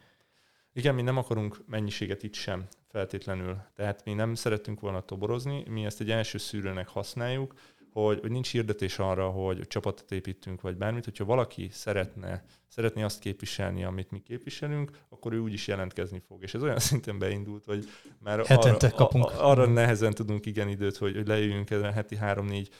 [0.72, 3.56] Igen, mi nem akarunk mennyiséget itt sem feltétlenül.
[3.76, 7.54] Tehát mi nem szeretünk volna toborozni, mi ezt egy első szűrőnek használjuk,
[7.92, 11.04] hogy, hogy nincs hirdetés arra, hogy csapatot építünk, vagy bármit.
[11.04, 16.42] Hogyha valaki szeretne, szeretné azt képviselni, amit mi képviselünk, akkor ő úgyis jelentkezni fog.
[16.42, 17.88] És ez olyan szinten beindult, hogy
[18.18, 19.24] már Hetente arra, kapunk.
[19.24, 22.70] A, arra nehezen tudunk igen időt, hogy, hogy lejöjjünk ezen a heti három-négy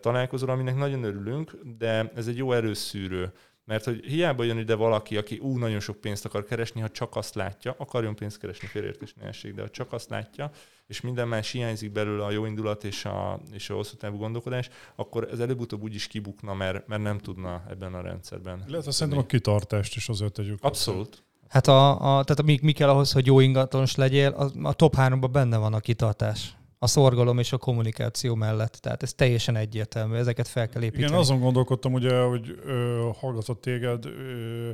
[0.00, 3.32] találkozóra, aminek nagyon örülünk, de ez egy jó erőszűrő.
[3.64, 7.16] Mert hogy hiába jön ide valaki, aki ú, nagyon sok pénzt akar keresni, ha csak
[7.16, 10.50] azt látja, akarjon pénzt keresni, félreértés ne essék, de ha csak azt látja,
[10.88, 14.68] és minden más hiányzik belőle a jó indulat és a, és a hosszú távú gondolkodás,
[14.96, 18.64] akkor ez előbb-utóbb úgy is kibukna, mert, mert nem tudna ebben a rendszerben.
[18.68, 20.58] Illetve szerintem a kitartást is azért tegyük.
[20.62, 21.22] Abszolút.
[21.48, 24.72] Hát a, a, tehát a, mi, mi kell ahhoz, hogy jó ingatlanos legyél, a, a
[24.72, 26.56] top háromban benne van a kitartás.
[26.78, 28.72] A szorgalom és a kommunikáció mellett.
[28.72, 31.06] Tehát ez teljesen egyértelmű, ezeket fel kell építeni.
[31.06, 34.70] Igen, azon gondolkodtam, ugye, hogy ö, hallgatott téged, ö,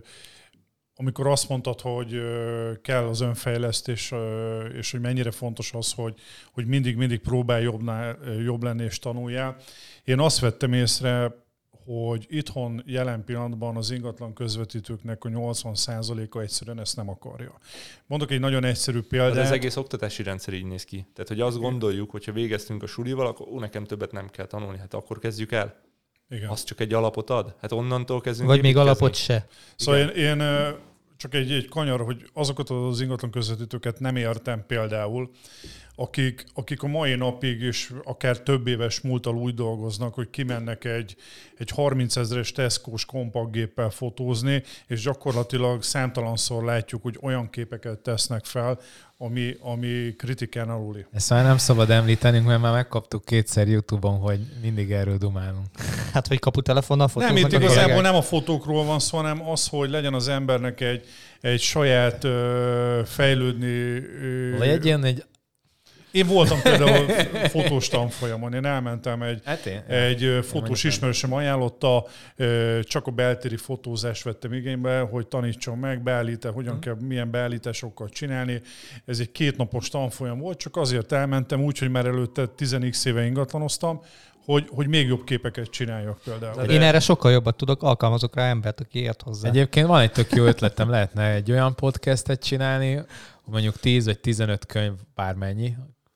[0.96, 2.22] amikor azt mondtad, hogy
[2.82, 4.12] kell az önfejlesztés,
[4.78, 6.14] és hogy mennyire fontos az, hogy,
[6.52, 9.56] hogy mindig-mindig próbálj jobbnál, jobb lenni és tanuljál.
[10.04, 11.42] Én azt vettem észre,
[11.84, 17.58] hogy itthon jelen pillanatban az ingatlan közvetítőknek a 80%-a egyszerűen ezt nem akarja.
[18.06, 19.44] Mondok egy nagyon egyszerű De példát.
[19.44, 21.06] az egész oktatási rendszer így néz ki.
[21.14, 24.46] Tehát, hogy azt gondoljuk, hogy ha végeztünk a sulival, akkor ó, nekem többet nem kell
[24.46, 24.78] tanulni.
[24.78, 25.82] Hát akkor kezdjük el.
[26.28, 26.48] Igen.
[26.48, 27.54] Az csak egy alapot ad?
[27.60, 29.46] Hát onnantól kezdünk Vagy még alapot se.
[29.76, 30.42] Szóval én, én
[31.16, 35.30] csak egy, egy kanyar, hogy azokat az ingatlan közvetítőket nem értem például,
[35.96, 41.16] akik, akik a mai napig is akár több éves múltal úgy dolgoznak, hogy kimennek egy,
[41.58, 48.80] egy 30 ezeres Tesco-s kompaktgéppel fotózni, és gyakorlatilag számtalanszor látjuk, hogy olyan képeket tesznek fel,
[49.24, 51.04] ami, ami kritikán aluli.
[51.12, 55.66] Ezt már nem szabad említenünk, mert már megkaptuk kétszer YouTube-on, hogy mindig erről dumálunk.
[56.12, 58.02] Hát, hogy kaputelefonnal Nem, fotóznak itt a igazából kollégák.
[58.02, 61.04] nem a fotókról van szó, hanem az, hogy legyen az embernek egy,
[61.40, 63.66] egy saját ö, fejlődni.
[64.22, 65.24] Ö, Legyen egy...
[66.14, 67.08] Én voltam például
[67.48, 72.06] fotós tanfolyamon, én elmentem egy, Hát én, egy fotós ismerősöm ajánlotta,
[72.82, 78.62] csak a beltéri fotózást vettem igénybe, hogy tanítson meg, beállít hogyan kell, milyen beállításokat csinálni.
[79.06, 84.00] Ez egy kétnapos tanfolyam volt, csak azért elmentem úgy, hogy már előtte 10 éve ingatlanoztam,
[84.44, 86.62] hogy, hogy még jobb képeket csináljak például.
[86.62, 89.48] Én erre sokkal jobbat tudok, alkalmazok rá embert, aki ért hozzá.
[89.48, 93.02] Egyébként van egy tök jó ötletem, lehetne egy olyan podcastet csinálni,
[93.44, 95.74] mondjuk 10 vagy 15 könyv, bármennyi,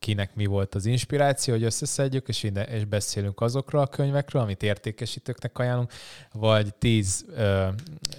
[0.09, 4.63] kinek mi volt az inspiráció, hogy összeszedjük, és, ide, és beszélünk azokról a könyvekről, amit
[4.63, 5.91] értékesítőknek ajánlunk,
[6.33, 7.67] vagy 10 ö,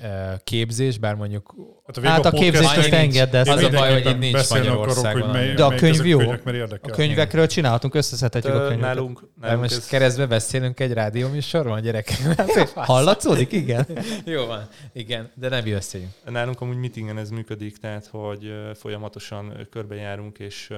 [0.04, 1.56] ö, képzés, bár mondjuk
[1.94, 3.04] Hát, Hát a képzést Annyi most nincs.
[3.04, 6.18] engedd, de Az a baj, hogy itt nincs Magyarországon, Akarok, mely, De a könyv jó.
[6.18, 8.82] könyvek, a könyvekről csinálhatunk, összeszedhetjük a könyveket.
[8.82, 12.18] Nálunk, nálunk most ez, keresztbe beszélünk egy rádióműsorban, gyerekek.
[12.76, 13.52] Hallatszódik?
[13.52, 13.86] Igen.
[14.26, 16.12] Jó van, igen, de nem beszéljünk.
[16.26, 20.70] nálunk amúgy meetingen ez működik, tehát hogy folyamatosan körbejárunk, és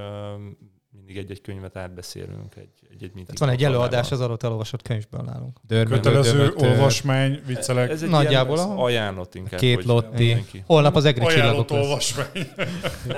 [1.06, 3.26] mindig egy-egy könyvet átbeszélünk egy, egy-egy meeting.
[3.26, 5.60] Tehát van egy előadás az adott elolvasott könyvben nálunk.
[5.68, 7.90] Dörmögő, Kötelező dömögtő, olvasmány, viccelek.
[7.90, 9.60] Ez egy Nagyjából ilyen, ez a- ajánlott inkább.
[9.60, 10.24] Két lotti.
[10.26, 10.64] mindenki.
[10.66, 12.28] Holnap az egri csillagok olvasmány.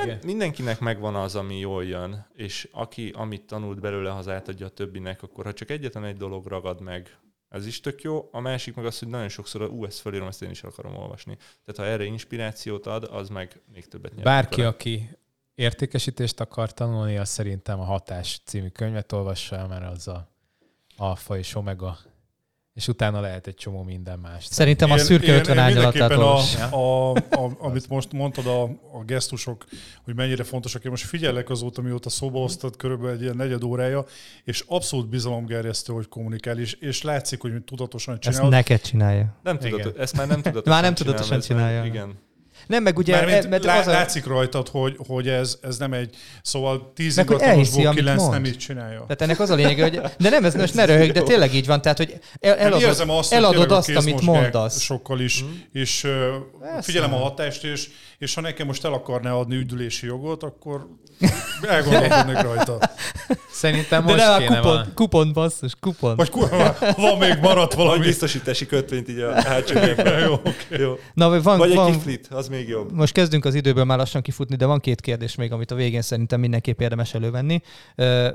[0.03, 0.19] igen.
[0.23, 5.23] Mindenkinek megvan az, ami jól jön, és aki, amit tanult belőle, az átadja a többinek,
[5.23, 7.17] akkor ha csak egyetlen egy dolog ragad meg,
[7.49, 8.29] ez is tök jó.
[8.31, 11.37] A másik meg az, hogy nagyon sokszor, ú, ezt felírom, ezt én is akarom olvasni.
[11.65, 14.23] Tehát ha erre inspirációt ad, az meg még többet nyer.
[14.23, 15.09] Bárki, aki
[15.55, 20.31] értékesítést akar tanulni, az szerintem a Hatás című könyvet olvassa el, mert az a
[20.97, 21.97] alfa és omega,
[22.73, 24.45] és utána lehet egy csomó minden más.
[24.45, 26.37] Szerintem a Én- szürke én- 50 én árnyalatát a,
[26.75, 28.63] a, a, amit most mondtad, a,
[28.97, 29.65] a gesztusok,
[30.03, 30.83] hogy mennyire fontosak.
[30.83, 34.05] Én most figyelek azóta, mióta szóba hoztad, körülbelül egy ilyen negyed órája,
[34.43, 38.49] és abszolút bizalomgerjesztő, hogy kommunikál, és, és látszik, hogy tudatosan Ezt csinálod.
[38.51, 39.37] neked csinálja.
[39.43, 41.83] Nem tudatos, ezt már nem tudatosan Már nem tudatosan már- csinálja.
[41.85, 42.17] Igen.
[42.67, 45.93] Nem, meg ugye, Mármint mert lá, az a, látszik rajtad, hogy, hogy ez, ez nem
[45.93, 48.31] egy, szóval tíz ingatlanosból kilenc mond.
[48.33, 48.99] nem így csinálja.
[48.99, 51.65] tehát ennek az a lényeg, hogy de nem, ez most ne röhög, de tényleg így
[51.65, 54.81] van, tehát, hogy el, Én eladod, érzem azt, hogy eladod azt, amit mondasz.
[54.81, 55.51] Sokkal is, Mhm.
[55.73, 56.07] és
[56.61, 56.81] Persze.
[56.81, 60.87] figyelem a hatást, és, és ha nekem most el akarná adni üdülési jogot, akkor
[61.61, 62.77] elgondolkodnék rajta.
[63.51, 64.91] Szerintem De most nem a kéne kupon, van.
[64.95, 66.15] kupon, basszus, kupon.
[66.15, 68.03] Vagy kurva, van még maradt Vagy valami.
[68.05, 69.73] biztosítási kötvényt így a hátsó.
[70.25, 70.93] Jó, Jó.
[71.13, 72.91] Na, vagy van, Vagy egy van, kiflit, az még jobb.
[72.91, 76.01] most kezdünk az időből már lassan kifutni, de van két kérdés még, amit a végén
[76.01, 77.61] szerintem mindenképp érdemes elővenni.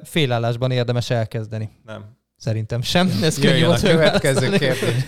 [0.03, 1.71] Félállásban érdemes elkezdeni.
[1.87, 2.17] Nem.
[2.37, 3.19] Szerintem sem.
[3.23, 5.05] Ez könnyű Jöjjön a volt következő kérdés.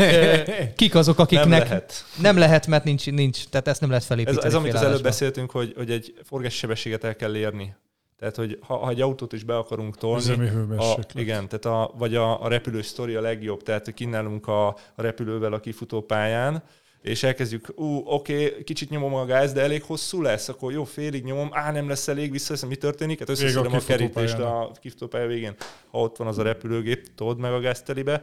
[0.77, 2.05] Kik azok, akiknek Nem lehet.
[2.21, 5.03] nem lehet, mert nincs, nincs, tehát ezt nem lehet Ez, felépíteni ez amit az előbb
[5.03, 7.75] beszéltünk, hogy, hogy egy forgási sebességet el kell érni.
[8.19, 12.15] Tehát, hogy ha, ha egy autót is be akarunk tolni, a, igen, tehát a, vagy
[12.15, 16.63] a, a repülős sztori a legjobb, tehát hogy kinnálunk a, a repülővel a kifutó pályán,
[17.03, 21.25] és elkezdjük, ú, oké, kicsit nyomom a gáz, de elég hosszú lesz, akkor jó, félig
[21.25, 23.19] nyomom, á, nem lesz elég, visszaveszem, mi történik?
[23.19, 25.55] Hát összeszedem a, a kerítést a kifutópálya végén.
[25.91, 28.23] Ha ott van az a repülőgép, told meg a gáztelibe,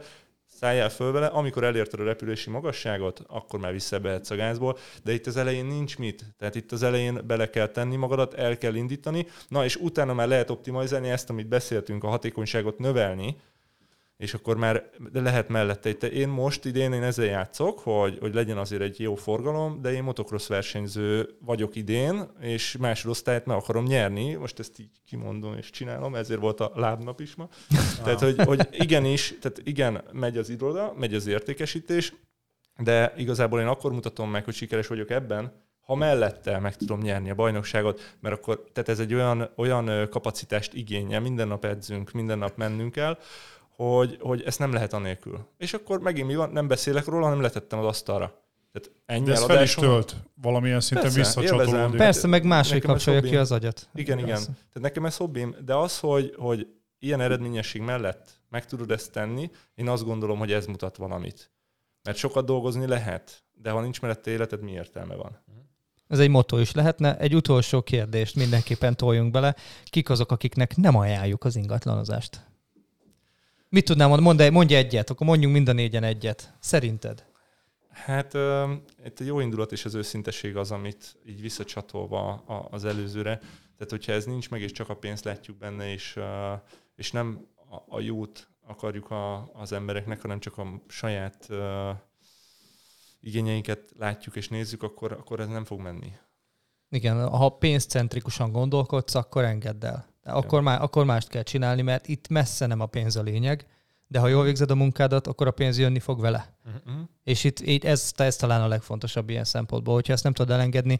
[0.58, 5.26] szálljál föl vele, amikor elérted a repülési magasságot, akkor már visszabehetsz a gázból, de itt
[5.26, 6.24] az elején nincs mit.
[6.38, 10.28] Tehát itt az elején bele kell tenni magadat, el kell indítani, na és utána már
[10.28, 13.36] lehet optimalizálni ezt, amit beszéltünk, a hatékonyságot növelni,
[14.18, 15.88] és akkor már lehet mellette.
[15.88, 19.92] Itt én most idén én ezzel játszok, hogy, hogy legyen azért egy jó forgalom, de
[19.92, 24.34] én motocross versenyző vagyok idén, és másodosztályt meg akarom nyerni.
[24.34, 27.48] Most ezt így kimondom és csinálom, ezért volt a lábnap is ma.
[28.04, 32.12] Tehát, hogy, hogy igenis, tehát igen, megy az iroda, megy az értékesítés,
[32.78, 37.30] de igazából én akkor mutatom meg, hogy sikeres vagyok ebben, ha mellette meg tudom nyerni
[37.30, 42.38] a bajnokságot, mert akkor, tehát ez egy olyan, olyan kapacitást igényel, minden nap edzünk, minden
[42.38, 43.18] nap mennünk kell,
[43.84, 45.46] hogy, hogy ezt nem lehet anélkül.
[45.56, 48.42] És akkor megint mi van, nem beszélek róla, hanem letettem az asztalra.
[48.72, 50.16] Tehát ennyi De ez fel is tölt.
[50.34, 51.96] Valamilyen szinten visszacsatolódik.
[51.96, 53.88] Persze, meg ez kapcsolja ki az agyat.
[53.94, 54.28] Igen, igen.
[54.28, 54.44] Persze.
[54.44, 56.66] Tehát nekem ez hobbim, de az, hogy, hogy
[56.98, 61.52] ilyen eredményesség mellett meg tudod ezt tenni, én azt gondolom, hogy ez mutat valamit.
[62.02, 65.42] Mert sokat dolgozni lehet, de ha nincs mellette életed, mi értelme van?
[66.08, 67.18] Ez egy motto is lehetne.
[67.18, 69.54] Egy utolsó kérdést mindenképpen toljunk bele.
[69.84, 72.47] Kik azok, akiknek nem ajánljuk az ingatlanozást?
[73.70, 74.28] Mit tudnám mondani?
[74.28, 76.54] Mondj, mondj egyet, akkor mondjunk mind a négyen egyet.
[76.60, 77.26] Szerinted?
[77.90, 78.70] Hát uh,
[79.04, 82.32] itt a jó indulat és az őszintesség az, amit így visszacsatolva
[82.70, 83.36] az előzőre.
[83.78, 86.18] Tehát, hogyha ez nincs meg, és csak a pénzt látjuk benne, és,
[86.96, 87.46] és nem
[87.88, 89.14] a, jót akarjuk
[89.52, 91.48] az embereknek, hanem csak a saját
[93.20, 96.12] igényeinket látjuk és nézzük, akkor, akkor ez nem fog menni.
[96.90, 100.06] Igen, ha pénzcentrikusan gondolkodsz, akkor engedd el.
[100.24, 103.66] Akkor, má, akkor mást kell csinálni, mert itt messze nem a pénz a lényeg,
[104.06, 106.57] de ha jól végzed a munkádat, akkor a pénz jönni fog vele.
[106.68, 107.02] Uh-huh.
[107.24, 110.98] És itt, itt ez, ez talán a legfontosabb ilyen szempontból, hogyha ezt nem tudod elengedni,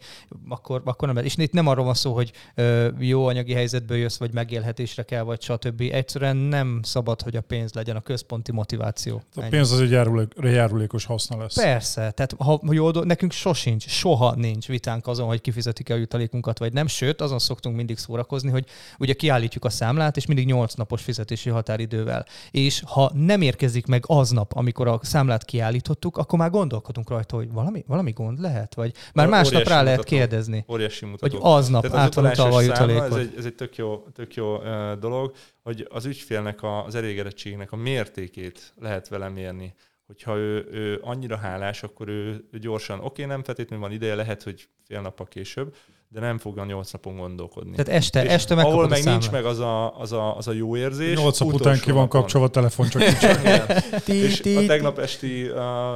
[0.49, 1.25] akkor, akkor nem.
[1.25, 5.23] És itt nem arról van szó, hogy ö, jó anyagi helyzetből jössz, vagy megélhetésre kell,
[5.23, 5.81] vagy stb.
[5.81, 9.23] Egyszerűen nem szabad, hogy a pénz legyen a központi motiváció.
[9.35, 9.49] A Ennyi.
[9.49, 11.55] pénz az egy járulék, járulékos haszna lesz.
[11.55, 16.73] Persze, tehát ha do- nekünk sosincs, soha nincs vitánk azon, hogy kifizetik-e a jutalékunkat, vagy
[16.73, 18.67] nem, sőt, azon szoktunk mindig szórakozni, hogy
[18.99, 22.27] ugye kiállítjuk a számlát, és mindig 8 napos fizetési határidővel.
[22.51, 27.53] És ha nem érkezik meg aznap, amikor a számlát kiállítottuk, akkor már gondolkodunk rajta, hogy
[27.53, 30.17] valami, valami gond lehet, vagy már Ó- másnap rá lehet mutató.
[30.17, 31.45] kérdezni, Óriási hogy mutató.
[31.45, 33.11] aznap Tehát át van utalva a jutalékot.
[33.11, 35.33] Ez egy, ez egy tök jó, tök jó uh, dolog,
[35.63, 39.75] hogy az ügyfélnek a, az elégedettségnek a mértékét lehet vele mérni.
[40.07, 44.43] Hogyha ő, ő annyira hálás, akkor ő, ő gyorsan, oké, nem feltétlenül van ideje, lehet,
[44.43, 45.75] hogy fél nappal később,
[46.11, 47.71] de nem fog a nyolc napon gondolkodni.
[47.71, 49.31] Tehát este, És este ahol meg nincs számlát.
[49.31, 51.17] meg az a, az a, az a jó érzés.
[51.19, 53.03] Nyolc nap után ki van kapcsolva a telefon, csak
[54.07, 54.41] nincs.
[54.41, 55.49] És a tegnap esti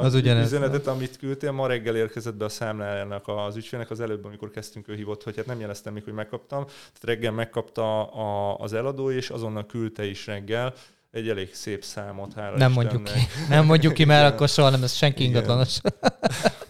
[0.02, 4.51] Az üzenetet, amit küldtél, ma reggel érkezett be a számlájának az ügyfélnek az előbb, amikor
[4.51, 6.64] kezdtünk, ő hívott, hogy hát nem jeleztem még, hogy megkaptam.
[6.64, 10.72] Tehát reggel megkapta a, az eladó, és azonnal küldte is reggel
[11.10, 12.32] egy elég szép számot.
[12.34, 12.93] Hála Nem Istennek.
[12.93, 13.20] mondjuk ki.
[13.48, 14.32] Nem mondjuk ki, mert Igen.
[14.32, 15.78] akkor soha nem ez senki ingatlanos.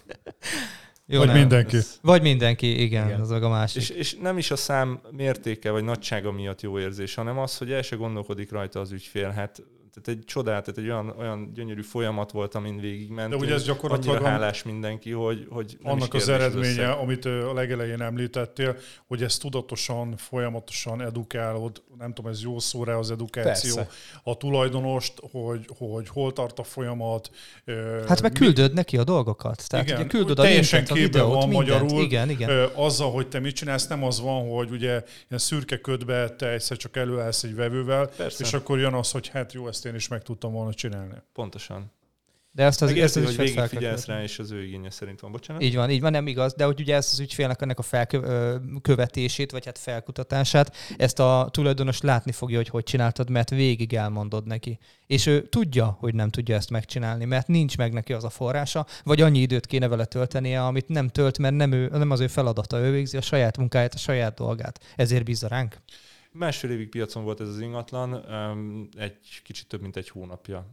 [1.13, 1.37] Jó, Vagy nem.
[1.39, 1.77] mindenki.
[1.77, 3.21] Ez- Vagy mindenki, igen, Igen.
[3.21, 3.83] az meg a másik.
[3.83, 7.73] És, és nem is a szám mértéke vagy nagysága miatt jó érzés, hanem az, hogy
[7.73, 9.29] el se gondolkodik rajta az ügyfél.
[9.31, 9.63] Hát
[9.94, 13.40] tehát egy csodát, tehát egy olyan, olyan gyönyörű folyamat volt, amin végigmentünk.
[13.40, 16.89] De ugye ez gyakorlatilag Annyira hálás mindenki, hogy, hogy nem Annak is az eredménye, összeg.
[16.98, 22.94] amit a legelején említettél, hogy ezt tudatosan, folyamatosan edukálod, nem tudom, ez jó szó rá
[22.94, 23.90] az edukáció, Persze.
[24.23, 27.31] a tulajdonost, hogy, hogy hol tart a folyamat.
[28.09, 29.69] Hát meg mi- küldöd neki a dolgokat.
[29.69, 31.81] Tehát Igen, ugye küldöd a teljesen linket, a képben videót, van mindent.
[31.82, 32.02] magyarul.
[32.05, 32.69] Igen, igen.
[32.74, 35.05] Azzal, hogy te mit csinálsz, nem az van, hogy ugye ilyen
[35.40, 38.44] szürke ködbe te egyszer csak előállsz egy vevővel, Persze.
[38.44, 41.15] és akkor jön az, hogy hát jó, ezt én is meg tudtam volna csinálni.
[41.33, 41.91] Pontosan.
[42.55, 45.33] De ezt az, Meg ezt az hogy végigfigyelsz rá, és az ő igénye szerint van.
[45.33, 45.63] Bocsánat?
[45.63, 49.51] Így van, így van, nem igaz, de hogy ugye ezt az ügyfélnek ennek a felkövetését,
[49.51, 54.79] vagy hát felkutatását, ezt a tulajdonos látni fogja, hogy hogy csináltad, mert végig elmondod neki.
[55.07, 58.87] És ő tudja, hogy nem tudja ezt megcsinálni, mert nincs meg neki az a forrása,
[59.05, 62.27] vagy annyi időt kéne vele töltenie, amit nem tölt, mert nem, ő, nem az ő
[62.27, 64.81] feladata, ő végzi a saját munkáját, a saját dolgát.
[64.97, 65.77] Ezért bízza ránk.
[66.33, 68.15] Másfél évig piacon volt ez az ingatlan,
[68.97, 70.67] egy kicsit több mint egy hónapja.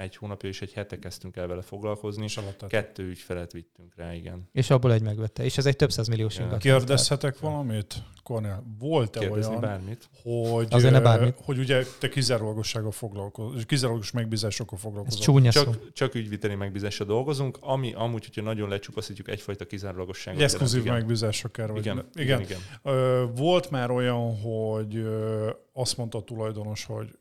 [0.00, 2.24] Egy hónapja és egy hete kezdtünk el vele foglalkozni.
[2.24, 4.48] És Kettő ügyfelet vittünk rá, igen.
[4.52, 5.44] És abból egy megvette.
[5.44, 6.46] És ez egy több milliós Igen.
[6.46, 6.76] ingatlan.
[6.78, 7.94] Kérdezhetek valamit?
[8.22, 10.08] Kornél, volt-e Kérdezni olyan, bármit.
[10.22, 11.34] hogy, Azért ne bármit.
[11.44, 15.20] hogy ugye te kizárólagossággal foglalkozol, kizárólagos megbízásokkal Ez foglalkozol.
[15.20, 15.62] csúnya szó.
[15.62, 20.40] Csak, csak ügyviteli megbízásra dolgozunk, ami amúgy, hogyha nagyon lecsupaszítjuk, egyfajta kizárólagosságot.
[20.40, 21.80] Exkluzív jelent, megbízásra kell, igen.
[21.80, 22.06] igen.
[22.14, 22.40] Igen, igen.
[22.40, 22.60] igen.
[22.94, 27.18] Ö, volt már olyan, hogy ö, azt mondta a tulajdonos, hogy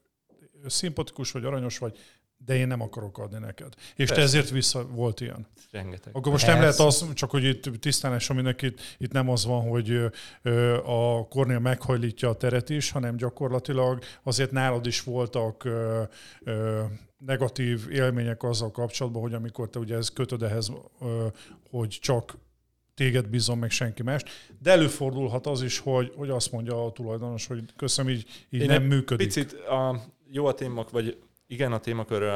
[0.65, 1.97] szimpatikus vagy, aranyos vagy,
[2.49, 3.73] de én nem akarok adni neked.
[3.77, 4.13] És Persze.
[4.13, 5.47] te ezért vissza volt ilyen.
[5.71, 6.15] Rengeteg.
[6.15, 9.69] Akkor most nem lehet az, csak hogy itt tisztán lássam mindenkit, itt nem az van,
[9.69, 10.11] hogy
[10.85, 16.03] a Kornél meghajlítja a teret is, hanem gyakorlatilag azért nálad is voltak ö,
[16.43, 16.83] ö,
[17.17, 20.71] negatív élmények azzal kapcsolatban, hogy amikor te ugye ez kötöd ehhez,
[21.01, 21.27] ö,
[21.69, 22.37] hogy csak
[22.95, 24.23] téged bízom, meg senki más.
[24.61, 28.67] De előfordulhat az is, hogy, hogy azt mondja a tulajdonos, hogy köszönöm, így, így Én
[28.67, 29.27] nem működik.
[29.27, 31.17] Picit a, jó a témak, vagy
[31.49, 32.31] igen, a témakör,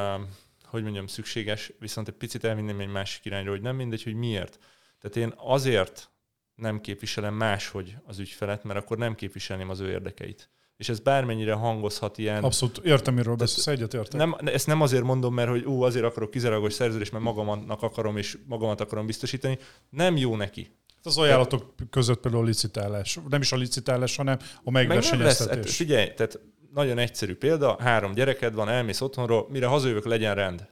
[0.64, 4.60] hogy mondjam, szükséges, viszont egy picit elvinném egy másik irányra, hogy nem mindegy, hogy miért.
[5.00, 6.10] Tehát én azért
[6.56, 10.50] nem képviselem máshogy az ügyfelet, mert akkor nem képviselném az ő érdekeit.
[10.78, 12.44] És ez bármennyire hangozhat ilyen...
[12.44, 14.20] Abszolút értem, miről beszélsz, egyet értek.
[14.20, 18.18] Nem, ezt nem azért mondom, mert hogy ú, azért akarok kizárólagos szerződést, mert magamnak akarom,
[18.18, 19.58] és magamat akarom biztosítani.
[19.90, 20.78] Nem jó neki.
[21.04, 23.20] Az ajánlatok között például a licitálás.
[23.30, 25.76] Nem is a licitálás, hanem a Meg nem lesz, hát megversenyeztetés.
[25.76, 26.40] figyelj, tehát
[26.74, 30.68] nagyon egyszerű példa, három gyereked van, elmész otthonról, mire hazajövök, legyen rend.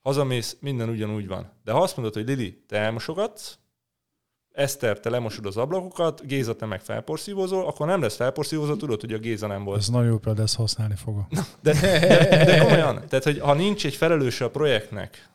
[0.00, 1.52] Hazamész, minden ugyanúgy van.
[1.64, 3.58] De ha azt mondod, hogy Lili, te elmosogatsz,
[4.52, 9.12] Eszter, te lemosod az ablakokat, Géza, te meg felporszívózol, akkor nem lesz felporszívózó, tudod, hogy
[9.12, 9.78] a Géza nem volt.
[9.78, 11.26] Ez nagyon jó példa, ezt használni fogom.
[11.62, 15.28] De, de, de komolyan, tehát, hogy ha nincs egy felelőse a projektnek,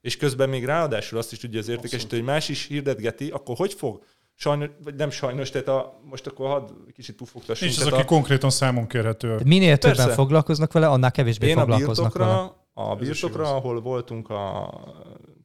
[0.00, 3.74] és közben még ráadásul azt is tudja az értékesítő, hogy más is hirdetgeti, akkor hogy
[3.74, 4.04] fog?
[4.42, 7.70] Sajnos, vagy nem sajnos, tehát a, most akkor hadd kicsit pufogtassunk.
[7.70, 9.40] És az, aki konkrétan számon kérhető.
[9.44, 10.12] Minél többen Persze.
[10.12, 12.30] foglalkoznak vele, annál kevésbé Én a foglalkoznak vele.
[12.30, 14.70] birtokra, a Ez is birtokra, ahol voltunk a,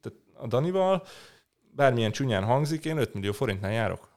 [0.00, 1.02] tehát a Danival,
[1.74, 4.08] bármilyen csúnyán hangzik, én 5 millió forintnál járok.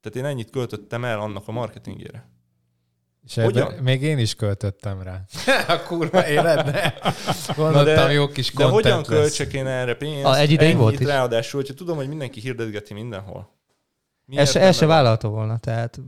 [0.00, 2.28] Tehát én ennyit költöttem el annak a marketingére.
[3.24, 3.72] És ebbe, Hogyan?
[3.82, 5.24] még én is költöttem rá.
[5.74, 6.94] a kurva életbe.
[7.46, 9.06] Na Gondoltam, jó kis De hogyan lesz.
[9.06, 10.24] költsek én erre pénzt?
[10.24, 11.06] A, egy ideig volt is.
[11.06, 13.53] Ráadásul, hogyha tudom, hogy mindenki hirdetgeti mindenhol.
[14.24, 16.00] Mi el értelme se vállalta volna, tehát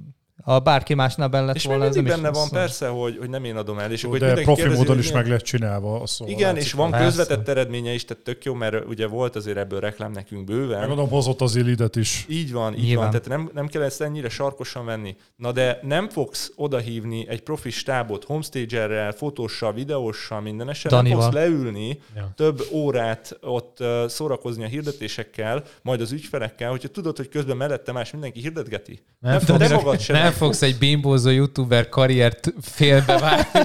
[0.47, 2.59] ha bárki másnál benne lett És volna, ez nem is benne van, szól.
[2.59, 3.93] persze, hogy, hogy nem én adom el.
[3.93, 6.27] És akkor De profi kérdezi, módon is meg lett csinálva a szó.
[6.27, 7.05] Igen, és van Persze.
[7.06, 10.78] közvetett eredménye is, tehát tök jó, mert ugye volt azért ebből reklám nekünk bőven.
[10.78, 12.27] Megmondom, hozott az illidet is.
[12.28, 13.10] Így van, így Nyilván.
[13.10, 13.20] van.
[13.20, 15.16] Tehát nem, nem kell ezt ennyire sarkosan venni.
[15.36, 21.02] Na de nem fogsz odahívni egy profi stábot homestagerrel, fotóssal, videóssal, minden esetben.
[21.05, 22.32] Nem fogsz leülni Ja.
[22.36, 23.78] több órát ott
[24.09, 29.01] szórakozni a hirdetésekkel, majd az ügyfelekkel, hogyha tudod, hogy közben mellette más mindenki hirdetgeti.
[29.20, 30.16] Nem, Nem, fogsz, te magad sem.
[30.16, 33.61] nem fogsz egy bimbózó youtuber karriert félbevágni.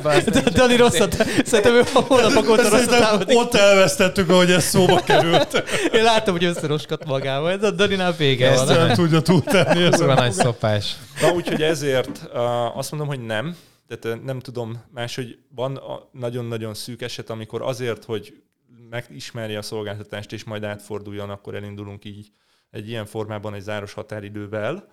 [0.54, 1.14] Dani rosszat,
[1.46, 5.64] szerintem ő hónapok óta rosszat ott elvesztettük, ahogy ez szóba került.
[5.94, 7.52] Én láttam, hogy összeroskat magával.
[7.52, 8.78] Ez a Daninál vége Ezt van.
[8.78, 9.84] nem tudja túltenni.
[9.84, 10.96] Ez Kurva nagy szopás.
[11.22, 13.56] Na, úgyhogy ezért uh, azt mondom, hogy nem.
[13.88, 18.34] Tehát nem tudom máshogy van a nagyon-nagyon szűk eset, amikor azért, hogy
[18.90, 22.32] megismerje a szolgáltatást és majd átforduljon, akkor elindulunk így
[22.72, 24.88] egy ilyen formában egy záros határidővel.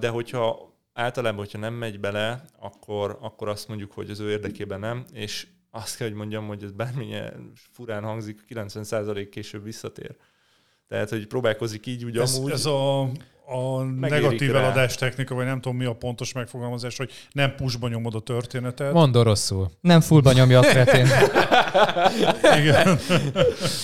[0.00, 4.80] De hogyha általában, hogyha nem megy bele, akkor, akkor azt mondjuk, hogy az ő érdekében
[4.80, 10.16] nem, és azt kell, hogy mondjam, hogy ez bármilyen furán hangzik, 90% később visszatér.
[10.88, 12.50] Tehát, hogy próbálkozik így úgy Ez, amúgy.
[12.50, 13.10] ez a,
[13.50, 14.60] a negatív rá.
[14.60, 18.92] eladás technika, vagy nem tudom mi a pontos megfogalmazás, hogy nem pushba nyomod a történetet.
[18.92, 19.70] Mondod rosszul.
[19.80, 21.06] Nem fullba nyomja a kretén.
[22.60, 22.98] Igen.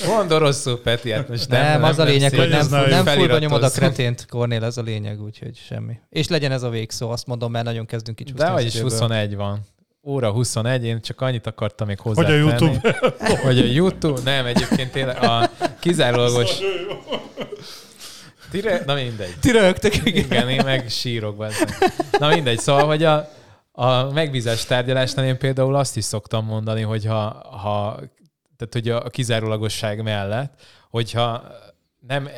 [0.06, 1.10] Mondod rosszul, Peti.
[1.10, 3.70] Hát most Nem, nem, nem, az a lényeg, hogy nem, Legyen nem fullba nyomod a
[3.70, 5.98] kretént, Kornél, ez a lényeg, úgyhogy semmi.
[6.10, 8.44] És legyen ez a végszó, azt mondom, mert nagyon kezdünk kicsúszni.
[8.44, 8.90] De az is időből.
[8.90, 9.60] 21 van.
[10.02, 12.22] Óra 21, én csak annyit akartam még hozzá.
[12.22, 12.96] Hogy a YouTube.
[13.42, 16.58] Hogy a YouTube, nem, egyébként tényleg a kizárólagos...
[18.60, 19.34] Tire, na mindegy.
[19.40, 20.24] Ti rögtök, igen.
[20.24, 21.54] Igen, én meg sírok benne.
[22.18, 23.28] Na mindegy, szóval, hogy a,
[23.72, 27.28] a megbízás tárgyalásnál én például azt is szoktam mondani, hogy ha,
[27.60, 28.00] ha
[28.56, 30.60] tehát hogy a kizárólagosság mellett,
[30.90, 31.42] hogyha
[32.06, 32.28] nem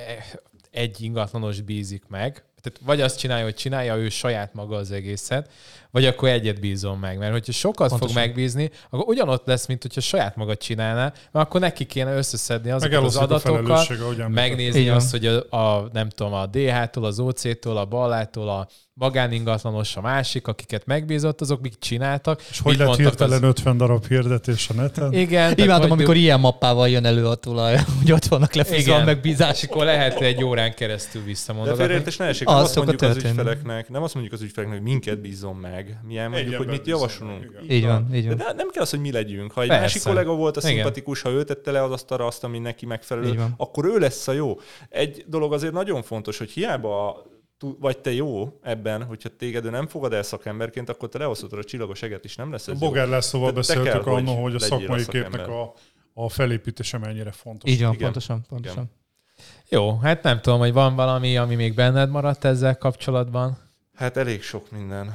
[0.70, 5.51] egy ingatlanos bízik meg, tehát vagy azt csinálja, hogy csinálja ő saját maga az egészet,
[5.90, 7.18] vagy akkor egyet bízom meg.
[7.18, 8.06] Mert hogyha sokat Pontosan.
[8.06, 12.70] fog megbízni, akkor ugyanott lesz, mint hogyha saját magad csinálná, mert akkor neki kéne összeszedni
[12.70, 14.97] azokat az adatokat, megnézni van.
[14.97, 18.68] azt, hogy a, a, nem tudom, a DH-tól, az OC-től, a Ballától, a
[18.99, 22.43] magáningatlanos, a másik, akiket megbízott, azok mit csináltak.
[22.51, 23.49] És hogy lett hirtelen az...
[23.49, 25.12] 50 darab hirdetés a neten?
[25.12, 25.53] Igen.
[25.57, 29.62] Imádom, amikor ilyen mappával jön elő a tulaj, hogy ott vannak lefűzve a Igen, megbízás.
[29.62, 31.83] és akkor lehet egy órán keresztül De visszamondogatni.
[31.85, 34.89] félreértés ne esik, Az nem azt mondjuk az ügyfeleknek, nem azt mondjuk az ügyfeleknek, hogy
[34.89, 35.99] minket bízzon meg.
[36.07, 37.53] Mi elmondjuk, Egy hogy mit javasolunk.
[37.55, 37.70] meg.
[37.70, 38.37] Így van, így De van.
[38.47, 39.53] ne- nem kell az, hogy mi legyünk.
[39.53, 39.83] Ha egy Persze.
[39.83, 40.73] másik kollega volt a Igen.
[40.73, 44.33] szimpatikus, ha ő tette le az asztalra azt, ami neki megfelelő, akkor ő lesz a
[44.33, 44.59] jó.
[44.89, 47.23] Egy dolog azért nagyon fontos, hogy hiába
[47.78, 51.64] vagy te jó ebben, hogyha téged ő nem fogad el szakemberként, akkor te leosztod a
[51.64, 52.86] csillagos eget is, nem lesz ez jó.
[52.89, 55.30] Bogár Lászlóval beszéltük kell, hogy annól, hogy a a szakmai szakember.
[55.30, 55.74] képnek a,
[56.14, 57.70] a felépítése mennyire fontos.
[57.70, 58.02] Így van, Igen.
[58.05, 58.90] pontosan, pontosan.
[59.68, 63.59] Jó, hát nem tudom, hogy van valami, ami még benned maradt ezzel kapcsolatban.
[63.99, 65.15] Hát elég sok minden.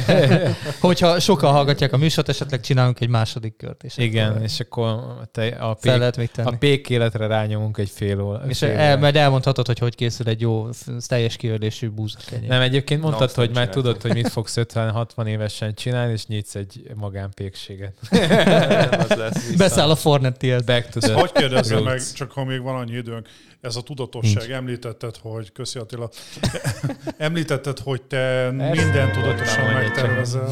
[0.80, 3.84] Hogyha sokan hallgatják a műsort, esetleg csinálunk egy második kört.
[3.84, 5.00] És Igen, akkor és akkor
[5.32, 6.48] te a pék, lehet még tenni.
[6.48, 8.42] a pék életre rányomunk egy fél óra.
[8.48, 10.68] És fél el, majd elmondhatod, hogy hogy készül egy jó,
[11.06, 12.48] teljes kiördésű búzakenyér.
[12.48, 16.82] Nem, egyébként mondtad, hogy már tudod, hogy mit fogsz 50-60 évesen csinálni, és nyitsz egy
[16.94, 17.94] magánpékséget.
[18.10, 18.88] Nem.
[19.56, 20.62] Beszáll a Fornettihez.
[20.62, 23.28] Back to the Hogy kérdezzem meg, csak ha még van annyi időnk,
[23.60, 26.10] ez a tudatosság, említetted, hogy, köszi Attila,
[27.16, 30.48] említetted, hogy te mindent tudatosan megtervezel,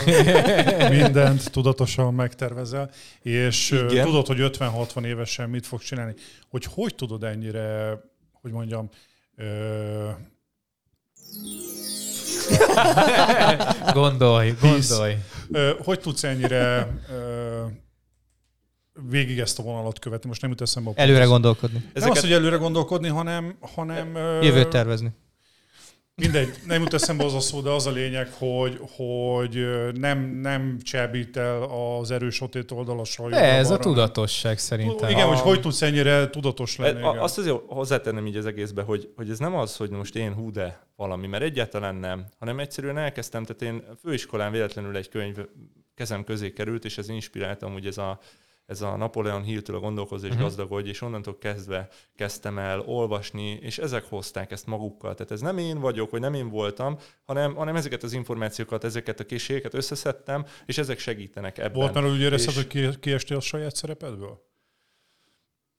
[0.90, 2.90] mindent tudatosan megtervezel,
[3.22, 4.04] és Igen.
[4.04, 6.14] tudod, hogy 50-60 évesen mit fogsz csinálni.
[6.50, 7.98] Hogy hogy tudod ennyire,
[8.32, 8.88] hogy mondjam,
[9.36, 10.08] ö,
[13.92, 14.88] Gondolj, Hisz.
[14.88, 15.16] gondolj.
[15.52, 17.62] ö, hogy tudsz ennyire ö,
[19.10, 20.28] végig ezt a vonalat követni?
[20.28, 21.08] Most nem jut eszembe a pont.
[21.08, 21.78] Előre gondolkodni.
[21.78, 25.10] Nem az, Ezeket hogy előre gondolkodni, hanem, hanem Jövőt tervezni.
[26.14, 30.78] Mindegy, nem jut eszembe az a szó, de az a lényeg, hogy, hogy nem, nem
[30.82, 33.28] csábít el az erős sötét oldalasra.
[33.28, 33.82] De ez a jobbra-balra.
[33.82, 35.10] tudatosság szerintem.
[35.10, 37.02] Igen, A- hogy hogy tudsz ennyire tudatos lenni.
[37.02, 37.22] A-.
[37.22, 40.50] Azt azért hozzátennem így az egészbe, hogy, hogy ez nem az, hogy most én hú
[40.50, 45.36] de valami, mert egyáltalán nem, hanem egyszerűen elkezdtem, tehát én főiskolán véletlenül egy könyv
[45.94, 48.18] kezem közé került, és ez inspiráltam, hogy ez a,
[48.68, 50.40] ez a Napoleon Hill-től a gondolkozz és Mhm.
[50.42, 55.14] gazdagodj, és onnantól kezdve kezdtem el olvasni, és ezek hozták ezt magukkal.
[55.14, 59.20] Tehát ez nem én vagyok, vagy nem én voltam, hanem, hanem ezeket az információkat, ezeket
[59.20, 61.72] a készségeket összeszedtem, és ezek segítenek ebben.
[61.72, 64.46] Volt már úgy érezted, És- hogy ki- kiestél a saját szerepedből?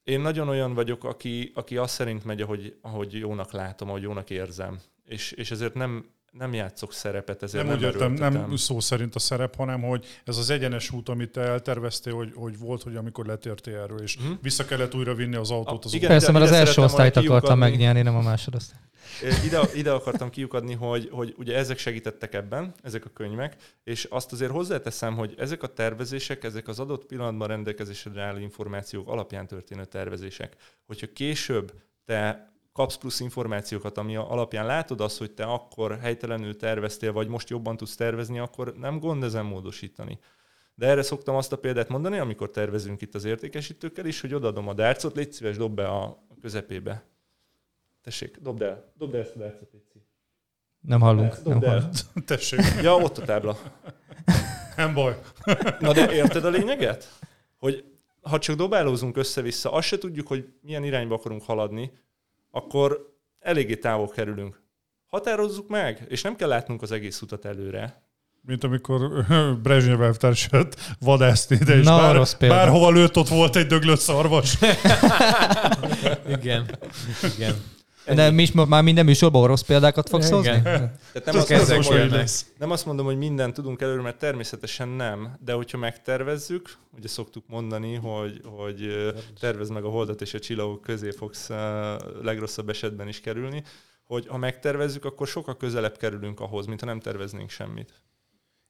[0.04, 4.30] Én nagyon olyan vagyok, aki, aki azt szerint megy, ahogy, ahogy jónak látom, ahogy jónak
[4.30, 4.80] érzem.
[5.06, 9.16] És, és ezért nem, nem játszok szerepet, ezért Nem, nem, úgy értem, nem szó szerint
[9.16, 12.96] a szerep, hanem hogy ez az egyenes út, amit te elterveztél, hogy, hogy volt, hogy
[12.96, 14.32] amikor letértél erről, és Mhm.
[14.42, 16.10] vissza kellett újra vinni az autót az igen.
[16.10, 18.88] Persze, mert az első osztályt akartam megnyerni, nem a másodosztályt.
[19.46, 24.32] Ide, ide akartam kiukadni, hogy, hogy ugye ezek segítettek ebben, ezek a könyvek, és azt
[24.32, 29.86] azért hozzáteszem, hogy ezek a tervezések, ezek az adott pillanatban rendelkezésre álló információk alapján történő
[29.86, 30.56] tervezések.
[30.86, 31.74] Hogyha később
[32.06, 37.50] te kapsz plusz információkat, ami alapján látod azt, hogy te akkor helytelenül terveztél, vagy most
[37.50, 40.20] jobban tudsz tervezni, akkor nem gond ezen módosítani.
[40.76, 44.68] De erre szoktam azt a példát mondani, amikor tervezünk itt az értékesítőkkel is, hogy odaadom
[44.68, 47.04] a dárcot, légy szíves, dob be a közepébe.
[48.02, 48.94] Tessék, dobd el.
[48.98, 50.06] Dobd el ezt a dárcot, Léci.
[50.80, 51.34] Nem hallunk.
[51.34, 51.70] Nem Dobd el.
[51.70, 51.96] hallunk.
[52.26, 53.58] Tessék, Ja, ott a tábla.
[54.76, 55.20] nem baj.
[55.80, 57.20] Na de érted a lényeget?
[57.58, 57.84] Hogy
[58.22, 61.92] ha csak dobálózunk össze-vissza, azt se tudjuk, hogy milyen irányba akarunk haladni,
[62.64, 64.62] akkor eléggé távol kerülünk.
[65.08, 68.04] Határozzuk meg, és nem kell látnunk az egész utat előre.
[68.42, 69.26] Mint amikor
[69.64, 72.56] Brezsnyev elvtárs jött vadászni ide, és Na, bár, rossz példa.
[72.56, 74.58] bárhova lőtt, ott volt egy döglött szarvas.
[76.38, 76.78] Igen.
[77.36, 77.56] Igen.
[78.16, 80.62] De mi is már minden műsorban orosz példákat fogsz hozni?
[80.62, 85.38] Tehát nem, azt mondom, hogy, nem azt mondom, hogy mindent tudunk előre, mert természetesen nem,
[85.46, 90.82] de hogyha megtervezzük, ugye szoktuk mondani, hogy, hogy tervezd meg a holdat és a csillagok
[90.82, 91.50] közé fogsz
[92.22, 93.64] legrosszabb esetben is kerülni,
[94.06, 97.94] hogy ha megtervezzük, akkor sokkal közelebb kerülünk ahhoz, mint ha nem terveznénk semmit.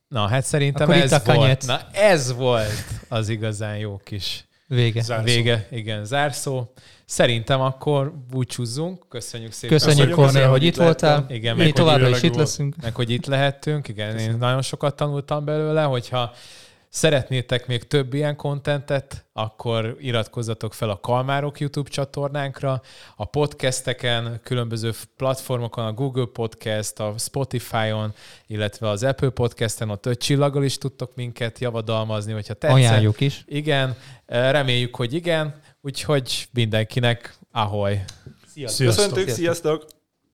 [0.08, 1.66] Na, hát szerintem Akkor itt ez volt.
[1.66, 5.02] Na, ez volt az igazán jó kis Vége.
[5.02, 5.24] Zárszó.
[5.26, 5.68] vége.
[5.72, 6.72] Igen, zárszó.
[7.06, 9.06] Szerintem akkor búcsúzzunk.
[9.10, 9.78] Köszönjük szépen.
[9.78, 11.10] Köszönjük, Kornél, hogy itt voltál.
[11.10, 11.36] lehettem.
[11.36, 12.76] Igen, Mi meg, hogy továbbra is itt leszünk.
[12.82, 13.88] meg hogy itt lehettünk.
[13.88, 16.34] Igen, én nagyon sokat tanultam belőle, hogyha
[16.90, 22.82] szeretnétek még több ilyen kontentet, akkor iratkozzatok fel a Kalmárok YouTube csatornánkra,
[23.16, 28.14] a podcasteken, különböző platformokon, a Google Podcast, a Spotify-on,
[28.48, 32.78] illetve az Apple Podcasten, ott öt csillaggal is tudtok minket javadalmazni, hogyha tetszett.
[32.78, 33.44] Ajánljuk is.
[33.46, 33.96] Igen,
[34.26, 38.00] reméljük, hogy igen, úgyhogy mindenkinek ahoy!
[38.48, 38.86] Sziasztok.
[38.86, 39.86] Köszöntök, sziasztok!